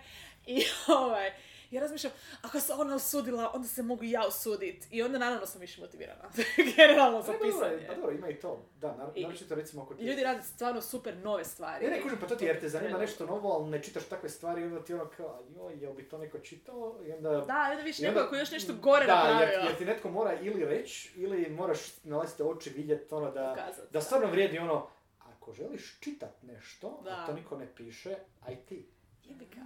I 0.47 0.65
ovaj, 0.89 1.33
ja 1.75 1.81
razmišljam, 1.81 2.13
ako 2.43 2.61
se 2.61 2.73
ona 2.73 2.95
osudila, 2.95 3.51
onda 3.55 3.69
se 3.69 3.83
mogu 3.83 4.05
ja 4.05 4.27
osudit. 4.27 4.87
I 4.91 5.03
onda 5.03 5.19
naravno 5.19 5.47
sam 5.47 5.61
više 5.61 5.81
motivirana. 5.81 6.31
Generalno 6.77 7.23
za 7.23 7.33
pa 7.33 7.39
pisanje. 7.45 7.87
pa 7.89 7.95
dobro, 7.95 8.11
ima 8.13 8.29
i 8.29 8.35
to. 8.35 8.67
Da, 8.81 8.89
nar- 8.89 9.23
naročito 9.23 9.55
recimo 9.55 9.83
ako 9.83 9.95
ti... 9.95 10.05
Ljudi 10.05 10.23
rade 10.23 10.43
stvarno 10.43 10.81
super 10.81 11.17
nove 11.17 11.45
stvari. 11.45 11.85
Ne, 11.87 11.91
ne, 11.91 12.03
kužim, 12.03 12.19
pa 12.21 12.27
to 12.27 12.37
ti 12.37 12.45
jer 12.45 12.61
te 12.61 12.69
zanima 12.69 12.99
nešto 12.99 13.27
novo, 13.27 13.53
ali 13.53 13.71
ne 13.71 13.83
čitaš 13.83 14.05
takve 14.05 14.29
stvari 14.29 14.61
i 14.63 14.65
onda 14.65 14.85
ti 14.85 14.95
ono 14.95 15.11
kao, 15.17 15.41
joj, 15.55 15.75
jel 15.81 15.93
bi 15.93 16.09
to 16.09 16.19
neko 16.19 16.39
čitao? 16.39 16.97
I 17.07 17.13
onda... 17.13 17.31
Da, 17.31 17.37
i 17.37 17.39
onda 17.39 17.83
onda- 18.09 18.21
neko 18.21 18.29
koji 18.29 18.39
još 18.41 18.51
nešto 18.51 18.73
gore 18.75 19.07
da, 19.07 19.15
napravio. 19.15 19.53
jer, 19.53 19.65
jer 19.65 19.77
ti 19.79 19.85
netko 19.85 20.11
mora 20.11 20.41
ili 20.41 20.65
reći, 20.65 21.13
ili 21.17 21.51
moraš 21.51 21.79
na 22.03 22.17
vlastite 22.17 22.45
oči 22.45 22.71
vidjeti 22.71 23.15
ono 23.15 23.31
da, 23.31 23.69
da 23.91 24.01
stvarno 24.01 24.27
vrijedi 24.31 24.59
ono, 24.59 24.87
ako 25.19 25.53
želiš 25.53 25.99
čitat 26.01 26.43
nešto, 26.43 27.01
Da. 27.05 27.11
a 27.11 27.27
to 27.27 27.33
niko 27.33 27.57
ne 27.57 27.67
piše, 27.77 28.17
aj 28.47 28.57
ti. 28.57 28.89
Jebi 29.25 29.47
ga. 29.47 29.61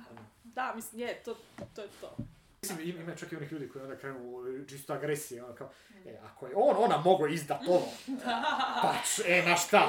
Da, 0.44 0.72
mislim, 0.74 1.00
je, 1.00 1.14
to, 1.16 1.36
to 1.74 1.82
je 1.82 1.88
to. 2.00 2.16
Mislim, 2.62 2.78
ima, 2.80 3.14
čak 3.14 3.32
i 3.32 3.36
onih 3.36 3.52
ljudi 3.52 3.68
koji 3.68 3.82
onda 3.82 3.96
krenu 3.96 4.18
u 4.20 4.44
čisto 4.66 4.92
agresije, 4.92 5.44
ono 5.44 5.54
kao, 5.54 5.70
e, 6.06 6.18
ako 6.24 6.46
je 6.46 6.52
on, 6.56 6.76
ona 6.78 6.96
mogo 6.96 7.26
izdat 7.26 7.60
ovo, 7.68 7.88
pa 8.82 8.94
č- 9.06 9.22
e, 9.28 9.42
na 9.42 9.56
šta, 9.56 9.88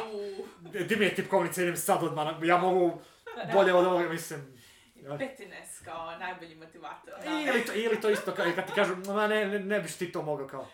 di 0.61 0.95
mi 0.95 1.05
je 1.05 1.15
tipkovnica, 1.15 1.61
idem 1.61 1.77
sad 1.77 2.03
odmah, 2.03 2.27
ja 2.43 2.57
mogu 2.57 2.99
bolje 3.53 3.73
od 3.73 3.85
ovoga, 3.85 4.09
mislim, 4.09 4.59
Petines 5.19 5.79
kao 5.85 6.17
najbolji 6.17 6.55
motivator. 6.55 7.13
ili 7.47 7.65
to, 7.65 7.73
ili 7.73 8.01
to 8.01 8.09
isto 8.09 8.31
kao, 8.31 8.45
kad 8.55 8.67
ti 8.67 8.73
kažu, 8.75 8.95
ma 8.97 9.27
ne, 9.27 9.45
ne, 9.45 9.59
ne 9.59 9.79
biš 9.79 9.95
ti 9.95 10.11
to 10.11 10.21
mogao 10.21 10.47
kao, 10.47 10.67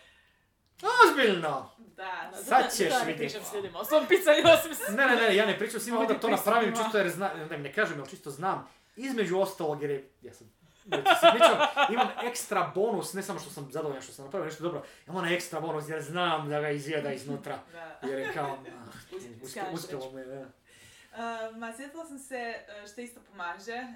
ozbiljno, 1.02 1.70
Da, 1.96 2.30
Sad 2.34 2.44
Zato- 2.44 2.70
ćeš 2.70 2.78
vidjeti. 3.00 3.16
pričam 3.18 3.42
s 3.42 3.54
ljudima 3.54 3.78
o 3.78 3.84
svom 3.84 4.06
pisanju, 4.06 4.38
osim 4.54 4.74
s... 4.74 4.88
ne, 4.88 5.06
ne, 5.06 5.16
ne, 5.16 5.36
ja 5.36 5.46
ne 5.46 5.58
pričam 5.58 5.80
s 5.80 5.86
njima, 5.86 5.98
onda 6.00 6.14
to 6.14 6.28
napravim 6.28 6.74
čisto 6.74 6.98
jer 6.98 7.08
zna, 7.10 7.30
ne, 7.50 7.58
ne 7.58 7.72
kažem, 7.72 7.98
ali 8.00 8.10
čisto 8.10 8.30
znam, 8.30 8.68
između 8.96 9.38
ostalog 9.38 9.82
jer 9.82 9.90
je, 9.90 10.10
ja 10.22 10.34
sam, 10.34 10.52
imam 11.92 12.08
ekstra 12.24 12.72
bonus, 12.74 13.12
ne 13.12 13.22
samo 13.22 13.38
što 13.38 13.50
sam 13.50 13.68
zadovoljan 13.72 14.02
što 14.02 14.12
sam 14.12 14.24
napravio 14.24 14.46
nešto 14.46 14.62
dobro, 14.62 14.82
imam 15.06 15.16
onaj 15.16 15.34
ekstra 15.34 15.60
bonus 15.60 15.88
jer 15.88 16.02
znam 16.02 16.48
da 16.48 16.60
ga 16.60 16.70
izjeda 16.70 17.12
iznutra. 17.12 17.58
Jer 18.02 18.18
je 18.18 18.32
kao, 18.34 18.58
Uspjela 19.42 19.68
uspjelo, 19.72 20.18
je, 20.18 20.24
da. 20.26 20.46
Uh, 21.16 21.22
ma 21.56 21.72
sjetila 21.72 22.04
sam 22.04 22.18
se 22.18 22.54
uh, 22.82 22.90
što 22.90 23.00
isto 23.00 23.20
pomaže, 23.22 23.86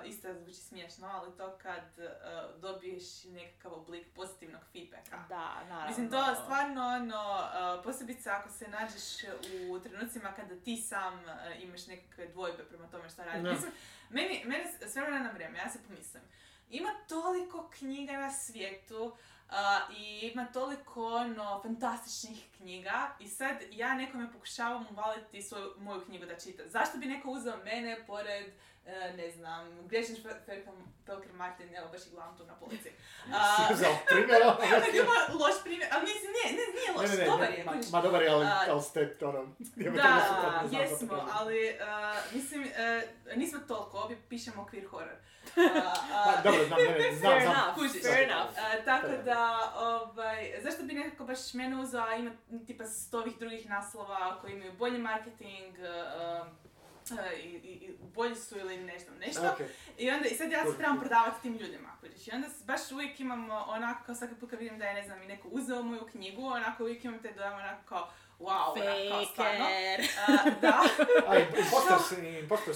uh, 0.00 0.06
isto 0.06 0.34
zvuči 0.34 0.54
smiješno, 0.58 1.08
ali 1.08 1.36
to 1.36 1.58
kad 1.58 1.84
uh, 1.98 2.60
dobiješ 2.60 3.02
nekakav 3.24 3.72
oblik 3.74 4.06
pozitivnog 4.14 4.62
feedbacka. 4.72 5.24
Da, 5.28 5.64
naravno. 5.64 5.86
Mislim, 5.88 6.10
to 6.10 6.34
stvarno, 6.34 6.86
ono, 6.86 7.38
uh, 7.76 7.84
posebice 7.84 8.30
ako 8.30 8.48
se 8.48 8.68
nađeš 8.68 9.02
u 9.70 9.80
trenucima 9.80 10.32
kada 10.32 10.56
ti 10.56 10.76
sam 10.78 11.20
imaš 11.58 11.86
nekakve 11.86 12.26
dvojbe 12.26 12.64
prema 12.64 12.86
tome 12.86 13.08
što 13.08 13.24
radiš. 13.24 13.50
Mislim, 13.50 13.72
meni, 14.10 14.42
meni 14.44 14.64
s- 14.64 14.92
s 14.92 14.96
vremena 14.96 15.18
na 15.18 15.30
vrijeme, 15.30 15.58
ja 15.58 15.70
se 15.70 15.78
pomislim, 15.82 16.22
ima 16.70 16.90
toliko 17.08 17.70
knjiga 17.70 18.12
na 18.12 18.30
svijetu 18.32 19.16
uh, 19.52 19.96
i 19.96 20.30
ima 20.32 20.44
toliko 20.44 21.06
ono, 21.06 21.60
fantastičnih 21.62 22.44
knjiga 22.56 23.10
i 23.20 23.28
sad 23.28 23.56
ja 23.70 23.94
nekome 23.94 24.32
pokušavam 24.32 24.86
uvaliti 24.90 25.42
svoju, 25.42 25.74
moju 25.78 26.00
knjigu 26.00 26.26
da 26.26 26.38
čita. 26.38 26.62
Zašto 26.68 26.98
bi 26.98 27.06
neko 27.06 27.30
uzeo 27.30 27.56
mene 27.64 28.04
pored, 28.06 28.46
uh, 28.86 29.16
ne 29.16 29.30
znam, 29.30 29.88
Gretchen 29.88 30.16
Felker 31.06 31.32
Martin, 31.32 31.76
evo 31.76 31.88
baš 31.92 32.06
i 32.06 32.10
gledam 32.10 32.36
tu 32.36 32.44
na 32.46 32.54
polici. 32.54 32.88
Uh, 33.26 33.32
Si 33.68 33.74
uzeo 33.74 33.96
primjera? 34.06 34.56
ima 35.02 35.44
loš 35.44 35.54
primjer, 35.64 35.88
ali 35.92 36.02
mislim, 36.02 36.32
nije, 36.32 36.46
ne, 36.58 36.64
nije 36.74 36.92
loš, 36.96 37.10
Ne, 37.10 37.16
ne, 37.16 37.24
ne, 37.24 37.30
dobar 37.30 37.50
ne, 37.50 37.56
je. 37.58 37.64
ma, 37.64 37.72
kužiš. 37.72 37.92
ma 37.92 38.00
dobar 38.00 38.22
je, 38.22 38.28
ali, 38.28 38.46
A, 38.46 38.64
ali 38.68 38.82
ste, 38.82 39.16
ono, 39.22 39.46
Da, 39.76 40.62
jesmo, 40.70 41.28
ali 41.32 41.70
uh, 41.70 42.34
mislim, 42.34 42.62
uh, 42.62 43.36
nismo 43.36 43.58
toliko, 43.68 43.98
ovdje 43.98 44.16
pišemo 44.28 44.68
queer 44.72 44.86
horror. 44.90 45.16
Uh, 45.56 45.64
uh, 45.64 46.42
dobro, 46.44 46.64
znam, 46.66 46.78
ne, 46.78 46.98
ne, 46.98 47.16
znam, 47.16 47.32
Fair 47.32 47.42
znam. 47.42 47.54
enough, 47.54 47.74
Kužiš. 47.74 48.02
fair 48.02 48.22
enough. 48.30 48.50
Uh, 48.50 48.84
tako 48.84 49.08
da, 49.24 49.72
ovaj, 49.76 50.52
zašto 50.62 50.82
bi 50.82 50.94
nekako 50.94 51.24
baš 51.24 51.54
mene 51.54 51.76
uzeo, 51.76 52.02
a 52.02 52.14
ima 52.16 52.30
tipa 52.66 52.84
sto 52.84 53.18
ovih 53.18 53.38
drugih 53.38 53.68
naslova 53.70 54.38
koji 54.40 54.52
imaju 54.52 54.72
bolji 54.72 54.98
marketing, 54.98 55.76
uh, 55.78 56.46
uh, 56.46 56.46
i, 57.44 57.46
i, 57.46 57.70
i 57.70 57.94
bolji 58.14 58.36
su 58.36 58.58
ili 58.58 58.76
nešto, 58.76 59.12
nešto. 59.20 59.50
Okej. 59.54 59.66
I 59.98 60.10
onda, 60.10 60.28
i 60.28 60.34
sad 60.34 60.52
ja 60.52 60.64
se 60.64 60.78
trebam 60.78 61.00
prodavati 61.00 61.42
tim 61.42 61.56
ljudima, 61.56 61.96
kužiš. 62.00 62.28
I 62.28 62.30
onda 62.34 62.48
baš 62.64 62.90
uvijek 62.92 63.20
imam 63.20 63.50
onako, 63.50 64.04
kao 64.06 64.14
svaki 64.14 64.34
put 64.34 64.50
kad 64.50 64.58
vidim 64.58 64.78
da 64.78 64.84
je, 64.84 64.94
ne 64.94 65.02
znam, 65.02 65.22
i 65.22 65.26
neko 65.26 65.48
uzeo 65.48 65.82
moju 65.82 66.06
knjigu, 66.10 66.46
onako 66.46 66.82
uvijek 66.82 67.04
imam 67.04 67.22
te 67.22 67.32
dojam 67.32 67.54
onako 67.54 67.82
kao, 67.88 68.10
wow, 68.42 68.74
stvarno. 69.26 69.64
Faker. 69.64 70.00
Uh, 70.00 70.60
da. 70.60 70.82
A, 71.28 71.38
impostor 71.38 71.98
si, 72.08 72.38
impostor. 72.38 72.74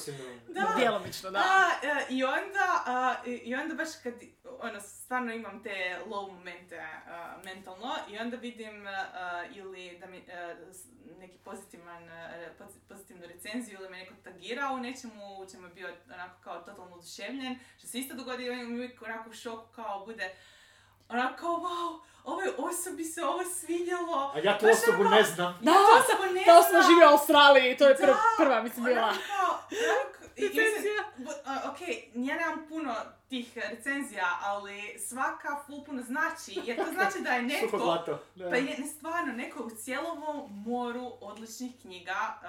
Da. 0.49 0.75
Djelomično, 0.77 1.31
da. 1.31 1.39
A, 1.39 1.71
e, 1.83 2.07
I 2.09 2.25
onda, 2.25 2.85
i, 3.27 3.55
onda 3.55 3.75
baš 3.75 3.89
kad, 4.03 4.15
ono, 4.61 4.81
stvarno 4.81 5.33
imam 5.35 5.63
te 5.63 5.71
low 6.07 6.33
momente 6.33 6.79
a, 6.79 7.37
mentalno 7.45 7.95
i 8.11 8.19
onda 8.19 8.37
vidim 8.37 8.87
a, 8.87 9.45
ili 9.55 9.99
da 9.99 10.07
mi 10.07 10.25
s- 10.71 10.87
neki 11.19 11.39
pozitivan, 11.39 12.03
pozi- 12.59 12.89
pozitivnu 12.89 13.27
recenziju 13.27 13.79
ili 13.81 13.89
me 13.91 13.99
neko 13.99 14.15
tagira 14.25 14.71
u 14.71 14.79
nečemu 14.79 15.39
u 15.39 15.51
čemu 15.51 15.67
je 15.67 15.75
bio 15.75 15.89
onako 16.15 16.35
kao 16.45 16.59
totalno 16.59 16.97
oduševljen, 16.97 17.59
što 17.79 17.87
se 17.87 17.99
isto 17.99 18.15
dogodi 18.15 18.45
i 18.45 18.51
on 18.51 18.73
uvijek 18.75 19.03
onako 19.03 19.31
u 19.31 19.35
šoku 19.35 19.73
kao 19.73 20.07
bude 20.07 20.31
onako 21.09 21.37
kao 21.37 21.51
wow, 21.51 22.01
ovoj 22.25 22.45
osobi 22.59 23.05
se 23.05 23.25
ovo 23.25 23.45
svidjelo. 23.61 24.33
A 24.35 24.39
ja 24.39 24.59
tu 24.59 24.67
Baš 24.67 24.75
osobu 24.75 25.05
ne 25.05 25.23
znam. 25.23 25.59
Da, 25.63 25.73
to 25.73 25.79
osobu 25.99 26.35
ne 26.35 26.45
smo 26.45 26.71
znam. 26.71 26.83
živjeli 26.83 27.05
u 27.05 27.13
Australiji, 27.13 27.77
to 27.77 27.89
je 27.89 27.97
pr- 27.97 28.07
Da, 28.07 28.17
prva, 28.39 28.63
mislim, 28.63 28.85
bila. 28.85 29.13
Kao, 29.29 29.59
Recenzija. 30.37 31.03
ok, 31.65 31.81
ja 32.15 32.35
nemam 32.37 32.67
puno 32.69 32.95
tih 33.29 33.59
recenzija, 33.59 34.39
ali 34.43 34.99
svaka 35.01 35.63
full 35.67 35.85
puno 35.85 36.03
znači, 36.03 36.61
jer 36.65 36.77
to 36.77 36.93
znači 36.93 37.21
da 37.21 37.31
je 37.31 37.43
netko, 37.53 37.99
pa 38.51 38.57
je 38.57 38.79
ne 38.79 38.87
stvarno, 38.89 39.33
neko 39.33 39.63
u 39.63 39.71
cijelovom 39.73 40.65
moru 40.65 41.13
odličnih 41.21 41.73
knjiga 41.81 42.13
uh, 42.35 42.49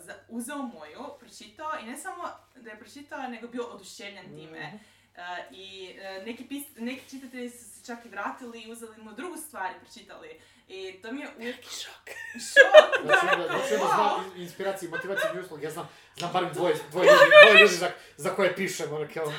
za- 0.00 0.14
uzeo 0.28 0.56
moju, 0.58 1.04
pročitao 1.20 1.70
i 1.82 1.86
ne 1.86 1.96
samo 1.96 2.22
da 2.56 2.70
je 2.70 2.78
pročitao, 2.78 3.22
nego 3.22 3.48
bio 3.48 3.64
oduševljen 3.64 4.24
time. 4.26 4.66
Mhm. 4.66 4.76
Uh, 4.76 5.20
I 5.50 5.90
uh, 6.18 6.26
neki, 6.26 6.44
pis, 6.44 6.64
neki 6.76 7.10
čitatelji 7.10 7.50
su 7.50 7.64
se 7.82 7.86
čak 7.86 8.06
i 8.06 8.08
vratili 8.08 8.62
i 8.62 8.72
uzeli 8.72 9.02
mu 9.02 9.12
drugu 9.12 9.36
stvar 9.36 9.70
i 9.70 9.80
pročitali. 9.84 10.40
I 10.68 11.02
to 11.02 11.12
mi 11.12 11.20
je 11.20 11.28
uvijek 11.36 11.62
Šok. 11.62 12.08
šok. 12.32 13.04
Znači, 13.04 13.26
da, 13.38 13.46
znači, 13.46 13.70
da 13.70 13.78
wow. 13.78 13.94
znam 13.94 14.40
inspiraciju 14.40 14.88
i 14.88 14.90
motivaciju 14.90 15.30
i 15.34 15.40
uslug, 15.40 15.62
ja 15.62 15.70
znam, 15.70 15.88
znam 16.16 16.32
barem 16.32 16.52
dvoje, 16.52 16.74
dvoje 16.90 17.06
ljudi, 17.06 17.30
dvoje 17.42 17.62
ljudi 17.62 17.74
za, 17.74 17.90
za 18.16 18.30
koje 18.30 18.56
pišem, 18.56 18.92
ono 18.92 19.08
kao, 19.14 19.32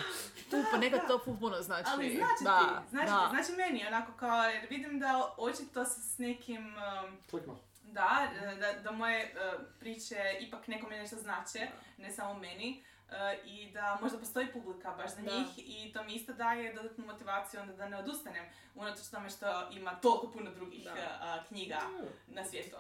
Tu 0.50 0.64
pa 0.72 0.78
nekad 0.78 1.08
to 1.08 1.20
puno 1.40 1.62
znači. 1.62 1.90
Ali 1.94 2.18
znači 2.18 2.44
da, 2.44 2.60
ti, 2.60 2.90
znači, 2.90 3.12
da. 3.12 3.28
znači 3.30 3.52
meni 3.52 3.88
onako 3.88 4.12
kao, 4.12 4.44
jer 4.44 4.68
vidim 4.70 5.00
da 5.00 5.34
očito 5.38 5.86
se 5.86 6.02
s 6.02 6.18
nekim, 6.18 6.76
um, 6.76 7.18
klikno. 7.30 7.60
da, 7.84 8.28
da, 8.60 8.74
da 8.74 8.92
moje 8.92 9.36
uh, 9.36 9.62
priče 9.80 10.38
ipak 10.40 10.68
nekome 10.68 10.98
nešto 10.98 11.16
znače, 11.16 11.68
ne 11.98 12.12
samo 12.12 12.34
meni. 12.34 12.84
Uh, 13.14 13.48
I 13.48 13.72
da 13.72 13.98
možda 14.02 14.18
postoji 14.18 14.48
publika 14.54 14.92
baš 14.98 15.16
za 15.16 15.22
Da. 15.22 15.32
njih 15.38 15.48
i 15.58 15.94
to 15.94 16.04
mi 16.04 16.14
isto 16.16 16.34
daje 16.34 16.74
dodatnu 16.74 17.06
motivaciju 17.06 17.62
onda 17.62 17.74
da 17.74 17.90
ne 17.90 17.98
odustanem 17.98 18.46
unatoč 18.76 19.08
tome 19.12 19.30
što 19.30 19.70
ima 19.72 19.96
toliko 20.02 20.32
puno 20.32 20.52
drugih 20.52 20.84
Da. 20.84 20.92
uh, 20.92 20.98
uh, 20.98 21.48
knjiga 21.48 21.80
na 22.28 22.46
svijetu. 22.46 22.76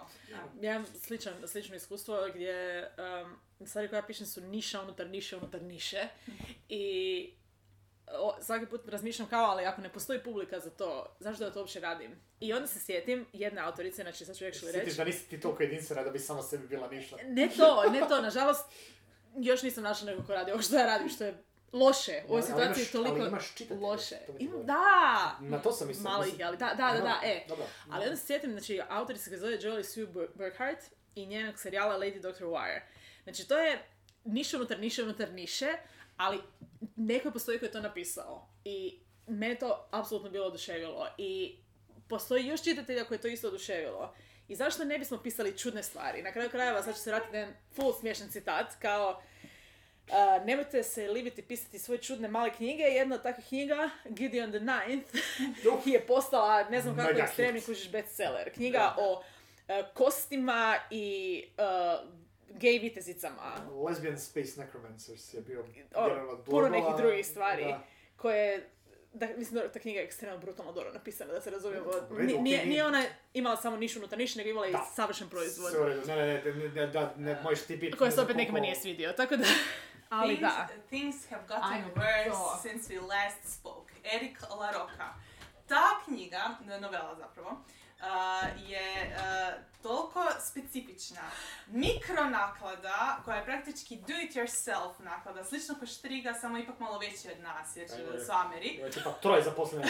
Ja 0.61 0.71
imam 0.75 0.85
sličan, 0.85 1.33
slično 1.47 1.75
iskustvo 1.75 2.17
gdje 2.35 2.87
um, 3.61 3.67
stvari 3.67 3.87
koje 3.87 3.97
ja 3.97 4.03
pišem 4.03 4.27
su 4.27 4.41
niša 4.41 4.81
unutar 4.81 5.07
niše 5.09 5.37
unutar 5.37 5.61
niše 5.61 6.07
i 6.69 7.33
o, 8.07 8.35
svaki 8.41 8.65
put 8.65 8.87
razmišljam 8.87 9.27
kao, 9.27 9.45
ali 9.45 9.65
ako 9.65 9.81
ne 9.81 9.89
postoji 9.89 10.19
publika 10.19 10.59
za 10.59 10.69
to, 10.69 11.15
zašto 11.19 11.43
da 11.43 11.51
to 11.53 11.59
uopće 11.59 11.79
radim? 11.79 12.11
I 12.39 12.53
onda 12.53 12.67
se 12.67 12.79
sjetim 12.79 13.25
jedne 13.33 13.61
autorice, 13.61 14.01
znači 14.01 14.25
sad 14.25 14.37
ću 14.37 14.45
actually 14.45 14.71
Sjetiš 14.71 14.83
reći, 14.85 14.97
da 14.97 15.03
nisi 15.03 15.29
ti 15.29 15.39
toliko 15.39 15.63
jedinstvena 15.63 16.03
da 16.03 16.09
bi 16.09 16.19
sama 16.19 16.41
sebi 16.43 16.67
bila 16.67 16.87
niša. 16.87 17.15
ne 17.27 17.49
to, 17.57 17.83
ne 17.91 17.99
to, 18.07 18.21
nažalost, 18.21 18.65
još 19.35 19.61
nisam 19.61 19.83
našla 19.83 20.11
nekog 20.11 20.25
ko 20.25 20.33
radi 20.33 20.51
ovo 20.51 20.61
što 20.61 20.75
ja 20.75 20.85
radim, 20.85 21.09
što 21.09 21.23
je 21.23 21.43
loše, 21.73 22.23
u 22.27 22.31
ovoj 22.31 22.41
situaciji 22.41 22.83
je 22.83 22.91
toliko 22.91 23.15
ali 23.15 23.27
imaš 23.27 23.55
čitatelje, 23.55 23.87
loše. 23.87 24.15
to 24.27 24.63
da! 24.63 25.37
Na 25.39 25.61
to 25.61 25.71
sam 25.71 25.87
mislio. 25.87 26.03
Malo 26.03 26.25
ih 26.25 26.39
je, 26.39 26.45
ali 26.45 26.57
da, 26.57 26.73
da, 26.77 26.93
da, 26.93 26.99
da, 26.99 27.19
e. 27.23 27.45
Dobro. 27.47 27.65
Ali 27.89 28.03
onda 28.05 28.15
se 28.15 28.25
sjetim, 28.25 28.51
znači, 28.51 28.81
autorica 28.89 29.29
se 29.29 29.37
zove 29.37 29.57
Jolie 29.61 29.83
Sue 29.83 30.05
Bur- 30.05 30.27
Burkhardt 30.35 30.83
i 31.15 31.25
njenog 31.25 31.59
serijala 31.59 31.99
Lady 31.99 32.19
Dr. 32.19 32.43
Wire. 32.43 32.81
Znači, 33.23 33.47
to 33.47 33.59
je 33.59 33.85
niše 34.23 34.57
unutar 34.57 34.79
niše 34.79 35.03
unutar 35.03 35.31
niše, 35.31 35.73
ali 36.17 36.39
neko 36.95 37.31
postoji 37.31 37.59
koji 37.59 37.67
je 37.67 37.73
to 37.73 37.81
napisao. 37.81 38.47
I 38.65 38.99
mene 39.27 39.55
to 39.55 39.87
apsolutno 39.91 40.29
bilo 40.29 40.45
oduševilo. 40.47 41.07
I 41.17 41.57
postoji 42.07 42.45
još 42.45 42.63
čitatelja 42.63 43.03
koji 43.03 43.17
je 43.17 43.21
to 43.21 43.27
isto 43.27 43.47
oduševilo. 43.47 44.15
I 44.47 44.55
zašto 44.55 44.85
ne 44.85 44.99
bismo 44.99 45.17
pisali 45.17 45.57
čudne 45.57 45.83
stvari? 45.83 46.21
Na 46.21 46.31
kraju 46.31 46.49
krajeva, 46.49 46.83
sad 46.83 46.95
ću 46.95 47.01
se 47.01 47.09
vratiti 47.09 47.33
na 47.33 47.39
jedan 47.39 47.55
full 47.75 47.93
smiješan 47.93 48.29
citat, 48.29 48.75
kao 48.81 49.21
Uh, 50.07 50.45
nemojte 50.45 50.83
se 50.83 51.07
libiti 51.07 51.41
pisati 51.41 51.79
svoje 51.79 52.01
čudne 52.01 52.27
male 52.27 52.53
knjige. 52.53 52.83
Jedna 52.83 53.15
od 53.15 53.23
takvih 53.23 53.47
knjiga, 53.47 53.89
Gideon 54.09 54.51
the 54.51 54.59
Ninth, 54.59 55.15
je 55.85 56.07
postala, 56.07 56.69
ne 56.69 56.81
znam 56.81 56.95
kako 56.95 57.19
ekstremni 57.19 57.61
kužiš 57.61 57.91
bestseller. 57.91 58.53
Knjiga 58.53 58.77
Da. 58.77 58.95
o 58.99 59.13
uh, 59.13 59.85
kostima 59.93 60.75
i 60.89 61.43
uh, 61.57 62.09
gej 62.59 62.79
vitezicama. 62.79 63.69
Lesbian 63.87 64.19
Space 64.19 64.61
Necromancers 64.61 65.33
je 65.33 65.41
bio 65.41 65.65
jedan 65.75 66.29
od 66.29 66.45
puno 66.45 66.69
nekih 66.69 66.95
drugih 66.97 67.25
stvari. 67.25 67.63
Da. 67.63 67.83
koje 68.17 68.69
da, 69.13 69.27
mislim 69.27 69.53
da 69.55 69.71
ta 69.71 69.79
knjiga 69.79 69.99
je 69.99 70.05
ekstremno 70.05 70.37
brutalno 70.37 70.71
dobro 70.71 70.91
napisana, 70.93 71.33
da 71.33 71.41
se 71.41 71.49
razumijemo. 71.49 71.91
Nije, 72.11 72.65
nije- 72.65 72.85
ona 72.85 73.03
imala 73.33 73.57
samo 73.57 73.77
nišu 73.77 73.99
unutar 73.99 74.17
niše, 74.17 74.37
nego 74.37 74.49
imala 74.49 74.67
i 74.67 74.71
Da. 74.71 74.85
savršen 74.95 75.29
proizvod. 75.29 75.73
Redu, 75.77 76.01
ne, 76.07 76.15
ne, 76.15 76.25
ne, 76.35 76.53
ne, 76.53 76.69
ne, 76.71 76.87
da, 76.87 77.13
ne, 77.17 77.39
možeš 77.43 77.61
ti 77.61 77.77
biti... 77.77 77.97
Koje 77.97 78.11
se 78.11 78.21
opet 78.21 78.35
koliko- 78.35 78.59
nije 78.59 78.75
svidio, 78.75 79.11
tako 79.11 79.35
da... 79.35 79.45
Ali 80.09 80.35
things, 80.35 80.41
da. 80.43 80.67
Things 80.87 81.29
have 81.29 81.43
gotten 81.47 81.83
worse 81.95 82.61
since 82.61 82.93
we 82.93 83.01
last 83.03 83.59
spoke. 83.59 83.93
Eric 84.05 84.37
LaRocca. 84.51 85.13
Ta 85.67 85.83
knjiga, 86.05 86.41
novela 86.81 87.15
zapravo, 87.15 87.61
uh, 88.03 88.69
je 88.69 89.15
uh, 89.17 89.83
toliko 89.83 90.25
specifična. 90.39 91.21
Mikronaklada, 91.67 93.17
koja 93.25 93.37
je 93.37 93.45
praktički 93.45 93.95
do-it-yourself 93.95 94.93
naklada, 94.99 95.43
slično 95.43 95.75
kao 95.75 95.87
štriga, 95.87 96.33
samo 96.33 96.57
ipak 96.57 96.79
malo 96.79 96.99
veći 96.99 97.31
od 97.31 97.39
nas, 97.39 97.75
jer 97.75 97.89
su 98.25 98.31
Ameri. 98.31 98.75
Ovo 98.77 98.85
je 98.85 98.91
tipa 98.91 99.11
troje 99.11 99.43
zaposlene. 99.43 99.87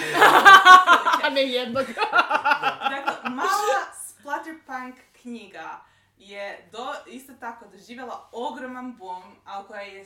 A 1.23 1.29
ne 1.29 1.41
jednog. 1.41 1.85
Dakle, 2.93 3.29
mala 3.29 3.93
splatterpunk 4.07 4.95
knjiga 5.21 5.79
je 6.17 6.69
do, 6.71 6.93
isto 7.07 7.33
tako 7.39 7.65
doživjela 7.67 8.29
ogroman 8.31 8.95
boom, 8.97 9.23
ali 9.45 9.67
koja 9.67 9.81
je 9.81 10.05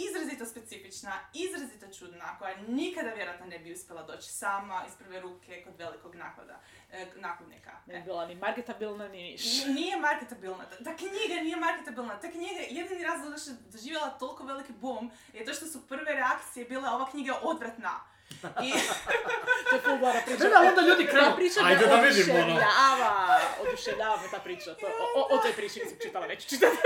izrazito 0.00 0.46
specifična, 0.46 1.12
izrazito 1.34 1.86
čudna, 1.88 2.38
koja 2.38 2.56
nikada 2.58 3.10
vjerojatno 3.10 3.46
ne 3.46 3.58
bi 3.58 3.72
uspjela 3.72 4.02
doći 4.02 4.28
sama 4.28 4.84
iz 4.86 4.94
prve 4.94 5.20
ruke 5.20 5.62
kod 5.64 5.76
velikog 5.76 6.14
naklada, 6.14 6.60
e, 6.92 7.06
nakladnika. 7.16 7.70
Ne 7.86 7.94
bi 7.94 8.02
bila 8.02 8.26
ni 8.26 8.34
marketabilna, 8.36 9.08
ni 9.08 9.22
niš. 9.22 9.62
N- 9.62 9.74
Nije 9.74 9.96
marketabilna, 9.98 10.64
ta, 10.66 10.84
ta 10.84 10.96
knjiga 10.96 11.42
nije 11.42 11.56
marketabilna, 11.58 12.20
ta 12.20 12.30
knjiga, 12.30 12.60
jedini 12.70 13.02
razlog 13.02 13.30
zašto 13.30 13.50
je 13.50 13.56
doživjela 13.66 14.10
toliko 14.10 14.44
veliki 14.44 14.72
boom 14.74 15.10
je 15.32 15.44
to 15.44 15.52
što 15.52 15.66
su 15.66 15.86
prve 15.86 16.12
reakcije 16.12 16.64
bile 16.64 16.88
ova 16.90 17.10
knjiga 17.10 17.32
je 17.32 17.38
odvratna. 17.42 18.00
I, 18.62 18.72
To 19.70 19.76
je 19.76 19.82
full 19.82 19.98
dobra 19.98 20.20
priča. 20.26 20.44
Ali 20.56 20.68
onda 20.68 20.80
ljudi 20.82 21.06
krenu, 21.06 21.24
Ta 21.24 21.36
priča 21.36 21.60
ajde 21.64 21.86
da 21.86 21.94
vidimo, 21.96 22.34
ono. 22.34 22.44
oduševljava, 22.44 23.40
oduševljava 23.60 24.16
me 24.16 24.28
ta 24.30 24.38
priča. 24.38 24.74
To, 24.74 24.86
o, 24.86 25.20
o, 25.22 25.34
o 25.34 25.38
toj 25.38 25.52
priči 25.52 25.80
nisam 25.80 25.98
čitala, 26.02 26.26
neću 26.26 26.48
čitati. 26.48 26.76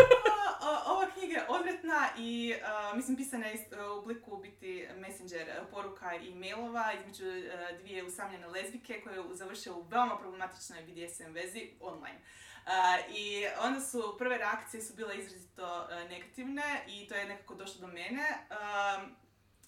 Ova 0.87 1.11
knjiga 1.11 1.35
je 1.35 1.47
odvratna 1.49 2.09
i 2.19 2.55
mislim 2.95 3.17
pisana 3.17 3.47
je 3.47 3.55
ist- 3.55 3.89
u 3.89 3.99
obliku 3.99 4.37
biti 4.37 4.89
messenger 4.97 5.49
uh, 5.63 5.69
poruka 5.71 6.15
i 6.15 6.35
mailova 6.35 6.93
između 6.93 7.25
uh, 7.25 7.79
dvije 7.81 8.05
usamljene 8.05 8.47
lezbike 8.47 9.01
koje 9.01 9.23
završe 9.33 9.71
u 9.71 9.83
veoma 9.83 10.17
problematičnoj 10.19 10.83
BDSM 10.83 11.33
vezi 11.33 11.71
online. 11.81 12.21
I 13.09 13.47
onda 13.61 13.81
su, 13.81 14.15
prve 14.19 14.39
reakcije 14.39 14.83
su 14.83 14.95
bile 14.97 15.17
izrazito 15.19 15.87
negativne 16.09 16.85
i 16.89 17.09
to 17.09 17.15
je 17.15 17.25
nekako 17.29 17.55
došlo 17.55 17.81
do 17.81 17.87
mene. 17.87 18.23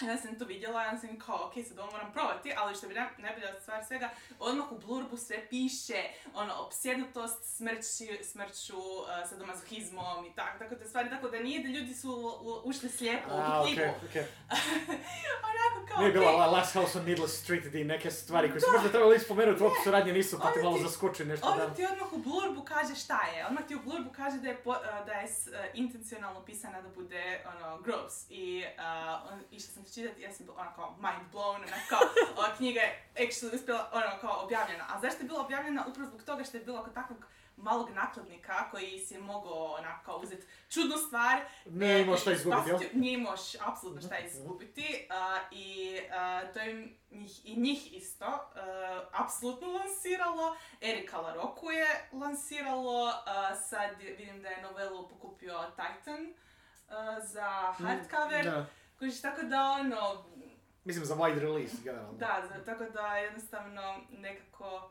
Ja 0.03 0.17
sam 0.17 0.39
to 0.39 0.45
vidjela, 0.45 0.83
ja 0.83 0.99
sam 0.99 1.19
kao, 1.19 1.47
ok, 1.47 1.67
sad 1.69 1.79
ovo 1.79 1.91
moram 1.91 2.13
probati, 2.13 2.53
ali 2.57 2.75
što 2.75 2.89
bi 2.89 2.95
naj- 2.95 3.19
najbolja 3.19 3.61
stvar 3.61 3.85
svega, 3.85 4.09
odmah 4.39 4.73
u 4.73 4.79
blurbu 4.79 5.17
sve 5.17 5.47
piše, 5.49 6.03
ono, 6.35 6.55
opsjednutost 6.57 7.45
smrći, 7.47 8.21
smrću, 8.25 8.77
uh, 8.77 9.07
sadomazohizmom 9.29 10.27
i 10.27 10.35
tako, 10.35 10.59
tako 10.59 10.75
te 10.75 10.85
stvari, 10.85 11.11
tako 11.11 11.29
da 11.29 11.39
nije 11.39 11.63
da 11.63 11.69
ljudi 11.71 11.95
su 11.95 12.11
u- 12.11 12.49
u- 12.49 12.61
ušli 12.65 12.89
slijepo 12.89 13.29
u 13.29 13.39
tu 13.59 13.65
knjigu. 13.67 13.83
okej. 14.11 14.25
Onako 15.49 15.87
kao, 15.89 15.99
Nije 15.99 16.13
bila 16.13 16.31
La- 16.33 16.47
Last 16.49 16.75
House 16.75 16.99
on 16.99 17.05
Needless 17.05 17.35
Street 17.35 17.75
i 17.75 17.85
neke 17.85 18.11
stvari 18.13 18.51
koje 18.51 18.61
su 18.61 18.67
možda 18.73 18.89
trebali 18.89 19.19
spomenuti, 19.21 19.63
uopće 19.63 19.81
suradnje 19.85 20.13
nisu, 20.13 20.39
pa 20.39 20.53
ti 20.53 20.59
malo 20.63 20.79
zaskoči 20.79 21.25
nešto 21.25 21.47
Odmah 21.47 21.69
da... 21.69 21.75
ti 21.75 21.87
odmah 21.87 22.13
u 22.13 22.19
blurbu 22.19 22.63
kaže 22.65 22.95
šta 22.97 23.21
je. 23.27 23.47
Odmah 23.47 23.65
ti 23.65 23.75
u 23.75 23.81
blurbu 23.81 24.11
kaže 24.13 24.37
da 24.39 24.49
je, 24.49 24.57
po, 24.57 24.71
uh, 24.71 24.77
da 25.07 25.13
je 25.13 25.25
uh, 25.25 25.31
intencionalno 25.75 26.41
pisana 26.43 26.83
da 26.83 26.89
bude 26.91 27.41
ono, 27.49 27.79
gross. 27.79 28.27
I 28.29 28.65
uh, 28.69 29.33
on, 29.33 29.41
išla 29.51 29.71
sam 29.71 29.84
to 29.85 29.93
čitati, 29.95 30.21
ja 30.23 30.33
sam 30.33 30.47
bila 30.47 30.61
ono 30.61 30.71
kao 30.77 30.91
mind 30.91 31.33
blown, 31.33 31.57
ono 31.57 31.83
kao 31.89 32.01
ova 32.39 32.55
knjiga 32.57 32.81
je 32.81 33.09
actually 33.17 33.55
uspjela 33.55 33.91
ono 33.93 34.19
kao 34.21 34.45
objavljena. 34.45 34.85
A 34.89 35.01
zašto 35.01 35.23
je 35.23 35.27
bila 35.29 35.41
objavljena? 35.41 35.85
Upravo 35.89 36.09
zbog 36.09 36.23
toga 36.23 36.45
što 36.45 36.57
je 36.57 36.65
bila 36.65 36.85
kod 36.85 36.95
takvog 36.95 37.27
malog 37.57 37.91
nakladnika 37.91 38.71
koji 38.71 38.99
si 38.99 39.15
je 39.15 39.21
mogao 39.21 39.65
onako 39.65 40.05
kao 40.05 40.17
uzeti 40.17 40.47
čudnu 40.69 40.97
stvar 40.99 41.41
Nije 41.67 42.03
imao 42.03 42.17
šta 42.17 42.31
i 42.31 42.35
izgubiti, 42.35 42.69
jel? 42.71 42.81
Nije 42.93 43.15
imao 43.15 43.35
apsolutno 43.61 44.01
šta 44.01 44.15
Mhm. 44.15 44.27
izgubiti 44.27 45.07
a, 45.11 45.39
i 45.51 45.99
a, 46.13 46.43
to 46.53 46.59
je 46.59 46.89
njih, 47.11 47.47
i 47.47 47.57
njih 47.57 47.93
isto 47.95 48.25
a, 48.25 49.05
apsolutno 49.13 49.69
lansiralo. 49.69 50.57
Erika 50.81 51.19
LaRoccu 51.21 51.71
je 51.71 52.09
lansiralo, 52.13 53.13
a, 53.27 53.55
sad 53.57 53.91
vidim 53.99 54.43
da 54.43 54.49
je 54.49 54.63
novelu 54.63 55.09
pokupio 55.09 55.61
Titan 55.77 56.35
za 57.23 57.73
hardcover. 57.79 58.45
Da. 58.45 58.67
Kužiš, 59.05 59.21
tako 59.21 59.43
da 59.43 59.63
ono, 59.63 60.25
Mislim 60.85 61.05
za 61.05 61.15
wide 61.15 61.39
release, 61.39 61.77
generalno. 61.85 62.13
da, 62.13 62.43
za- 62.49 62.65
tako 62.65 62.85
da 62.87 63.17
jednostavno 63.17 63.83
nekako, 64.11 64.91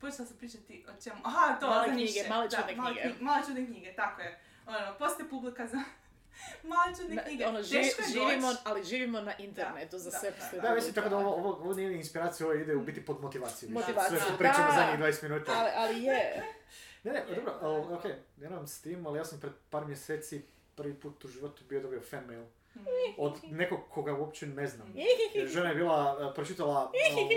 počela 0.00 0.26
sam 0.26 0.36
pričati 0.36 0.86
o 0.88 1.02
čemu, 1.02 1.16
aha, 1.24 1.56
to, 1.60 1.66
Male 1.66 1.78
za 1.80 1.84
knjige, 1.86 2.02
niše. 2.12 2.28
male 2.28 2.48
Da, 2.48 2.56
čudne 2.56 2.76
male 2.76 2.92
knjige. 2.92 3.08
knji- 3.10 3.22
Male 3.22 3.42
čudne 3.46 3.66
knjige, 3.66 3.92
tako 3.94 4.20
je. 4.22 4.40
Ono, 4.66 4.94
postoji 4.98 5.28
publika 5.28 5.66
za 5.66 5.76
male 6.64 6.96
čudne 6.96 7.14
Na- 7.14 7.22
knjige. 7.22 7.46
ono, 7.46 7.58
živi- 7.60 7.82
Teško 7.82 8.02
je 8.02 8.08
živimo, 8.08 8.48
doći. 8.48 8.60
ali 8.64 8.84
živimo 8.84 9.20
na 9.20 9.36
internetu, 9.38 9.98
za 9.98 10.10
da, 10.10 10.18
sve 10.18 10.30
da, 10.30 10.36
postoji 10.36 10.62
Da, 10.62 10.74
mislim 10.74 10.94
tako 10.94 11.08
da 11.08 11.16
ovo, 11.16 11.30
ovo, 11.30 11.48
ovo 11.50 11.74
nije 11.74 11.94
inspiracija, 11.94 12.46
ovo 12.46 12.54
ide 12.54 12.76
u 12.76 12.82
biti 12.82 13.04
pod 13.04 13.20
motivaciju. 13.20 13.68
više. 13.68 13.80
Motivacija, 13.80 14.10
Sve 14.10 14.28
što 14.28 14.38
pričamo 14.38 14.66
da. 14.66 14.72
zadnjih 14.72 14.98
20 15.00 15.22
minuta. 15.24 15.52
Ali, 15.52 15.70
ali 15.74 16.02
je. 16.02 16.42
Ne, 17.04 17.12
ne, 17.12 17.18
Je, 17.18 17.24
dobro, 17.26 17.52
da, 17.52 17.58
ali, 17.62 17.88
da. 17.88 17.94
ok, 17.94 18.04
ja 18.36 18.50
nemam 18.50 18.66
s 18.66 18.80
tim, 18.80 19.06
ali 19.06 19.18
ja 19.18 19.24
sam 19.24 19.40
pred 19.40 19.52
par 19.70 19.86
mjeseci 19.86 20.42
prvi 20.74 20.94
put 20.94 21.24
u 21.24 21.28
životu 21.28 21.62
bio 21.64 21.80
dobio 21.80 22.00
fan 22.00 22.24
mail. 22.26 22.44
Od 23.18 23.32
nekog 23.50 23.80
koga 23.90 24.12
uopće 24.14 24.46
ne 24.46 24.66
znam. 24.66 24.88
Mm. 25.34 25.46
Žena 25.46 25.68
je 25.68 25.74
bila, 25.74 26.26
uh, 26.28 26.34
pročitala 26.34 26.80
ovu 27.16 27.28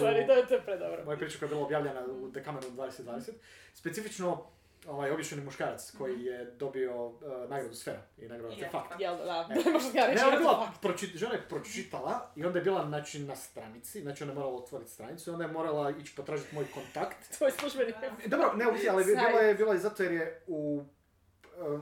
Sorry, 0.00 0.14
priču, 0.14 0.26
to 0.26 0.32
je, 0.32 0.46
to 0.46 0.54
je 0.54 0.62
predobro. 0.62 1.04
moju 1.04 1.18
priču 1.18 1.38
koja 1.38 1.46
je 1.46 1.50
bila 1.50 1.62
objavljena 1.62 2.06
u 2.06 2.28
Decameron 2.28 2.70
2020. 2.76 3.30
Specifično, 3.74 4.46
ovaj 4.86 5.10
obični 5.10 5.40
muškarac 5.40 5.90
koji 5.98 6.24
je 6.24 6.44
dobio 6.44 7.06
uh, 7.06 7.14
nagradu 7.48 7.74
Sfera 7.74 8.02
i 8.18 8.28
nagradu 8.28 8.54
Artefakt. 8.54 9.00
Jel, 9.00 9.16
da, 9.16 9.48
možda 9.72 10.06
reći. 10.06 10.22
Ne, 10.22 10.26
ona 10.26 10.32
je 10.32 10.38
bila, 10.38 10.72
žena 11.14 11.34
je 11.34 11.48
pročitala 11.48 12.32
i 12.36 12.44
onda 12.44 12.58
je 12.58 12.64
bila 12.64 12.86
znači, 12.86 13.18
na 13.18 13.36
stranici, 13.36 14.02
znači 14.02 14.22
ona 14.22 14.32
je 14.32 14.36
morala 14.36 14.54
otvoriti 14.54 14.90
stranicu 14.90 15.30
i 15.30 15.32
onda 15.32 15.44
je 15.44 15.52
morala 15.52 15.90
ići 15.90 16.16
potražiti 16.16 16.54
moj 16.54 16.64
kontakt. 16.74 17.36
Tvoj 17.38 17.50
službeni 17.50 17.92
E, 18.24 18.28
Dobro, 18.28 18.52
ne, 18.56 18.64
ali 18.90 19.04
bilo 19.04 19.40
je, 19.40 19.54
bilo 19.54 19.72
je 19.72 19.78
zato 19.78 20.02
jer 20.02 20.12
je 20.12 20.42
u 20.46 20.82
e, 20.82 20.99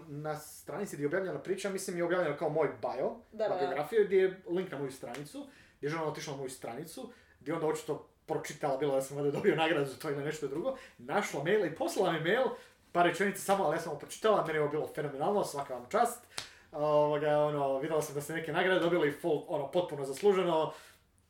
na 0.09 0.37
stranici 0.37 0.97
gdje 0.97 1.05
je 1.05 1.07
objavljena 1.07 1.39
priča, 1.39 1.71
mislim 1.71 1.97
je 1.97 2.05
objavljena 2.05 2.37
kao 2.37 2.49
moj 2.49 2.69
bio, 2.81 3.11
Da, 3.33 3.57
biografiju, 3.61 4.05
gdje 4.05 4.17
je 4.17 4.43
link 4.49 4.73
na 4.73 4.79
moju 4.79 4.91
stranicu, 4.91 5.47
gdje 5.79 5.87
je 5.87 5.91
žena 5.91 6.05
otišla 6.05 6.33
na 6.33 6.37
moju 6.37 6.51
stranicu, 6.51 7.13
gdje 7.41 7.51
je 7.51 7.55
onda 7.55 7.67
očito 7.67 8.09
pročitala, 8.27 8.77
bilo 8.77 8.95
da 8.95 9.03
sam 9.03 9.17
valjda 9.17 9.31
dobio 9.31 9.57
nagradu 9.57 9.91
za 9.91 9.99
to 9.99 10.11
ili 10.11 10.25
nešto 10.25 10.49
drugo, 10.49 10.77
našla 10.99 11.45
mail 11.45 11.67
i 11.67 11.75
poslala 11.75 12.13
mi 12.13 12.21
mail, 12.21 12.45
par 12.93 13.07
rečenica 13.07 13.41
samo, 13.41 13.65
ali 13.65 13.77
ja 13.77 13.81
sam 13.81 13.99
pročitala, 13.99 14.45
meni 14.47 14.59
je 14.59 14.63
ovo 14.63 14.71
bilo 14.71 14.87
fenomenalno, 14.95 15.45
svaka 15.45 15.75
vam 15.75 15.87
čast. 15.91 16.27
Ovoga, 16.73 17.39
ono, 17.39 17.79
vidjela 17.79 18.03
sam 18.03 18.15
da 18.15 18.21
ste 18.21 18.33
neke 18.33 18.53
nagrade 18.53 18.81
dobili 18.81 19.13
full, 19.13 19.45
ono, 19.49 19.71
potpuno 19.71 20.05
zasluženo, 20.05 20.73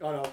ono, 0.00 0.24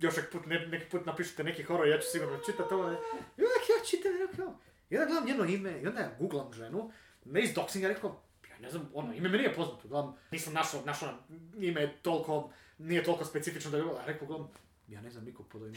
još 0.00 0.16
neki 0.16 0.28
put, 0.32 0.46
ne, 0.46 0.66
neki 0.66 0.90
put 0.90 1.06
napišite 1.06 1.44
neki 1.44 1.62
horor, 1.62 1.88
ja 1.88 1.98
ću 1.98 2.08
sigurno 2.08 2.38
čitati 2.38 2.74
ovo. 2.74 2.90
I 3.36 3.42
uvijek 3.42 3.68
ja 3.68 3.84
čitam, 3.84 4.12
rekao, 4.30 4.54
i 4.90 4.96
onda 4.96 5.06
gledam 5.06 5.26
njeno 5.26 5.44
ime, 5.44 5.80
i 5.80 5.86
onda 5.86 6.00
ja 6.00 6.10
googlam 6.18 6.52
ženu, 6.52 6.90
ne 7.24 7.40
iz 7.40 7.54
doxinga, 7.54 7.88
rekao, 7.88 8.20
ja 8.50 8.58
ne 8.58 8.70
znam, 8.70 8.90
ono, 8.94 9.14
ime 9.14 9.28
mi 9.28 9.38
nije 9.38 9.54
poznato, 9.54 9.88
gledam, 9.88 10.14
nisam 10.30 10.52
našao, 10.52 10.82
našao 10.84 11.08
ime 11.56 11.80
je 11.80 11.96
toliko, 12.02 12.50
nije 12.78 13.04
toliko 13.04 13.24
specifično 13.24 13.70
da 13.70 13.76
bi 13.76 13.82
bilo, 13.82 13.96
ja 13.96 14.04
rekao, 14.06 14.26
gledam, 14.28 14.48
ja 14.88 15.00
ne 15.00 15.10
znam 15.10 15.24
nikog 15.24 15.48
pod 15.48 15.62
ovim. 15.62 15.74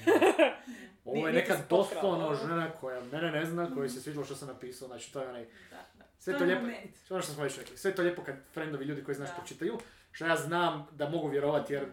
Ovo 1.05 1.27
je 1.27 1.33
neka 1.33 1.57
ono. 2.01 2.35
žena 2.35 2.71
koja 2.71 3.01
mene 3.11 3.31
ne 3.31 3.45
zna, 3.45 3.73
kojoj 3.73 3.89
se 3.89 4.01
svidjelo 4.01 4.25
što 4.25 4.35
sam 4.35 4.47
napisao, 4.47 4.87
znači 4.87 5.13
to 5.13 5.21
je 5.21 5.29
onaj, 5.29 5.45
Da, 5.69 5.85
da. 5.97 6.05
sve 6.19 6.33
To 6.33 6.39
to 6.39 6.45
je 6.45 6.47
lijepo, 6.47 6.77
ono 7.09 7.21
što 7.21 7.33
smo 7.33 7.43
već 7.43 7.57
rekli, 7.57 7.77
sve 7.77 7.95
to 7.95 8.01
lijepo 8.01 8.23
kad 8.23 8.35
friendovi 8.53 8.85
ljudi 8.85 9.03
koji 9.03 9.15
znaš 9.15 9.29
Da. 9.29 9.35
pročitaju, 9.35 9.77
što 10.11 10.25
ja 10.25 10.35
znam 10.35 10.87
da 10.91 11.09
mogu 11.09 11.27
vjerovati 11.27 11.73
jer 11.73 11.85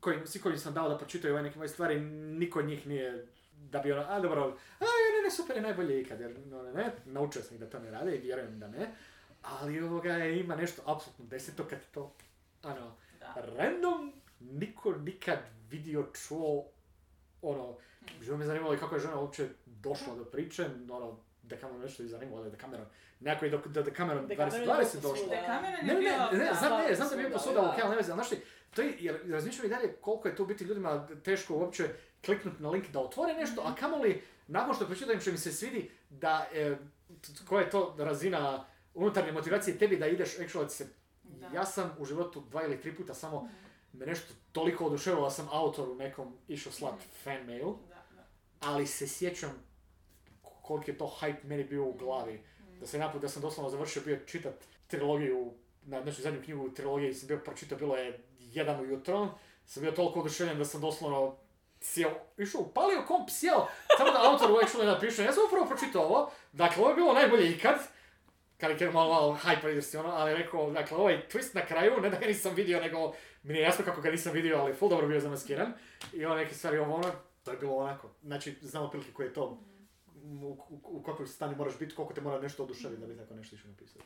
koji, 0.00 0.26
svi 0.26 0.40
koji 0.40 0.58
sam 0.58 0.74
dao 0.74 0.88
da 0.88 0.98
pročitaju 0.98 1.34
ove 1.34 1.42
neke 1.42 1.58
moje 1.58 1.68
stvari, 1.68 2.00
niko 2.00 2.58
od 2.58 2.64
njih 2.64 2.86
nije 2.86 3.26
da 3.52 3.78
bi 3.78 3.92
ono, 3.92 4.02
a 4.08 4.20
dobro, 4.20 4.56
a 4.80 4.84
super 5.36 5.56
je 5.56 5.62
najbolje 5.62 6.00
ikad, 6.00 6.20
jer 6.20 6.36
no, 6.46 6.62
ne, 6.62 6.72
ne, 6.72 6.92
naučio 7.04 7.42
sam 7.42 7.54
ih 7.54 7.60
da 7.60 7.70
to 7.70 7.78
ne 7.78 7.90
rade 7.90 8.16
i 8.16 8.20
vjerujem 8.20 8.58
da 8.60 8.68
ne, 8.68 8.94
ali 9.42 9.82
ovoga 9.82 10.12
je, 10.12 10.40
ima 10.40 10.56
nešto 10.56 10.82
apsolutno 10.86 11.24
deseto 11.24 11.64
kad 11.64 11.78
je 11.78 11.86
to, 11.92 12.14
ono, 12.62 12.96
Da. 13.20 13.34
random, 13.56 14.12
niko 14.40 14.92
nikad 14.92 15.38
vidio, 15.70 16.06
čuo, 16.12 16.64
ono, 17.42 17.76
živo 18.22 18.36
me 18.36 18.44
zanimalo 18.44 18.74
i 18.74 18.78
kako 18.78 18.94
je 18.94 19.00
žena 19.00 19.20
uopće 19.20 19.48
došla 19.66 20.14
do 20.14 20.24
priče, 20.24 20.64
ono, 20.90 21.18
da 21.42 21.56
Cameron 21.56 21.80
nešto 21.80 22.02
je 22.02 22.08
zanimalo, 22.08 22.50
da 22.50 22.56
Cameron, 22.56 22.86
nekako 23.20 23.46
i 23.46 23.50
do, 23.50 23.58
da 23.58 23.94
Cameron 23.94 24.26
Decameron 24.26 24.60
je 24.60 24.66
2020 24.66 24.78
dosta 24.78 25.00
došla. 25.00 25.16
svuda. 25.16 25.36
Decameron 25.40 25.74
je 25.74 25.82
Ne, 25.82 25.94
ne, 25.94 26.00
ne, 26.00 26.38
ne, 26.38 26.44
da, 26.44 26.54
znam, 26.54 26.82
ne, 26.82 26.88
da, 26.88 26.94
znam 26.94 27.08
da 27.08 27.16
bio 27.16 27.24
svuda, 27.28 27.38
posuda, 27.38 27.60
da. 27.60 27.68
ok, 27.68 27.78
ali 27.82 27.90
ne 27.90 27.96
ali 27.96 28.04
znaš 28.04 28.28
ti, 28.28 28.36
to 28.74 28.82
je, 28.82 28.96
jer 29.00 29.20
razmišljam 29.28 29.66
i 29.66 29.70
dalje 29.70 29.92
koliko 30.00 30.28
je 30.28 30.36
to 30.36 30.44
biti 30.44 30.64
ljudima 30.64 31.08
teško 31.24 31.54
uopće 31.54 31.88
kliknuti 32.24 32.62
na 32.62 32.70
link 32.70 32.90
da 32.90 33.00
otvore 33.00 33.34
nešto, 33.34 33.62
a 33.66 33.74
kamoli 33.74 34.22
nakon 34.46 34.74
što 34.74 34.86
pročitaju 34.86 35.20
što 35.20 35.30
im 35.30 35.38
se 35.38 35.52
svidi 35.52 35.90
da, 36.10 36.46
e, 36.52 36.76
koja 37.48 37.64
je 37.64 37.70
to 37.70 37.94
razina 37.98 38.64
unutarnje 38.94 39.32
motivacije 39.32 39.78
tebi 39.78 39.96
da 39.96 40.06
ideš, 40.06 40.38
actually 40.38 40.68
se, 40.68 40.86
Da. 41.22 41.46
ja 41.54 41.66
sam 41.66 41.96
u 41.98 42.04
životu 42.04 42.42
dva 42.50 42.64
ili 42.64 42.80
tri 42.80 42.96
puta 42.96 43.14
samo 43.14 43.48
me 43.92 44.06
nešto 44.06 44.34
toliko 44.52 44.86
oduševilo 44.86 45.24
da 45.24 45.30
sam 45.30 45.48
autoru 45.52 45.94
nekom 45.94 46.36
išao 46.48 46.72
slat 46.72 46.94
fan 47.24 47.46
mail, 47.46 47.66
Da, 47.88 48.02
da. 48.16 48.24
ali 48.60 48.86
se 48.86 49.08
sjećam 49.08 49.64
koliki 50.42 50.90
je 50.90 50.98
to 50.98 51.16
hype 51.20 51.44
meni 51.44 51.64
bio 51.64 51.84
u 51.84 51.92
glavi. 51.92 52.40
Da 52.80 52.86
sam 52.86 53.00
naput, 53.00 53.22
da 53.22 53.28
sam 53.28 53.42
doslovno 53.42 53.70
završio 53.70 54.02
bio 54.04 54.18
čitat 54.26 54.54
trilogiju, 54.86 55.52
na, 55.82 56.02
znači 56.02 56.22
zadnju 56.22 56.42
knjigu 56.44 56.66
u 56.66 56.74
trilogiji 56.74 57.14
sam 57.14 57.28
bio 57.28 57.38
pročitao, 57.38 57.78
bilo 57.78 57.96
je 57.96 58.18
jedan 58.38 58.80
ujutro, 58.80 59.28
sam 59.66 59.82
bio 59.82 59.92
toliko 59.92 60.20
oduševljen 60.20 60.58
da 60.58 60.64
sam 60.64 60.80
doslovno 60.80 61.36
sjeo, 61.84 62.10
išao, 62.38 62.60
upalio 62.60 63.04
komp, 63.08 63.30
sjeo, 63.30 63.66
samo 63.98 64.10
da 64.10 64.30
autoru 64.30 64.54
actually 64.54 64.86
napiše, 64.86 65.24
ja 65.24 65.32
sam 65.32 65.44
upravo 65.46 65.66
pročitao 65.66 66.02
ovo, 66.02 66.30
dakle 66.52 66.82
ovo 66.82 66.90
je 66.90 66.96
bilo 66.96 67.12
najbolje 67.12 67.52
ikad, 67.52 67.76
kad 68.60 68.80
je 68.80 68.90
malo, 68.90 69.14
malo 69.14 69.38
hype 69.44 69.98
ono, 69.98 70.08
ali 70.08 70.34
rekao, 70.34 70.70
dakle 70.70 70.96
ovaj 70.96 71.22
twist 71.32 71.54
na 71.54 71.66
kraju, 71.66 72.00
ne 72.00 72.10
da 72.10 72.18
ga 72.18 72.26
nisam 72.26 72.54
vidio, 72.54 72.80
nego 72.80 73.12
mi 73.42 73.52
nije 73.52 73.62
jasno 73.62 73.84
kako 73.84 74.00
ga 74.00 74.10
nisam 74.10 74.32
vidio, 74.32 74.58
ali 74.58 74.74
full 74.74 74.90
dobro 74.90 75.08
bio 75.08 75.20
zamaskiran. 75.20 75.72
I 76.12 76.24
ono 76.24 76.34
neke 76.34 76.54
stvari 76.54 76.78
ovo 76.78 76.94
ono, 76.94 77.10
to 77.44 77.50
je 77.50 77.56
bilo 77.56 77.76
onako, 77.76 78.10
znači 78.22 78.56
znam 78.60 78.84
otprilike 78.84 79.12
koji 79.12 79.26
je 79.26 79.32
to, 79.32 79.58
u, 80.24 80.58
u, 80.68 80.80
u 80.82 81.02
kakvom 81.02 81.26
stanju 81.26 81.56
moraš 81.56 81.78
biti, 81.78 81.94
koliko 81.94 82.14
te 82.14 82.20
mora 82.20 82.40
nešto 82.40 82.62
oduševiti 82.62 83.00
da 83.00 83.06
bi 83.06 83.16
tako 83.16 83.34
nešto 83.34 83.56
išao 83.56 83.70
napisati. 83.70 84.04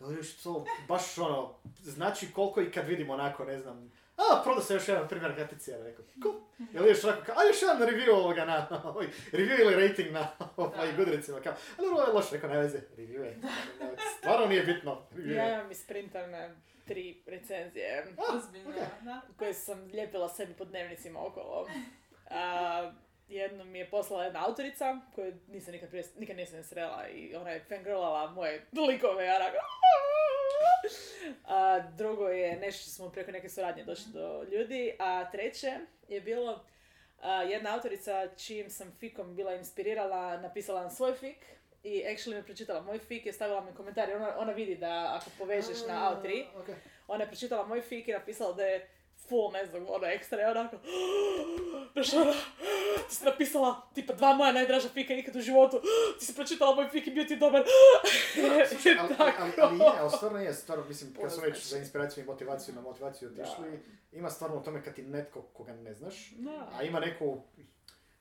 Ali 0.00 0.16
još 0.16 0.36
to, 0.36 0.64
baš 0.88 1.18
ono, 1.18 1.54
znači 1.80 2.32
koliko 2.32 2.60
i 2.60 2.70
kad 2.70 2.86
vidim 2.86 3.10
onako, 3.10 3.44
ne 3.44 3.58
znam, 3.58 3.92
a, 4.16 4.42
prodao 4.44 4.62
se 4.62 4.74
još 4.74 4.88
jedan 4.88 5.08
primjer 5.08 5.34
gaticija, 5.36 5.82
rekao, 5.82 6.04
cool. 6.22 6.34
Ili 6.72 6.88
još 6.88 7.04
onako, 7.04 7.22
kao, 7.24 7.34
a 7.38 7.44
još 7.44 7.62
jedan 7.62 7.88
review 7.88 8.10
ovoga 8.10 8.44
na, 8.44 8.82
ovaj, 8.84 9.06
review 9.32 9.60
ili 9.60 9.88
rating 9.88 10.12
na 10.12 10.28
ovaj. 10.56 10.92
Goodreadsima, 10.96 11.40
kao, 11.40 11.52
a 11.52 11.82
dobro, 11.82 11.96
ovo 11.98 12.06
je 12.06 12.12
loše, 12.12 12.28
rekao, 12.32 12.50
ne 12.50 12.58
veze, 12.58 12.78
review 12.96 13.22
je, 13.22 13.38
stvarno 14.18 14.46
nije 14.46 14.62
bitno, 14.62 15.06
review 15.14 15.36
Ja 15.36 15.54
imam 15.54 15.70
isprintane 15.70 16.54
tri 16.86 17.22
recenzije 17.26 18.06
Ozbiljno, 18.34 18.70
ok. 18.70 18.76
da. 19.04 19.20
koje 19.38 19.54
sam 19.54 19.84
lijepila 19.92 20.28
sebi 20.28 20.54
po 20.54 20.64
dnevnicima 20.64 21.26
okolo. 21.26 21.68
A, 22.30 22.92
jednom 23.28 23.70
mi 23.70 23.78
je 23.78 23.90
poslala 23.90 24.24
jedna 24.24 24.46
autorica 24.46 25.00
koju 25.14 25.34
nisam 25.48 25.72
nikad, 25.72 25.88
prije, 25.88 26.04
nikad 26.18 26.36
nisam 26.36 26.62
srela 26.62 27.08
i 27.08 27.36
ona 27.36 27.50
je 27.50 27.64
fangirlala 27.68 28.30
moje 28.30 28.66
likove, 28.88 29.24
ja. 29.24 29.38
A 31.44 31.80
drugo 31.96 32.28
je 32.28 32.56
nešto 32.56 32.82
što 32.82 32.90
smo 32.90 33.10
preko 33.10 33.30
neke 33.30 33.48
suradnje 33.48 33.84
došli 33.84 34.12
do 34.12 34.46
ljudi, 34.52 34.96
a 34.98 35.30
treće 35.30 35.72
je 36.08 36.20
bilo 36.20 36.64
a, 37.20 37.42
jedna 37.42 37.74
autorica 37.74 38.28
čijim 38.36 38.70
sam 38.70 38.92
fikom 39.00 39.36
bila 39.36 39.54
inspirirala, 39.54 40.36
napisala 40.36 40.80
nam 40.80 40.90
svoj 40.90 41.14
fik 41.14 41.36
i 41.82 42.04
actually 42.04 42.30
mi 42.30 42.36
je 42.36 42.42
pročitala 42.42 42.82
moj 42.82 42.98
fik 42.98 43.26
i 43.26 43.32
stavila 43.32 43.60
mi 43.60 43.74
komentar 43.74 44.10
ona, 44.16 44.38
ona 44.38 44.52
vidi 44.52 44.76
da 44.76 45.18
ako 45.20 45.30
povežeš 45.38 45.86
na 45.88 45.94
A3, 46.22 46.44
Okay. 46.56 46.74
ona 47.08 47.24
je 47.24 47.28
pročitala 47.28 47.66
moj 47.66 47.82
fik 47.82 48.08
i 48.08 48.12
napisala 48.12 48.52
da 48.52 48.64
je 48.66 48.88
full, 49.24 49.52
ne 49.52 49.66
znam, 49.66 49.84
ono 49.88 50.06
ekstra 50.06 50.50
onako, 50.50 50.76
znaš 51.92 52.12
ona, 52.14 52.32
ti 53.08 53.14
si 53.14 53.24
napisala 53.24 53.82
tipa 53.94 54.12
dva 54.12 54.34
moja 54.34 54.52
najdraža 54.52 54.88
fika 54.88 55.14
ikad 55.14 55.36
u 55.36 55.40
životu, 55.40 55.80
ti 56.18 56.26
si 56.26 56.34
pročitala 56.34 56.74
moj 56.74 56.88
fik 56.88 57.06
i 57.06 57.10
bio 57.10 57.24
ti 57.24 57.36
dobar. 57.36 57.62
Slušaj, 58.68 58.96
ali, 59.00 59.14
ali, 59.18 59.32
ali, 59.38 59.52
ali, 59.58 59.78
je, 59.78 60.00
ali 60.00 60.10
stvarno 60.10 60.38
je, 60.38 60.54
stvarno, 60.54 60.84
mislim, 60.84 61.14
kad 61.14 61.32
smo 61.32 61.42
već 61.42 61.52
Poznaš. 61.52 61.64
za 61.64 61.78
inspiraciju 61.78 62.24
i 62.24 62.26
motivaciju 62.26 62.74
na 62.74 62.80
motivaciju 62.80 63.28
otišli, 63.30 63.80
ima 64.12 64.30
stvarno 64.30 64.56
u 64.56 64.62
tome 64.62 64.84
kad 64.84 64.94
ti 64.94 65.02
netko 65.02 65.42
koga 65.42 65.72
ne 65.74 65.94
znaš, 65.94 66.30
Da. 66.30 66.70
a 66.72 66.82
ima 66.82 67.00
neku, 67.00 67.42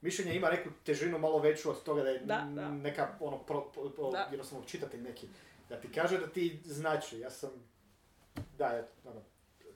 mišljenje 0.01 0.35
ima 0.35 0.49
neku 0.49 0.69
težinu 0.85 1.19
malo 1.19 1.39
veću 1.39 1.69
od 1.69 1.83
toga 1.83 2.03
da 2.03 2.09
je 2.09 2.19
Da, 2.19 2.47
da. 2.47 2.69
neka, 2.69 3.17
ono, 3.19 3.37
pro, 3.37 3.61
pro- 3.63 3.89
pro- 3.89 4.11
Da. 4.11 4.27
jednostavno 4.31 4.65
čitatelj 4.65 5.01
neki, 5.01 5.27
da 5.69 5.79
ti 5.81 5.91
kaže 5.91 6.17
da 6.17 6.27
ti 6.27 6.59
znači, 6.65 7.19
ja 7.19 7.29
sam, 7.29 7.49
da, 8.57 8.67
je, 8.67 8.87
ono, 9.05 9.21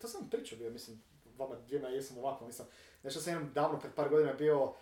to 0.01 0.07
sam 0.07 0.29
pričao 0.29 0.57
bio, 0.57 0.69
mislim, 0.69 1.01
vama 1.37 1.55
dvijema 1.55 1.87
jesam 1.87 2.17
ovako, 2.17 2.45
nisam, 2.45 2.67
nešto 3.03 3.19
sam 3.19 3.33
jednom 3.33 3.53
davno, 3.53 3.79
pred 3.79 3.93
par 3.93 4.09
godina 4.09 4.33
bio, 4.33 4.73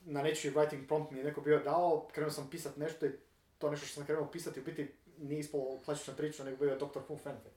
na 0.00 0.22
nečiji 0.22 0.52
writing 0.52 0.86
prompt 0.86 1.10
mi 1.10 1.18
je 1.18 1.24
neko 1.24 1.40
bio 1.40 1.58
dao, 1.58 2.08
krenuo 2.12 2.30
sam 2.30 2.50
pisat 2.50 2.76
nešto 2.76 3.06
i 3.06 3.10
to 3.58 3.70
nešto 3.70 3.86
što 3.86 3.94
sam 3.94 4.06
krenuo 4.06 4.30
pisati 4.30 4.60
u 4.60 4.64
biti 4.64 4.94
nije 5.18 5.40
ispalo 5.40 5.80
klasična 5.84 6.14
priča, 6.14 6.44
nego 6.44 6.56
bio 6.56 6.70
je 6.70 6.76
Dr. 6.76 7.00
Who 7.08 7.18
fanfic, 7.18 7.52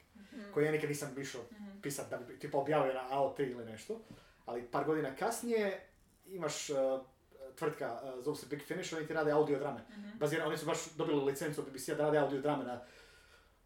koji 0.53 0.65
ja 0.65 0.71
nikad 0.71 0.89
nisam 0.89 1.15
išao 1.21 1.41
pisat 1.81 2.09
da 2.09 2.17
bi 2.17 2.39
tipa 2.39 2.57
objavio 2.57 2.93
na 2.93 3.09
AO3 3.11 3.51
ili 3.51 3.65
nešto, 3.65 3.99
ali 4.45 4.63
par 4.63 4.85
godina 4.85 5.15
kasnije 5.15 5.87
imaš 6.25 6.69
uh, 6.69 6.77
tvrtka, 7.55 8.01
uh, 8.03 8.23
zove 8.23 8.37
se 8.37 8.45
Big 8.49 8.61
Finish, 8.61 8.93
oni 8.93 9.07
ti 9.07 9.13
rade 9.13 9.31
audiodrame. 9.31 9.85
Bazira, 10.19 10.47
oni 10.47 10.57
su 10.57 10.65
baš 10.65 10.93
dobili 10.95 11.23
licencu 11.23 11.61
od 11.61 11.67
BBC-a 11.67 11.95
da 11.95 12.03
rade 12.03 12.17
audiodrame 12.17 12.63
na 12.63 12.81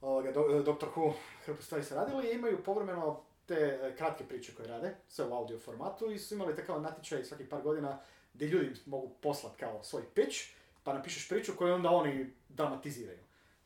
ovoga, 0.02 0.32
do, 0.32 0.62
Dr. 0.62 0.88
Who, 0.96 1.14
hrpu 1.46 1.64
stvari 1.64 1.84
se 1.84 1.96
radili 1.96 2.28
i 2.28 2.36
imaju 2.36 2.64
povremeno 2.64 3.24
te 3.46 3.56
e, 3.56 3.96
kratke 3.98 4.24
priče 4.24 4.56
koje 4.56 4.68
rade, 4.68 4.96
sve 5.08 5.26
u 5.26 5.34
audio 5.34 5.60
formatu 5.60 6.12
i 6.12 6.20
su 6.20 6.36
imali 6.36 6.56
takav 6.56 6.82
natječaj 6.82 7.24
svakih 7.24 7.48
par 7.48 7.62
godina 7.62 8.00
gdje 8.34 8.48
ljudi 8.48 8.80
mogu 8.86 9.10
poslat 9.22 9.56
kao 9.56 9.84
svoj 9.84 10.04
pitch, 10.14 10.38
pa 10.84 10.94
napišeš 10.94 11.30
priču 11.30 11.54
koju 11.58 11.74
onda 11.74 11.90
oni 11.90 12.34
dramatiziraju. 12.50 13.24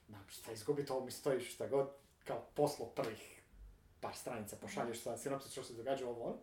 Na, 0.08 0.18
šta 0.28 0.52
izgubi 0.52 0.86
to, 0.86 1.06
mi 1.06 1.12
stojiš 1.12 1.54
šta 1.54 1.68
god, 1.68 1.90
kao 2.26 2.46
poslo 2.56 2.86
prvih 2.86 3.42
par 4.00 4.16
stranica, 4.16 4.56
pošalješ 4.62 5.02
sa 5.02 5.18
sinopsis 5.18 5.52
što 5.52 5.64
se 5.64 5.74
događa 5.74 6.08
ovo 6.08 6.24
ono. 6.24 6.38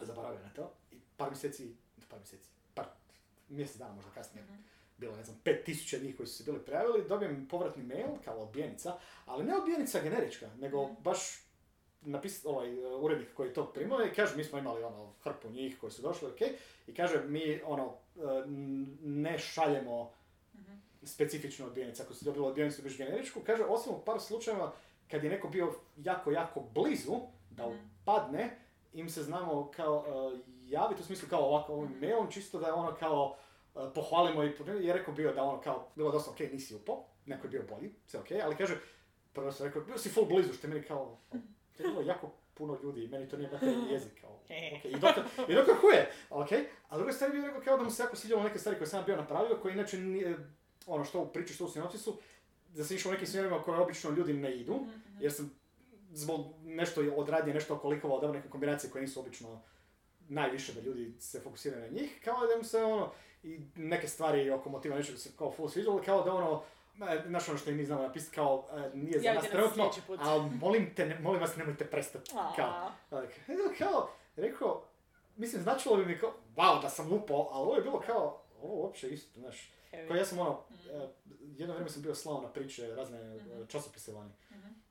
Zaboravio 0.00 0.40
na 0.40 0.50
to 0.50 0.72
i 0.90 0.96
par 1.16 1.30
mjeseci, 1.30 1.74
par 2.10 2.18
mjeseci, 2.18 2.50
par 2.74 2.86
mjesec 3.48 3.76
dana 3.76 3.94
možda 3.94 4.10
kasnije, 4.10 4.46
bilo 4.96 5.16
ne 5.16 5.24
znam, 5.24 5.40
5000 5.44 6.02
njih 6.02 6.16
koji 6.16 6.26
su 6.26 6.34
se 6.34 6.44
bili 6.44 6.64
prijavili, 6.64 7.08
dobijem 7.08 7.48
povratni 7.48 7.82
mail 7.82 8.08
kao 8.24 8.42
odbijenica, 8.42 8.98
ali 9.26 9.44
ne 9.44 9.56
odbijenica 9.56 10.00
generička, 10.00 10.50
nego 10.58 10.88
baš 10.88 11.49
napis, 12.02 12.44
ovaj 12.44 12.84
urednik 13.00 13.28
koji 13.34 13.52
to 13.52 13.72
primao 13.72 14.06
i 14.06 14.14
kaže 14.16 14.36
mi 14.36 14.44
smo 14.44 14.58
imali 14.58 14.82
ono 14.82 15.12
hrpu 15.22 15.48
njih 15.50 15.78
koji 15.80 15.90
su 15.90 16.02
došli, 16.02 16.28
ok, 16.28 16.40
i 16.86 16.94
kaže 16.94 17.22
mi 17.26 17.60
ono 17.64 17.94
n- 18.46 18.98
ne 19.02 19.38
šaljemo 19.38 20.12
specifičnu 21.02 21.66
odbijenicu, 21.66 22.02
ako 22.02 22.14
si 22.14 22.24
dobila 22.24 22.48
odbijenicu 22.48 22.82
biš 22.82 22.98
generičku, 22.98 23.40
kaže 23.46 23.64
osim 23.64 23.92
u 23.92 24.04
par 24.04 24.20
slučajeva 24.20 24.72
kad 25.10 25.24
je 25.24 25.30
neko 25.30 25.48
bio 25.48 25.74
jako, 25.96 26.30
jako 26.30 26.60
blizu 26.74 27.16
da 27.50 27.66
upadne, 27.66 28.58
im 28.92 29.10
se 29.10 29.22
znamo 29.22 29.70
kao 29.76 29.96
uh, 29.96 30.38
javiti 30.66 31.00
u 31.00 31.04
smislu 31.04 31.28
kao 31.28 31.40
ovako 31.40 31.72
ovim 31.72 31.92
mailom, 32.00 32.30
čisto 32.30 32.58
da 32.58 32.66
je 32.66 32.72
ono 32.72 32.94
kao 32.94 33.36
uh, 33.74 33.82
pohvalimo 33.94 34.44
i 34.44 34.52
je 34.86 34.92
rekao 34.92 35.14
bio 35.14 35.32
da 35.32 35.42
ono 35.42 35.60
kao, 35.60 35.88
bilo 35.96 36.10
dosta 36.10 36.30
ok, 36.30 36.40
nisi 36.40 36.74
upao, 36.74 37.04
neko 37.26 37.46
je 37.46 37.50
bio 37.50 37.62
bolji, 37.68 37.94
sve 38.06 38.20
ok, 38.20 38.26
ali 38.44 38.56
kaže, 38.56 38.76
prvo 39.32 39.52
sam 39.52 39.66
rekao, 39.66 39.82
bio 39.82 39.98
si 39.98 40.08
full 40.08 40.26
blizu, 40.26 40.52
što 40.52 40.66
je 40.66 40.74
meni 40.74 40.86
kao, 40.86 41.18
to 41.80 41.88
je 41.88 41.92
bilo 41.92 42.02
jako 42.02 42.30
puno 42.54 42.78
ljudi 42.82 43.04
i 43.04 43.08
meni 43.08 43.28
to 43.28 43.36
nije 43.36 43.50
materinji 43.50 43.92
jezik, 43.92 44.20
kao, 44.20 44.30
ok, 44.30 44.50
i 44.84 44.98
doktor, 45.00 45.24
i 45.48 45.54
doktor 45.54 45.74
Who 45.82 45.94
je, 45.94 46.12
ok, 46.30 46.48
a 46.88 46.96
druga 46.96 47.12
stvar 47.12 47.30
bio 47.30 47.46
rekao 47.46 47.60
kao 47.60 47.76
da 47.76 47.84
mu 47.84 47.90
se 47.90 48.02
jako 48.02 48.16
sviđalo 48.16 48.42
neke 48.42 48.58
stvari 48.58 48.78
koje 48.78 48.88
sam 48.88 49.04
bio 49.06 49.16
napravio, 49.16 49.58
koje 49.62 49.72
inače 49.72 49.98
nije, 49.98 50.36
ono 50.86 51.04
što 51.04 51.20
u 51.20 51.26
priči, 51.32 51.54
što 51.54 51.64
u 51.64 51.68
sinopsisu, 51.68 52.18
da 52.68 52.84
sam 52.84 52.96
išao 52.96 53.10
u 53.10 53.12
nekim 53.12 53.26
smjerovima 53.26 53.62
koje 53.62 53.80
obično 53.80 54.10
ljudi 54.10 54.32
ne 54.32 54.56
idu, 54.56 54.86
jer 55.20 55.32
sam 55.32 55.60
zbog 56.12 56.46
nešto 56.64 57.00
odradio, 57.16 57.54
nešto 57.54 57.74
okolikovao, 57.74 58.20
dao 58.20 58.32
neke 58.32 58.48
kombinacije 58.48 58.90
koje 58.90 59.02
nisu 59.02 59.20
obično 59.20 59.62
najviše 60.28 60.72
da 60.72 60.80
ljudi 60.80 61.14
se 61.18 61.40
fokusiraju 61.40 61.82
na 61.82 61.88
njih, 61.88 62.20
kao 62.24 62.46
da 62.46 62.54
im 62.54 62.64
se 62.64 62.82
ono, 62.82 63.12
i 63.42 63.60
neke 63.76 64.08
stvari 64.08 64.50
oko 64.50 64.70
motiva 64.70 64.96
nečeg 64.96 65.18
se 65.18 65.30
kao 65.38 65.52
full 65.52 65.68
sviđalo, 65.68 66.02
kao 66.04 66.24
da 66.24 66.34
ono, 66.34 66.54
e, 66.56 66.62
znaš 67.26 67.48
ono 67.48 67.58
što 67.58 67.70
i 67.70 67.74
mi 67.74 67.84
znamo 67.84 68.02
napisati, 68.02 68.34
kao 68.34 68.68
e, 68.72 68.96
nije 68.96 69.20
za 69.20 69.32
nas 69.32 69.48
trenutno, 69.48 69.90
ali 70.18 70.50
molim, 70.60 70.94
te, 70.94 71.18
molim 71.22 71.40
vas 71.40 71.56
nemojte 71.56 71.84
prestati, 71.84 72.30
kao, 72.56 72.92
e, 73.10 73.78
kao, 73.78 74.10
rekao, 74.36 74.84
mislim, 75.36 75.62
značilo 75.62 75.96
bi 75.96 76.06
mi 76.06 76.18
kao, 76.18 76.32
wow, 76.56 76.82
da 76.82 76.88
sam 76.88 77.12
upao, 77.12 77.48
ali 77.52 77.62
ovo 77.62 77.74
je 77.74 77.82
bilo 77.82 78.00
kao, 78.00 78.42
ovo 78.62 78.74
uopće 78.74 79.08
isto, 79.08 79.40
znaš, 79.40 79.72
kao 80.08 80.16
ja 80.16 80.24
sam 80.24 80.38
ono, 80.38 80.60
e, 80.92 81.08
jedno 81.40 81.74
vrijeme 81.74 81.90
sam 81.90 82.02
bio 82.02 82.14
slao 82.14 82.40
na 82.40 82.48
priče, 82.48 82.94
razne 82.94 83.18
e, 83.18 83.40
časopise 83.68 84.12
vani. 84.12 84.32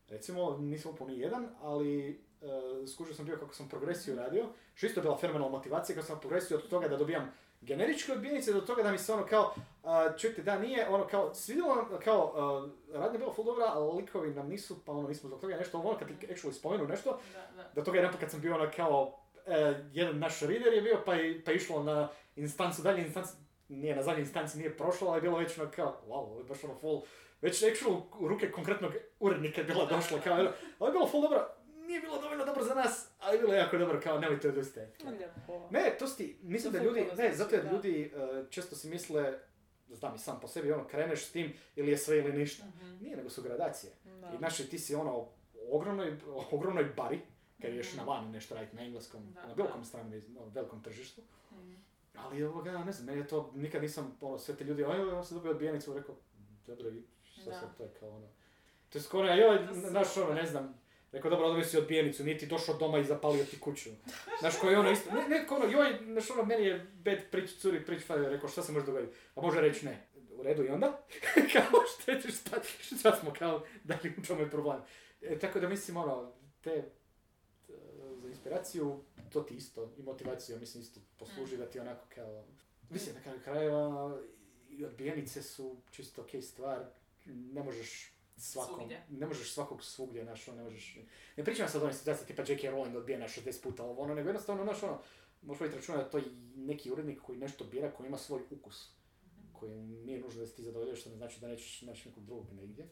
Recimo, 0.10 0.58
nisam 0.58 0.92
upao 0.92 1.08
ni 1.08 1.20
jedan, 1.20 1.48
ali 1.62 2.22
skužio 2.94 3.14
sam 3.14 3.26
bio 3.26 3.38
kako 3.38 3.54
sam 3.54 3.70
progresiju 3.70 4.16
radio, 4.16 4.46
što 4.74 4.86
isto 4.86 5.00
je 5.00 5.02
bila 5.04 5.18
fenomenalna 5.18 5.58
motivacija 5.58 5.96
kako 5.96 6.08
sam 6.08 6.20
progresiju 6.20 6.58
od 6.58 6.70
toga 6.70 6.88
da 6.88 6.98
dobijam 6.98 7.32
generičke 7.62 8.12
odbijenice 8.12 8.54
do 8.54 8.62
toga 8.62 8.84
da 8.84 8.92
mi 8.92 8.98
se 8.98 9.14
ono 9.14 9.26
kao, 9.26 9.54
a, 9.84 10.18
čujte 10.18 10.42
da 10.42 10.60
nije, 10.60 10.90
ono 10.90 11.08
kao, 11.08 11.34
svidjelo 11.34 12.00
kao, 12.04 12.34
radnja 12.94 13.12
je 13.12 13.18
bila 13.18 13.34
full 13.34 13.46
dobra, 13.46 13.66
ali 13.68 14.02
likovi 14.02 14.34
nam 14.34 14.50
nisu, 14.50 14.86
pa 14.86 14.92
ono 14.92 15.08
nismo 15.08 15.30
zbog 15.30 15.42
toga 15.42 15.56
nešto, 15.56 15.80
ono 15.80 15.98
kad 15.98 16.08
ti 16.08 16.28
actually 16.28 16.54
spomenu 16.54 16.88
nešto, 16.88 17.20
Da, 17.34 17.64
da. 17.64 17.70
do 17.76 17.82
toga 17.82 17.98
jedan 17.98 18.14
kad 18.20 18.32
sam 18.32 18.42
bio 18.42 18.56
ono 18.56 18.72
kao, 18.76 19.20
e, 19.46 19.86
jedan 19.94 20.20
naš 20.20 20.40
reader 20.40 20.74
je 20.74 20.82
bio 20.82 21.02
pa 21.06 21.14
je 21.14 21.44
pa 21.44 21.52
je 21.52 21.58
išlo 21.58 21.84
na 21.84 22.10
instancu 22.36 22.82
dalje, 22.82 23.02
instancu, 23.02 23.34
nije 23.68 23.96
na 23.96 24.04
zadnjoj 24.04 24.22
instanci 24.22 24.58
nije 24.58 24.78
prošlo, 24.78 25.08
ali 25.08 25.18
je 25.18 25.22
bilo 25.22 25.38
već 25.38 25.58
ono 25.58 25.72
kao, 25.76 26.02
wow, 26.08 26.14
ovo 26.14 26.40
je 26.40 26.44
baš 26.44 26.64
ono 26.64 26.76
full, 26.76 27.02
već 27.42 27.64
actual 27.64 28.02
u 28.20 28.28
ruke 28.28 28.52
konkretnog 28.52 28.94
urednika 29.20 29.62
je 29.62 29.68
bila 29.68 29.86
došla, 29.86 30.20
kao, 30.20 30.38
ovo 30.80 30.88
je 30.88 30.92
bilo 30.92 31.08
full 31.08 31.24
dobro, 31.24 31.48
nije 31.88 32.00
bilo 32.02 32.22
dovoljno 32.22 32.46
dobro 32.46 32.64
za 32.64 32.74
nas, 32.74 33.09
ali 33.30 33.38
je 33.38 33.42
bilo 33.42 33.54
jako 33.54 33.78
dobro, 33.78 34.00
kao, 34.04 34.20
nemojte 34.20 34.50
odustajati. 34.50 35.06
Lijepo. 35.08 35.68
Ne, 35.72 35.96
to 36.00 36.08
sti, 36.08 36.38
mislim 36.42 36.74
da 36.74 36.84
ljudi, 36.84 37.00
dobro 37.00 37.24
ne, 37.24 37.36
zato 37.36 37.56
jer 37.56 37.66
ljudi 37.72 38.12
često 38.50 38.76
si 38.76 38.90
misle, 38.90 39.40
znam 39.90 40.16
i 40.16 40.20
sam 40.20 40.40
po 40.40 40.48
sebi, 40.48 40.72
ono, 40.72 40.88
kreneš 40.88 41.26
s 41.26 41.32
tim 41.32 41.54
ili 41.76 41.92
je 41.92 41.98
sve 41.98 42.18
ili 42.18 42.34
ništa. 42.34 42.66
Nije, 43.02 43.18
nego 43.18 43.30
su 43.30 43.42
gradacije. 43.42 43.94
Da. 44.22 44.32
I 44.34 44.38
znači 44.38 44.70
ti 44.70 44.80
si 44.80 44.96
ono, 44.96 45.28
ogromnoj, 45.72 46.18
ogromnoj 46.52 46.84
bari, 46.84 47.20
kad 47.62 47.74
ideš 47.74 47.94
na 47.94 48.04
van 48.04 48.32
nešto 48.32 48.56
raditi 48.56 48.76
na 48.76 48.82
engleskom, 48.82 49.34
Da, 49.34 49.48
na 49.48 49.54
bilo 49.54 49.68
kom 49.68 49.86
stranu, 49.86 50.22
na 50.28 50.42
velikom 50.54 50.84
tržištu. 50.84 51.22
Ali 52.16 52.44
ovoga, 52.44 52.72
ne 52.72 52.92
znam, 52.92 53.06
meni 53.06 53.20
je 53.20 53.28
to, 53.28 53.52
nikad 53.56 53.82
nisam, 53.82 54.18
ono, 54.22 54.40
sve 54.40 54.56
te 54.56 54.64
ljudi, 54.64 54.84
oj, 54.84 55.16
ja 55.16 55.24
sam 55.24 55.38
dobio 55.38 55.52
odbijenicu, 55.52 55.94
rekao, 55.94 56.16
dobro, 56.68 56.90
i 56.90 57.04
šta 57.24 57.54
sad, 57.54 57.78
to 57.78 57.84
je 57.84 57.90
kao 58.00 58.10
ono. 58.10 58.28
To 58.90 58.98
je 58.98 59.02
skoro, 59.02 59.28
joj, 59.28 59.68
znaš, 59.74 60.18
ono, 60.18 60.34
ne 60.34 60.46
znam, 60.46 60.79
rekao, 61.12 61.32
dobro, 61.32 61.48
dobio 61.48 61.66
si 61.66 61.78
odbijenicu, 61.78 62.24
niti 62.24 62.48
došao 62.48 62.78
doma 62.78 63.00
i 63.00 63.04
zapalio 63.04 63.46
ti 63.46 63.60
kuću. 63.60 63.90
Znaš, 64.40 64.58
koji 64.62 64.76
ono 64.76 64.92
isto, 64.92 65.12
ne, 65.12 65.28
netko 65.28 65.56
ono, 65.56 65.66
joj, 65.66 65.98
znaš, 66.06 66.30
ono, 66.30 66.44
meni 66.46 66.66
je 66.66 66.88
bad 66.94 67.18
prič, 67.32 67.56
curi, 67.58 67.86
prič, 67.86 68.04
fajde, 68.04 68.30
rekao, 68.30 68.50
šta 68.50 68.62
se 68.64 68.72
može 68.72 68.86
dogoditi? 68.86 69.16
A 69.36 69.42
može 69.42 69.62
reći 69.62 69.86
ne. 69.86 70.08
U 70.32 70.44
redu 70.44 70.64
i 70.64 70.70
onda? 70.70 71.06
kao, 71.54 71.82
šta 71.94 72.22
ćeš 72.22 72.34
spati? 72.34 72.68
Šta 72.82 73.16
smo, 73.16 73.34
kao, 73.40 73.66
da 73.84 74.00
li 74.04 74.14
u 74.18 74.24
čemu 74.24 74.40
je 74.40 74.50
problem? 74.50 74.82
E, 75.22 75.40
tako 75.40 75.60
da 75.60 75.70
mislim, 75.70 75.98
ono, 75.98 76.34
te, 76.62 76.70
e, 76.70 76.84
za 78.22 78.28
inspiraciju, 78.28 79.04
to 79.30 79.42
ti 79.42 79.56
isto, 79.56 79.94
i 79.98 80.04
motivaciju, 80.04 80.60
mislim, 80.60 80.84
isto 80.84 81.00
posluži 81.18 81.58
da 81.58 81.66
ti 81.66 81.80
onako 81.80 82.06
kao, 82.16 82.46
mislim, 82.90 83.16
na 83.16 83.22
kraju 83.22 83.40
krajeva, 83.44 84.20
i 84.70 84.86
odbijenice 84.86 85.42
su 85.42 85.82
čisto 85.92 86.22
ok 86.22 86.30
stvar, 86.44 86.86
ne 87.26 87.64
možeš 87.64 88.14
svakom, 88.40 88.76
Svugdje. 88.76 89.06
ne 89.10 89.28
možeš 89.28 89.54
svakog 89.54 89.84
svugdje, 89.84 90.24
znaš, 90.24 90.48
ono, 90.48 90.58
ne 90.58 90.64
možeš, 90.64 90.98
ne 91.38 91.46
pričam 91.46 91.68
sad 91.68 91.82
o 91.82 91.86
onoj 91.86 91.94
situaciji 91.94 92.28
tipa 92.28 92.42
J.K. 92.42 92.68
Rowling 92.68 92.98
odbijena 92.98 93.28
60 93.28 93.64
puta 93.64 93.84
ovo, 93.84 94.02
ono, 94.02 94.14
nego 94.14 94.30
jednostavno, 94.30 94.64
znaš, 94.64 94.84
ono, 94.84 95.02
možeš 95.42 95.62
voditi 95.62 95.78
računa 95.78 95.98
da 95.98 96.04
je 96.04 96.10
to 96.10 96.20
i 96.20 96.32
neki 96.56 96.92
urednik 96.92 97.22
koji 97.22 97.40
nešto 97.40 97.64
bira, 97.64 97.92
koji 97.92 98.08
ima 98.08 98.18
svoj 98.18 98.42
ukus, 98.52 98.92
koji 99.54 99.72
nije 99.82 100.20
nužno 100.20 100.40
da 100.40 100.48
se 100.48 100.56
ti 100.56 100.64
zadovoljuješ, 100.64 101.00
što 101.00 101.10
ne 101.10 101.16
znači 101.16 101.42
da 101.42 101.48
nećeš 101.48 101.82
naći 101.82 102.10
nekog 102.10 102.26
drugog 102.26 102.54
negdje. 102.54 102.90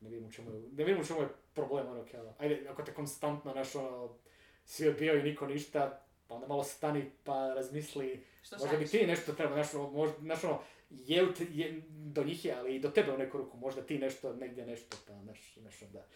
Ne 0.00 0.10
vidim 0.10 0.28
u 0.28 0.32
čemu 0.32 0.54
je, 0.54 0.60
ne 0.60 0.84
vidim 0.84 1.00
u 1.00 1.04
čemu 1.04 1.20
je 1.20 1.28
problem, 1.54 1.88
ono, 1.88 2.06
kao, 2.10 2.34
ajde, 2.38 2.66
ako 2.68 2.82
te 2.82 2.94
konstantno, 2.94 3.52
znaš, 3.52 3.74
ono, 3.74 4.18
svi 4.64 4.88
odbijaju 4.88 5.20
i 5.20 5.30
niko 5.30 5.46
ništa, 5.46 6.06
pa 6.26 6.34
onda 6.34 6.46
malo 6.46 6.64
stani 6.64 7.10
pa 7.24 7.54
razmisli, 7.54 8.24
Što 8.42 8.56
možda 8.58 8.76
bi 8.76 8.86
ti 8.86 9.06
nešto 9.06 9.32
treba, 9.32 9.52
znaš, 9.54 9.74
ono, 9.74 9.90
možda, 9.90 10.18
znaš, 10.20 10.44
ono, 10.44 10.62
je, 10.90 11.26
je, 11.50 11.82
do 11.88 12.24
njih 12.24 12.44
je, 12.44 12.54
ali 12.54 12.76
i 12.76 12.80
do 12.80 12.90
tebe 12.90 13.12
u 13.12 13.18
neku 13.18 13.38
ruku, 13.38 13.56
možda 13.56 13.82
ti 13.82 13.98
nešto, 13.98 14.32
negdje 14.32 14.66
nešto, 14.66 14.96
pa, 15.06 15.12
znaš, 15.14 15.56
imaš 15.56 15.82
onda 15.82 16.06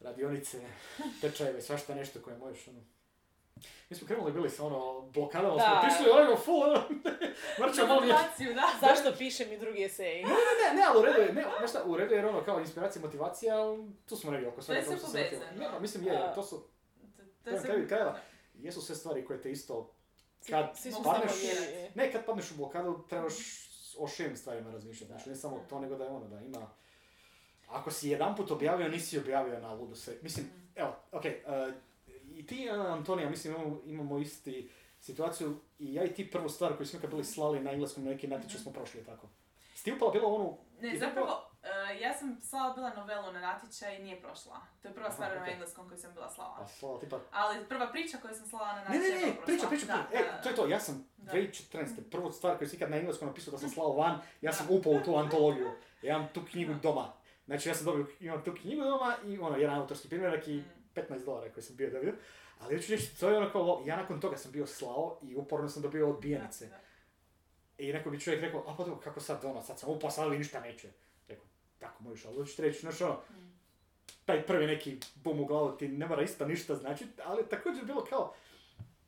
radionice, 0.00 0.60
tečajeve, 1.20 1.62
svašta 1.62 1.94
nešto 1.94 2.20
koje 2.20 2.38
možeš, 2.38 2.68
ono. 2.68 2.80
Mi 3.90 3.96
smo 3.96 4.06
krenuli 4.06 4.32
bili 4.32 4.50
sa 4.50 4.64
ono 4.64 5.00
blokadama, 5.02 5.54
Da. 5.54 5.62
smo 5.62 5.78
otišli 5.78 6.22
ono 6.22 6.36
full, 6.36 6.62
ono, 7.58 7.72
ćemo 7.74 7.86
malo. 7.86 8.00
Motivaciju, 8.00 8.54
da. 8.54 8.62
Zašto 8.80 9.18
piše 9.18 9.46
mi 9.46 9.58
drugi 9.58 9.84
esej? 9.84 10.14
Ne, 10.14 10.28
ne, 10.28 10.76
ne, 10.76 10.82
ali 10.84 10.98
u 10.98 11.02
redu 11.02 11.20
je, 11.20 11.32
ne, 11.32 11.44
znaš 11.58 11.70
šta, 11.70 11.84
u 11.84 11.96
redu 11.96 12.12
je 12.12 12.18
jer 12.18 12.26
ono 12.26 12.44
kao 12.44 12.60
inspiracija, 12.60 13.02
motivacija, 13.02 13.54
tu 14.06 14.16
smo 14.16 14.30
negdje 14.30 14.48
oko 14.48 14.56
To 14.56 14.62
svega. 14.62 14.80
je 14.80 14.86
kao 14.86 14.96
sve 14.98 15.28
povezano. 15.30 15.58
Ne, 15.58 15.66
pa 15.66 15.78
mislim 15.78 16.06
je, 16.06 16.32
to 16.34 16.42
su, 16.42 16.56
To 16.56 16.66
to 17.44 17.50
je 17.50 17.56
je 17.56 17.62
kraju 17.62 17.88
krajeva, 17.88 18.18
jesu 18.54 18.80
sve 18.80 18.94
stvari 18.94 19.24
koje 19.24 19.40
te 19.40 19.50
isto, 19.50 19.94
kad 20.50 20.64
Padneš- 21.04 21.90
ne, 21.94 22.12
kad 22.12 22.24
padneš 22.26 22.50
u 22.50 22.56
blokadu, 22.56 23.04
trebaš 23.08 23.34
o 23.98 24.08
šim 24.08 24.36
stvarima 24.36 24.70
razmišljati, 24.70 25.12
znači 25.12 25.28
ne 25.28 25.36
samo 25.36 25.64
to, 25.68 25.80
nego 25.80 25.96
da 25.96 26.04
je 26.04 26.10
ono, 26.10 26.28
da 26.28 26.40
ima, 26.40 26.70
ako 27.68 27.90
si 27.90 28.08
jedan 28.08 28.36
put 28.36 28.50
objavio, 28.50 28.88
nisi 28.88 29.18
objavio 29.18 29.60
na 29.60 29.72
ludu 29.72 29.94
sve, 29.94 30.14
mislim, 30.22 30.46
evo, 30.74 30.96
okej, 31.12 31.30
eh, 31.46 31.72
i 32.34 32.46
ti, 32.46 32.70
Antonija, 32.70 33.30
mislim, 33.30 33.54
imamo, 33.54 33.80
imamo 33.86 34.18
isti 34.18 34.70
situaciju, 35.00 35.56
i 35.78 35.94
ja 35.94 36.04
i 36.04 36.14
ti 36.14 36.30
prvu 36.30 36.48
stvar 36.48 36.76
koju 36.76 36.86
smo 36.86 37.00
kad 37.00 37.10
bili 37.10 37.24
slali 37.24 37.60
na 37.60 37.72
engleskom 37.72 38.04
na 38.04 38.10
neki 38.10 38.28
natječaj 38.28 38.60
smo 38.60 38.72
prošli 38.72 39.04
tako. 39.04 39.28
Upala 39.96 40.12
bilo 40.12 40.28
u 40.28 40.34
onu 40.34 40.58
Ne, 40.80 40.98
zapravo, 40.98 41.51
e, 41.62 41.98
ja 42.00 42.14
sam 42.14 42.40
slala 42.42 42.74
bila 42.74 42.94
novelu 42.94 43.32
na 43.32 43.40
natječaj 43.40 43.96
i 43.96 44.02
nije 44.02 44.20
prošla. 44.20 44.60
To 44.82 44.88
je 44.88 44.94
prva 44.94 45.06
Aha, 45.06 45.14
stvar 45.14 45.36
na 45.40 45.50
engleskom 45.50 45.88
koju 45.88 45.98
sam 45.98 46.14
bila 46.14 46.30
slala. 46.30 46.56
Pa 46.58 46.66
slala 46.66 47.00
tipa... 47.00 47.20
Ali 47.32 47.64
prva 47.68 47.92
priča 47.92 48.18
koju 48.22 48.34
sam 48.34 48.46
slala 48.46 48.72
na 48.72 48.80
Ne, 48.80 48.84
natječaj 48.84 49.10
ne, 49.10 49.20
je 49.20 49.26
ne, 49.26 49.32
bila 49.32 49.44
priča, 49.46 49.66
prošla. 49.68 49.68
priča, 49.68 49.86
priča. 50.08 50.22
da, 50.24 50.38
E, 50.38 50.42
to 50.42 50.48
je 50.48 50.54
to, 50.54 50.66
ja 50.68 50.80
sam 50.80 51.08
Da. 51.16 51.32
2014. 51.32 52.10
prvu 52.10 52.32
stvar 52.32 52.58
koju 52.58 52.68
sam 52.68 52.76
ikad 52.76 52.90
na 52.90 52.96
engleskom 52.96 53.28
napisao 53.28 53.52
da 53.52 53.58
sam 53.58 53.70
slao 53.76 53.92
van, 53.92 54.20
ja 54.40 54.52
sam 54.52 54.66
upao 54.70 54.92
u 54.92 55.00
tu 55.00 55.16
antologiju. 55.16 55.70
Ja 56.02 56.16
imam 56.16 56.28
tu 56.34 56.40
knjigu 56.50 56.74
doma. 56.82 57.12
Znači 57.46 57.68
ja 57.68 57.74
sam 57.74 57.84
dobio, 57.84 58.06
imam 58.20 58.44
tu 58.44 58.54
knjigu 58.60 58.84
doma 58.84 59.16
i 59.24 59.38
ono, 59.38 59.56
jedan 59.56 59.76
autorski 59.78 60.08
primjerak 60.08 60.48
i 60.48 60.56
Mm. 60.56 60.82
15 60.94 61.24
dolara 61.24 61.52
koji 61.52 61.62
sam 61.64 61.76
bio 61.76 61.90
dobio. 61.90 62.14
Ali 62.60 62.76
hoću 62.76 62.92
reći, 62.92 63.20
to 63.20 63.30
je 63.30 63.36
ono 63.38 63.50
kao, 63.52 63.82
ja 63.86 63.96
nakon 63.96 64.20
toga 64.20 64.36
sam 64.36 64.52
bio 64.52 64.66
slao 64.66 65.18
i 65.22 65.36
uporno 65.36 65.68
sam 65.68 65.82
dobio 65.82 66.10
odbijenice. 66.10 66.68
I 67.78 67.92
neko 67.92 68.10
bi 68.10 68.20
čovjek 68.20 68.42
rekao, 68.42 68.60
a 68.60 68.74
pa 68.76 68.84
dobro, 68.84 69.00
kako 69.00 69.20
sad 69.20 69.44
ono, 69.44 69.62
sad 69.62 69.78
sam 69.78 69.88
upao, 69.90 70.10
sad 70.10 70.32
ništa 70.32 70.60
neće. 70.60 70.88
Tako 71.82 72.02
možeš, 72.02 72.24
ali 72.24 72.46
reći, 72.58 72.80
znaš 72.80 73.00
ono, 73.00 73.20
taj 74.24 74.46
prvi 74.46 74.66
neki 74.66 74.98
bum 75.14 75.40
u 75.40 75.44
glavu 75.44 75.76
ti 75.76 75.88
ne 75.88 76.06
mora 76.06 76.22
isto 76.22 76.46
ništa 76.46 76.74
značiti, 76.74 77.22
ali 77.24 77.48
također 77.48 77.84
bilo 77.84 78.04
kao, 78.04 78.34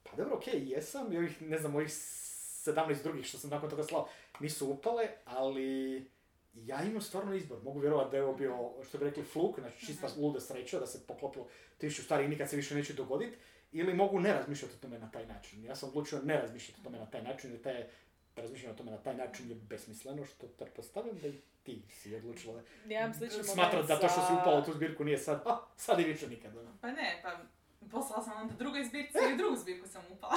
pa 0.02 0.16
dobro, 0.16 0.36
okej, 0.36 0.70
jesam, 0.70 1.12
i 1.12 1.16
ovih, 1.16 1.42
ne 1.42 1.58
znam, 1.58 1.72
mojih 1.72 1.88
17 1.88 3.02
drugih 3.02 3.26
što 3.26 3.38
sam 3.38 3.50
nakon 3.50 3.70
toga 3.70 3.82
slao, 3.82 4.08
nisu 4.40 4.68
upale, 4.68 5.08
ali 5.24 6.10
ja 6.54 6.82
imam 6.82 7.00
stvarno 7.00 7.34
izbor. 7.34 7.62
Mogu 7.62 7.80
vjerovati 7.80 8.10
da 8.10 8.16
je 8.16 8.24
ovo 8.24 8.34
bio, 8.34 8.70
što 8.88 8.98
bi 8.98 9.04
rekli, 9.04 9.24
fluk, 9.24 9.60
znači 9.60 9.86
čista 9.86 10.08
luda 10.16 10.40
sreća, 10.40 10.80
da 10.80 10.86
se 10.86 11.06
poklopilo 11.06 11.48
tisuću 11.78 12.02
stvari 12.02 12.24
i 12.24 12.28
nikad 12.28 12.50
se 12.50 12.56
više 12.56 12.74
neće 12.74 12.92
dogoditi, 12.92 13.36
ili 13.72 13.94
mogu 13.94 14.20
ne 14.20 14.32
razmišljati 14.32 14.74
o 14.74 14.82
tome 14.82 14.98
na 14.98 15.10
taj 15.10 15.26
način. 15.26 15.64
Ja 15.64 15.76
sam 15.76 15.88
odlučio 15.88 16.20
ne 16.22 16.40
razmišljati 16.40 16.80
o 16.80 16.84
tome 16.84 16.98
na 16.98 17.06
taj 17.06 17.22
način, 17.22 17.50
jer 17.50 17.62
taj 17.62 17.86
razmišljanje 18.36 18.74
o 18.74 18.76
tome 18.76 18.90
na 18.90 18.98
taj 18.98 19.16
način 19.16 19.48
je 19.48 19.54
besmisleno, 19.54 20.24
što 20.24 20.46
pretpostavljam 20.46 21.18
da 21.18 21.28
i 21.28 21.40
ti 21.64 21.82
si 21.88 22.14
odlučila 22.14 22.62
Ja 22.88 23.00
moment 23.06 23.46
smatrat 23.52 23.86
da 23.86 24.00
to 24.00 24.08
što 24.08 24.20
si 24.20 24.32
upala 24.32 24.60
u 24.60 24.64
tu 24.64 24.72
zbirku 24.72 25.04
nije 25.04 25.18
sad, 25.18 25.42
a 25.46 25.58
sad 25.76 26.00
i 26.00 26.04
više 26.04 26.28
nikad. 26.28 26.56
Ono. 26.56 26.70
Pa 26.80 26.90
ne, 26.90 27.20
pa 27.22 27.36
poslala 27.90 28.24
sam 28.24 28.32
onda 28.36 28.54
drugoj 28.54 28.84
zbirci 28.84 29.18
i 29.30 29.34
u 29.34 29.36
drugu 29.36 29.56
zbirku 29.56 29.88
sam 29.88 30.02
upala. 30.10 30.34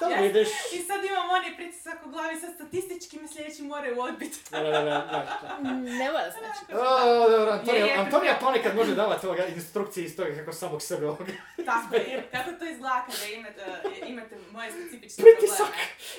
Tamo 0.00 0.12
Ja- 0.12 0.24
ideš. 0.24 0.48
I 0.74 0.78
sad 0.78 1.04
imam 1.04 1.30
onaj 1.30 1.56
pritisak 1.56 2.06
u 2.06 2.10
glavi, 2.10 2.40
sad 2.40 2.54
statistički 2.54 3.18
me 3.18 3.28
sljedeći 3.28 3.62
moraju 3.62 4.00
odbiti. 4.00 4.38
Da, 4.50 4.60
da, 4.60 4.70
da, 4.72 5.58
Ne 5.72 6.10
mora 6.12 6.30
znači. 6.30 6.72
O, 6.72 7.30
dobro, 7.30 7.52
Antonija, 7.52 7.84
Je, 7.84 7.90
je. 7.90 7.98
Antonija 7.98 8.38
ponekad 8.40 8.76
može 8.76 8.94
davati 8.94 9.26
ovoga 9.26 9.46
instrukcije 9.46 10.04
iz 10.06 10.16
toga 10.16 10.34
kako 10.36 10.52
samog 10.52 10.82
sebe 10.82 11.06
ovoga. 11.06 11.32
Tako 11.66 11.94
je. 11.94 12.28
Kako 12.32 12.50
to 12.52 12.64
izgleda 12.64 13.06
kada 13.10 13.32
imate, 13.34 13.64
uh, 13.84 14.08
imate 14.08 14.38
moje 14.52 14.72
specifične 14.72 15.24
Pritisak. 15.24 15.66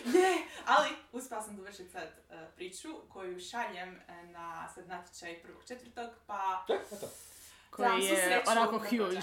probleme? 0.04 0.28
Ne, 0.28 0.38
ali 0.66 0.90
uspjela 1.12 1.44
sam 1.44 1.56
dovršiti 1.56 1.90
sad 1.90 2.04
uh, 2.30 2.36
priču 2.56 2.88
koju 3.10 3.40
šaljem 3.40 3.90
uh, 4.08 4.30
na 4.30 4.70
sad 4.76 4.88
natječaj 4.88 5.42
prvog 5.42 5.64
četvrtog, 5.68 6.10
pa 6.28 6.64
Da, 6.68 6.74
eto. 6.74 7.08
Koji 7.70 8.04
je 8.06 8.44
onako 8.48 8.72
da 8.72 8.78
huge. 8.90 9.22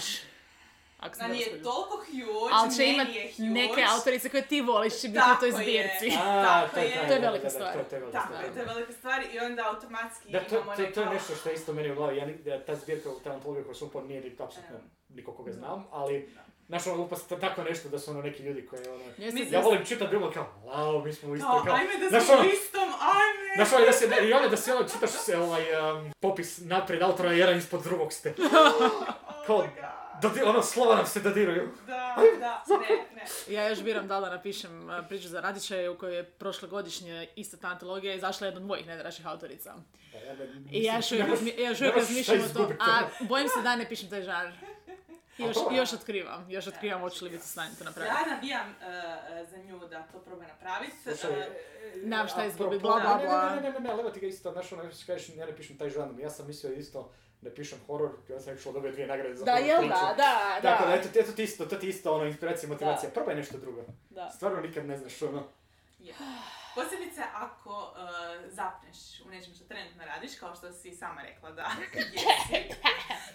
Ako 0.99 1.17
da 1.17 1.27
nije 1.27 1.45
toliko 1.63 1.97
huge, 1.97 2.49
Ali 2.53 2.75
će 2.75 2.85
imat 2.85 3.07
je 3.09 3.31
huge. 3.31 3.49
neke 3.49 3.83
autorice 3.89 4.29
koje 4.29 4.43
ti 4.43 4.61
voliš 4.63 4.93
će 4.93 5.07
biti 5.07 5.19
u 5.27 5.39
toj 5.39 5.51
Tako 5.51 5.61
je. 5.61 5.63
zbirci. 5.63 6.17
A, 6.21 6.43
Tako 6.43 6.73
to 6.75 6.79
je 6.79 6.85
je. 6.85 7.07
To 7.07 7.13
je 7.13 7.19
da, 7.19 7.29
velika 7.29 7.49
stvar. 7.49 7.73
To 7.73 7.79
je, 7.79 7.85
to 7.85 7.95
je 7.95 7.99
velika 8.01 8.17
Tako 8.17 8.27
stvar. 8.27 8.45
je, 8.45 8.53
to 8.53 8.59
je 8.59 8.65
velika 8.65 8.93
stvar 8.93 9.23
i 9.33 9.39
onda 9.41 9.63
automatski 9.65 10.31
Da, 10.31 10.39
to, 10.39 10.55
imamo 10.55 10.75
to, 10.75 10.83
to 10.85 11.01
je 11.01 11.09
nešto 11.09 11.35
što 11.35 11.49
je 11.49 11.55
isto 11.55 11.73
meni 11.73 11.91
u 11.91 11.95
glavi. 11.95 12.17
Ja, 12.45 12.59
ta 12.59 12.75
zbirka, 12.75 13.09
ta 13.23 13.31
antologija 13.31 13.63
koju 13.63 13.75
sam 13.75 13.87
upao 13.87 14.01
nije 14.03 14.21
ni 14.21 14.31
apsolutno 14.39 14.75
niko 15.09 15.31
koga 15.33 15.51
znam, 15.51 15.87
ali 15.91 16.29
znaš 16.67 16.87
ono 16.87 17.03
upast 17.03 17.29
tako 17.31 17.63
nešto 17.63 17.89
da 17.89 17.99
su 17.99 18.11
ono 18.11 18.21
neki 18.21 18.43
ljudi 18.43 18.65
koji 18.65 18.87
ono... 18.87 19.03
Jeste- 19.17 19.47
Ja 19.51 19.59
volim 19.61 19.85
čitati 19.85 20.09
drugo 20.11 20.31
kao, 20.31 20.47
wow, 20.65 21.05
mi 21.05 21.13
smo 21.13 21.29
u 21.29 21.35
istoj 21.35 21.49
Kao, 21.65 21.75
ajme 21.75 22.09
da 22.11 22.21
smo 22.21 22.33
ono- 22.33 22.43
u 22.43 22.45
istom, 22.47 22.89
ajme! 23.01 23.55
Znaš, 23.55 23.73
ono 23.73 23.85
da 23.85 23.91
se, 23.91 24.09
i 24.23 24.33
ono 24.33 24.47
da 24.47 24.57
si 24.57 24.71
ono 24.71 24.83
čitaš 24.85 25.09
se 25.11 25.37
ovaj 25.37 25.63
um, 25.93 26.11
popis 26.19 26.59
naprijed 26.59 27.01
autora 27.01 27.31
jedan 27.31 27.57
ispod 27.57 27.83
drugog 27.83 28.13
ste. 28.13 28.33
Oh 29.39 29.45
kao-. 29.47 29.67
Dodi, 30.21 30.41
ono 30.41 30.61
slova 30.63 30.95
nam 30.95 31.05
se 31.05 31.19
dodiruju. 31.21 31.69
Da, 31.87 32.15
da, 32.39 32.63
ne, 32.69 32.87
ne. 33.15 33.25
Ja 33.49 33.67
još 33.67 33.81
biram 33.81 34.07
da 34.07 34.19
da 34.19 34.29
napišem 34.29 34.83
uh, 34.83 35.07
priču 35.07 35.27
za 35.27 35.41
natječaj 35.41 35.87
u 35.87 35.97
kojoj 35.97 36.15
je 36.15 36.23
prošlogodišnje 36.25 37.27
ista 37.35 37.57
ta 37.57 37.67
antologija 37.67 38.13
izašla 38.13 38.47
jedna 38.47 38.59
od 38.59 38.67
mojih 38.67 38.87
najdražih 38.87 39.27
autorica. 39.27 39.75
I 40.71 40.83
ja 40.83 40.95
još 40.95 41.11
uvijek, 41.11 41.27
razmi- 41.27 41.59
ja 41.59 41.69
još 41.69 41.79
uvijek 41.79 41.95
nemaš 41.95 42.03
šta 42.03 42.13
razmišljam 42.13 42.37
o 42.37 42.41
to, 42.43 42.45
izgubiti. 42.47 42.79
a 42.81 42.99
bojim 43.21 43.47
se 43.49 43.61
da 43.61 43.75
ne 43.75 43.89
pišem 43.89 44.09
taj 44.09 44.21
žanr. 44.21 44.51
I 45.37 45.43
još, 45.43 45.57
još 45.71 45.93
otkrivam, 45.93 46.45
još 46.49 46.67
otkrivam 46.67 47.01
hoću 47.01 47.25
li 47.25 47.31
biti 47.31 47.47
stanju 47.47 47.71
to 47.77 47.83
napraviti. 47.83 48.15
Ja 48.15 48.35
nabijam 48.35 48.69
uh, 48.69 48.85
za 49.49 49.57
nju 49.57 49.79
da 49.79 50.03
to 50.03 50.19
proba 50.19 50.43
napraviti. 50.43 50.97
Slušaj, 51.03 51.29
Uh, 51.95 52.01
Nemam 52.03 52.27
šta 52.27 52.41
a 52.41 52.45
izgubit, 52.45 52.69
propos- 52.73 52.81
bla, 52.81 52.99
bla, 52.99 53.17
ne, 53.17 53.25
bla. 53.25 53.49
Ne, 53.49 53.61
ne, 53.61 53.71
ne, 53.71 53.79
ne, 53.79 53.89
ali 53.89 54.01
evo 54.01 54.09
ti 54.09 54.19
ga 54.19 54.27
isto, 54.27 54.51
znaš, 54.51 54.71
ono, 54.71 54.91
što 54.91 55.05
kažeš, 55.05 55.29
ja 55.29 55.45
ne 55.45 55.55
pišem 55.55 55.77
taj 55.77 55.89
žanr, 55.89 56.19
ja 56.19 56.29
sam 56.29 56.47
mislio 56.47 56.73
isto, 56.73 56.99
ne 57.01 57.07
pišem 57.49 57.79
horor, 57.87 58.11
ja 58.29 58.39
sam 58.39 58.53
actually 58.53 58.73
dobio 58.73 58.91
dvije 58.91 59.07
nagrade 59.07 59.35
za 59.35 59.45
Da, 59.45 59.51
horor 59.51 59.65
jel 59.65 59.77
priču. 59.79 59.93
da, 59.93 60.13
da, 60.13 60.59
Tako 60.63 60.83
da, 60.83 60.89
da. 60.89 60.95
eto, 60.95 61.09
ti- 61.09 61.19
eto 61.19 61.31
ti 61.31 61.43
isto, 61.43 61.65
to 61.65 61.75
ti 61.75 61.89
isto, 61.89 62.13
ono, 62.13 62.25
inspiracija, 62.25 62.69
motivacija, 62.69 63.09
Da. 63.09 63.13
probaj 63.13 63.35
nešto 63.35 63.57
drugo. 63.57 63.81
da. 64.09 64.29
Stvarno 64.29 64.61
nikad 64.61 64.85
ne 64.85 64.97
znaš, 64.97 65.21
ono, 65.21 65.43
je. 65.99 66.13
Posebice 66.75 67.21
ako 67.33 67.69
uh, 67.83 67.95
zapneš 68.47 68.97
u 69.21 69.29
nečem 69.29 69.53
što 69.55 69.63
trenutno 69.65 70.05
radiš, 70.05 70.35
kao 70.35 70.55
što 70.55 70.71
si 70.73 70.93
sama 70.93 71.21
rekla 71.21 71.51
da 71.51 71.71
jesi, 72.13 72.69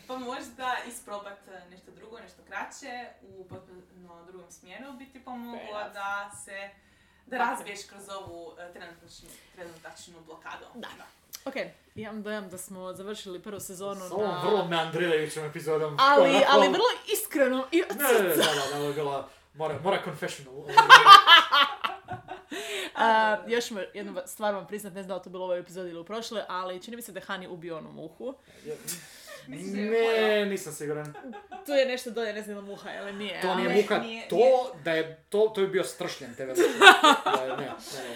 pa 0.07 0.17
možda 0.17 0.77
isprobat 0.89 1.39
uh, 1.47 1.71
nešto 1.71 1.91
drugo, 1.91 2.19
nešto 2.19 2.43
kraće, 2.43 3.07
u 3.23 3.45
potpuno 3.45 3.81
drugom 4.27 4.51
smjeru 4.51 4.93
bi 4.93 5.07
ti 5.07 5.21
pomoglo 5.21 5.59
enough. 5.71 5.93
da 5.93 6.31
se 6.37 6.71
da 7.27 7.37
je. 7.37 7.41
razbiješ 7.41 7.81
kroz 7.85 8.09
ovu 8.11 8.47
uh, 8.47 8.55
trenutačnu, 8.73 9.29
trenutačnu 9.55 10.15
blokadu. 10.21 10.65
Da. 10.75 10.89
Ok, 11.45 11.55
imam 11.95 12.23
dojam 12.23 12.49
da 12.49 12.59
smo 12.59 12.93
završili 12.93 13.39
prvu 13.41 13.61
sezonu 13.61 14.01
s 14.01 14.11
ovom 14.11 14.25
na... 14.25 14.43
vrlo 14.43 14.65
meandrirajućim 14.65 15.45
epizodom. 15.45 15.97
Ali, 16.01 16.31
onako- 16.31 16.47
ali 16.49 16.69
vrlo 16.69 16.85
iskreno 17.09 17.67
i 17.71 17.83
od 17.83 17.97
Ne, 17.99 18.13
ne, 18.13 18.29
da, 18.29 18.37
da, 18.73 18.79
da, 18.79 18.93
bila, 18.93 19.29
mora, 19.55 19.79
mora 19.81 19.99
confessional. 20.05 20.55
A, 22.97 23.37
još 23.47 23.65
jednu 23.95 24.13
va- 24.13 24.27
stvar 24.27 24.55
vam 24.55 24.67
priznat, 24.67 24.95
ne 24.95 25.03
znam 25.03 25.19
da 25.19 25.23
to 25.23 25.31
bilo 25.31 25.43
u 25.43 25.47
ovoj 25.47 25.59
epizodi 25.59 25.91
ili 25.91 26.01
u 26.01 26.05
prošloj, 26.05 26.43
ali 26.49 26.83
čini 26.83 26.97
mi 26.97 27.03
se 27.03 27.13
da 27.13 27.19
je 27.19 27.25
Hani 27.25 27.49
ubio 27.49 27.77
onu 27.79 27.93
muhu. 27.93 28.35
Je 29.49 29.91
Ne, 29.91 30.47
nisam 30.47 30.73
siguran. 30.73 31.15
Tu 31.67 31.73
je 31.73 31.87
nešto 31.87 32.11
dolje, 32.11 32.33
ne 32.33 32.43
znam 32.43 32.57
da 32.57 32.63
muha 32.63 32.91
ili 32.93 33.13
nije. 33.15 33.41
To 33.41 33.49
ali- 33.49 33.63
nije 33.63 33.77
muha, 33.77 33.99
nije- 33.99 34.29
to 34.29 34.37
nije. 34.37 34.51
da 34.85 34.93
je, 34.93 35.23
to, 35.29 35.49
to 35.49 35.61
je 35.61 35.69
bio 35.69 35.85
stršljen 35.85 36.35
te 36.35 36.45
velike. 36.45 36.69
Da, 37.27 37.47
ne, 37.47 37.57
ne, 37.57 37.73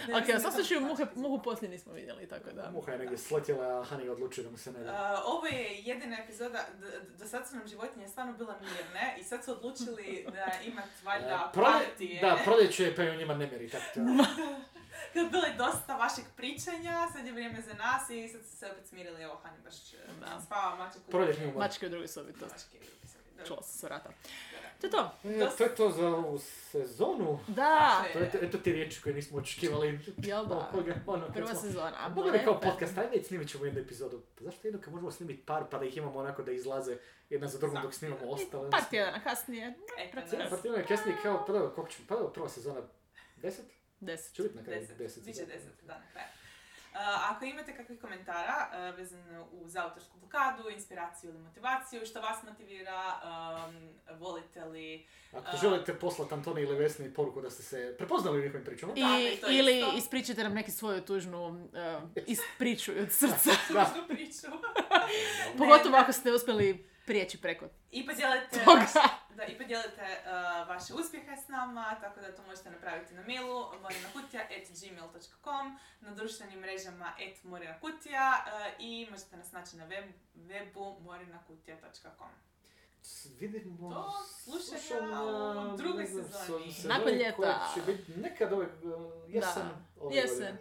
ne. 0.08 0.16
Ok, 0.16 0.24
svakom 0.26 0.52
slučaju 0.52 0.80
muhe, 0.80 1.06
muhu 1.14 1.42
poslije 1.42 1.70
nismo 1.70 1.92
vidjeli, 1.92 2.28
tako 2.28 2.50
da... 2.50 2.70
Muha 2.70 2.92
je 2.92 2.98
negdje 2.98 3.18
sletjela, 3.18 3.66
a 3.70 3.84
Hani 3.84 4.04
je 4.04 4.10
odlučio 4.10 4.44
da 4.44 4.50
mu 4.50 4.56
se 4.56 4.72
ne 4.72 4.80
da. 4.80 4.92
Uh, 4.92 4.98
ovo 5.28 5.46
je 5.46 5.78
jedina 5.78 6.16
epizoda, 6.18 6.64
d- 6.72 6.86
d- 6.88 7.18
do 7.18 7.26
sad 7.26 7.48
su 7.48 7.56
nam 7.56 7.66
životinje 7.68 8.08
stvarno 8.08 8.32
bila 8.32 8.54
mirne 8.60 9.16
i 9.20 9.24
sad 9.24 9.44
su 9.44 9.52
odlučili 9.52 10.26
da 10.26 10.52
imat 10.64 10.88
valjda 11.04 11.26
E, 11.48 11.52
prolje- 11.54 11.72
partije. 11.72 12.20
Da, 12.20 12.38
proljeće 12.44 12.84
je 12.84 12.96
pa 12.96 13.02
i 13.02 13.10
u 13.10 13.14
njima 13.14 13.34
nemiri, 13.34 13.68
tako 13.68 13.84
to. 13.94 14.00
Kad 15.14 15.30
bilo 15.32 15.44
je 15.44 15.54
dosta 15.54 15.96
vašeg 15.96 16.24
pričanja, 16.36 17.08
sad 17.08 17.26
je 17.26 17.32
vrijeme 17.32 17.60
za 17.62 17.74
nas 17.74 18.10
i 18.10 18.28
sad 18.28 18.40
su 18.42 18.56
se 18.56 18.66
opet 18.68 18.86
smirili, 18.86 19.22
evo 19.22 19.40
Hani 19.42 19.58
baš 19.64 19.74
Da. 20.20 20.26
da. 20.26 20.40
spava 20.40 20.76
mačak 20.76 21.02
u 21.08 21.10
Proljetni 21.10 21.44
umor. 21.46 21.58
Mačke 21.58 21.86
u 21.86 21.90
drugoj 21.90 22.08
sobi, 22.08 22.32
to. 22.32 22.44
Mačke 22.44 22.68
u 22.70 22.80
drugoj 22.80 22.88
sobi, 23.04 23.46
čula 23.46 23.62
sam 23.62 23.72
se 23.72 23.86
vrata. 23.86 24.10
To 24.80 24.86
je 24.86 24.90
to. 24.90 25.10
E, 25.24 25.50
to 25.58 25.64
je 25.64 25.74
to 25.74 25.90
za 25.90 26.08
ovu 26.08 26.38
sezonu. 26.38 27.38
Da, 27.48 28.04
To 28.12 28.18
je, 28.18 28.30
eto 28.34 28.58
ti 28.58 28.72
riječi 28.72 29.02
koje 29.02 29.14
nismo 29.14 29.38
očekivali. 29.38 30.00
jel 30.18 30.46
da? 30.46 30.70
Ono, 31.06 31.26
Prva 31.28 31.46
smo- 31.48 31.60
sezona. 31.60 31.92
A 31.96 32.08
Mogli 32.08 32.40
kao 32.44 32.60
podcast, 32.60 32.98
ajde 32.98 33.22
snimit 33.24 33.48
ćemo 33.48 33.64
jednu 33.64 33.80
epizodu. 33.80 34.22
Pa 34.34 34.44
zašto 34.44 34.66
jedno 34.66 34.80
kad 34.80 34.92
možemo 34.92 35.10
snimiti 35.10 35.42
par 35.42 35.64
pa 35.70 35.78
da 35.78 35.84
ih 35.84 35.96
imamo 35.96 36.18
onako 36.18 36.42
da 36.42 36.52
izlaze 36.52 36.96
jedna 37.30 37.48
za 37.48 37.58
drugom 37.58 37.82
dok 37.82 37.94
snimamo 37.94 38.20
ostale? 38.24 38.70
Par 38.70 38.82
tjedana 38.84 39.20
kasnije, 39.20 39.74
Eto 39.98 40.12
Procent. 40.12 40.38
nas. 40.40 40.50
Pa 40.50 40.56
ti 40.56 40.68
je 40.68 40.86
kasnije 40.86 41.16
kao 41.22 41.44
prvo, 41.44 41.68
koliko 41.68 41.92
ćemo, 41.92 42.08
prvo, 42.08 42.28
prva 42.28 42.48
sezona, 42.48 42.80
deset? 43.36 43.64
Deset. 44.06 44.34
Će 44.34 44.42
biti 44.42 44.56
na 44.56 44.62
kraju 44.64 44.80
Deset, 44.80 44.98
deset. 44.98 45.24
Biće 45.24 45.46
deset, 45.46 45.72
da, 45.86 45.94
na 45.94 46.06
kraju. 46.12 46.26
Uh, 46.92 47.00
ako 47.30 47.44
imate 47.44 47.76
kakvih 47.76 48.00
komentara 48.00 48.68
uh, 48.90 48.96
vezano 48.98 49.48
uz 49.52 49.76
autorsku 49.76 50.18
blokadu, 50.18 50.70
inspiraciju 50.70 51.30
ili 51.30 51.38
motivaciju, 51.38 52.06
što 52.06 52.20
vas 52.20 52.42
motivira, 52.42 53.02
um, 53.66 53.88
volite 54.18 54.64
li... 54.64 55.06
Ako 55.32 55.56
A- 55.56 55.56
želite 55.56 55.94
poslati 55.94 56.34
Antoni 56.34 56.62
ili 56.62 56.76
Vesni 56.76 57.14
poruku 57.14 57.40
da 57.40 57.50
ste 57.50 57.62
se 57.62 57.94
prepoznali 57.98 58.38
u 58.38 58.42
njihovim 58.42 58.64
pričama, 58.64 58.92
I, 58.96 59.36
to 59.40 59.50
ili 59.50 59.78
isto. 59.78 59.92
ispričajte 59.96 60.42
nam 60.42 60.54
neki 60.54 60.70
svoju 60.70 61.00
tužnu 61.00 61.46
uh, 61.46 61.58
ispriču 62.26 62.92
od 63.02 63.12
srca. 63.12 63.50
Da. 63.72 63.84
tužnu 63.84 64.08
priču. 64.08 64.46
Pogotovo 65.58 65.96
ako 65.96 66.12
ste 66.12 66.32
uspjeli 66.32 66.86
prijeći 67.06 67.40
preko 67.40 67.66
I 67.90 68.06
podijelite, 68.06 68.64
toga. 68.64 68.86
Da, 69.36 69.44
i 69.44 69.58
podijelite 69.58 70.02
uh, 70.20 70.30
vaše 70.68 70.94
uspjehe 70.94 71.36
s 71.36 71.48
nama, 71.48 71.96
tako 72.00 72.20
da 72.20 72.36
to 72.36 72.42
možete 72.42 72.70
napraviti 72.70 73.14
na 73.14 73.22
mailu 73.22 73.64
morinakutija.gmail.com, 73.82 75.78
na 76.00 76.10
društvenim 76.12 76.60
mrežama 76.60 77.04
at 77.06 77.44
morinakutija 77.44 78.32
uh, 78.38 78.50
i 78.78 79.08
možete 79.10 79.36
nas 79.36 79.52
naći 79.52 79.76
na 79.76 79.84
web, 79.84 80.04
webu 80.36 81.00
morinakutija.com. 81.00 82.28
vidimo... 83.40 83.90
To 83.90 84.12
slušanja 84.24 85.22
u 85.64 85.76
drugoj 85.76 86.06
sezoni. 86.06 86.72
se- 86.72 86.88
Nakon 86.88 87.12
ljeta. 87.12 87.36
koja 87.36 87.68
će 87.74 87.92
biti 87.92 88.12
nekad 88.12 88.52
ove 88.52 88.66
uh, 88.66 88.72
jesen. 89.28 89.62
Da, 89.62 89.76
ove 90.00 90.16
jesen. 90.16 90.46
je, 90.46 90.58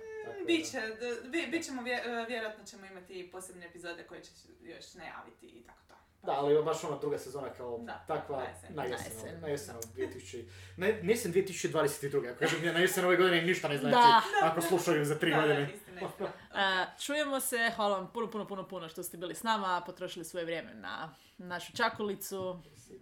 Biće, 0.48 0.82
bi- 1.24 1.48
bit 1.48 1.66
ćemo, 1.66 1.82
vje- 1.82 2.26
vjerojatno 2.28 2.64
ćemo 2.66 2.86
imati 2.86 3.30
posebne 3.32 3.66
epizode 3.66 4.04
koje 4.04 4.24
će 4.24 4.32
se 4.32 4.48
još 4.62 4.94
najaviti 4.94 5.46
i 5.46 5.64
tako. 5.64 5.83
Da, 6.24 6.32
ali 6.32 6.64
baš 6.64 6.84
ona 6.84 6.98
druga 6.98 7.18
sezona 7.18 7.50
kao 7.50 7.78
Da, 7.78 8.04
takva 8.08 8.38
na 8.38 8.44
jesen. 8.44 8.76
na 8.76 8.84
Na 8.84 8.90
jesen, 8.90 9.42
na 9.42 9.48
jesen 9.48 9.76
2000, 9.96 10.44
na, 10.78 10.88
na 10.88 11.10
jesen 11.12 11.34
2022. 11.34 12.30
Ako 12.30 12.40
kažem 12.40 12.64
ja 12.64 12.74
na 12.74 12.80
jesen 12.80 13.06
ove 13.06 13.18
godine 13.18 13.42
ništa 13.42 13.68
ne 13.68 13.78
znači 13.78 13.94
Da. 13.94 14.22
ako 14.44 14.62
slušaju 14.62 15.06
za 15.06 15.16
tri 15.16 15.30
Da, 15.30 15.36
da, 15.36 15.42
godine. 15.42 15.74
istina, 15.74 16.02
istina. 16.02 16.30
Uh, 16.54 16.60
čujemo 17.00 17.40
se, 17.40 17.72
hvala 17.76 17.98
vam 17.98 18.12
puno, 18.14 18.28
puno, 18.28 18.48
puno, 18.48 18.68
puno 18.68 18.90
što 18.90 19.04
ste 19.04 19.18
bili 19.18 19.36
s 19.36 19.44
nama, 19.44 19.82
potrošili 19.86 20.26
svoje 20.26 20.46
vrijeme 20.46 20.74
na 20.74 21.16
našu 21.38 21.74
čakulicu. 21.74 22.60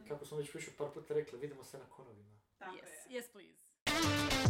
Kako 0.08 0.26
smo 0.26 0.38
već 0.38 0.54
više 0.54 0.72
par 0.78 0.88
puta 0.94 1.14
rekli, 1.14 1.40
vidimo 1.40 1.64
se 1.64 1.78
na 1.78 1.86
konovima. 1.86 2.30
Tako 2.58 2.72
Yes, 2.72 3.12
je. 3.12 3.22
yes 3.22 3.26
please. 3.32 4.41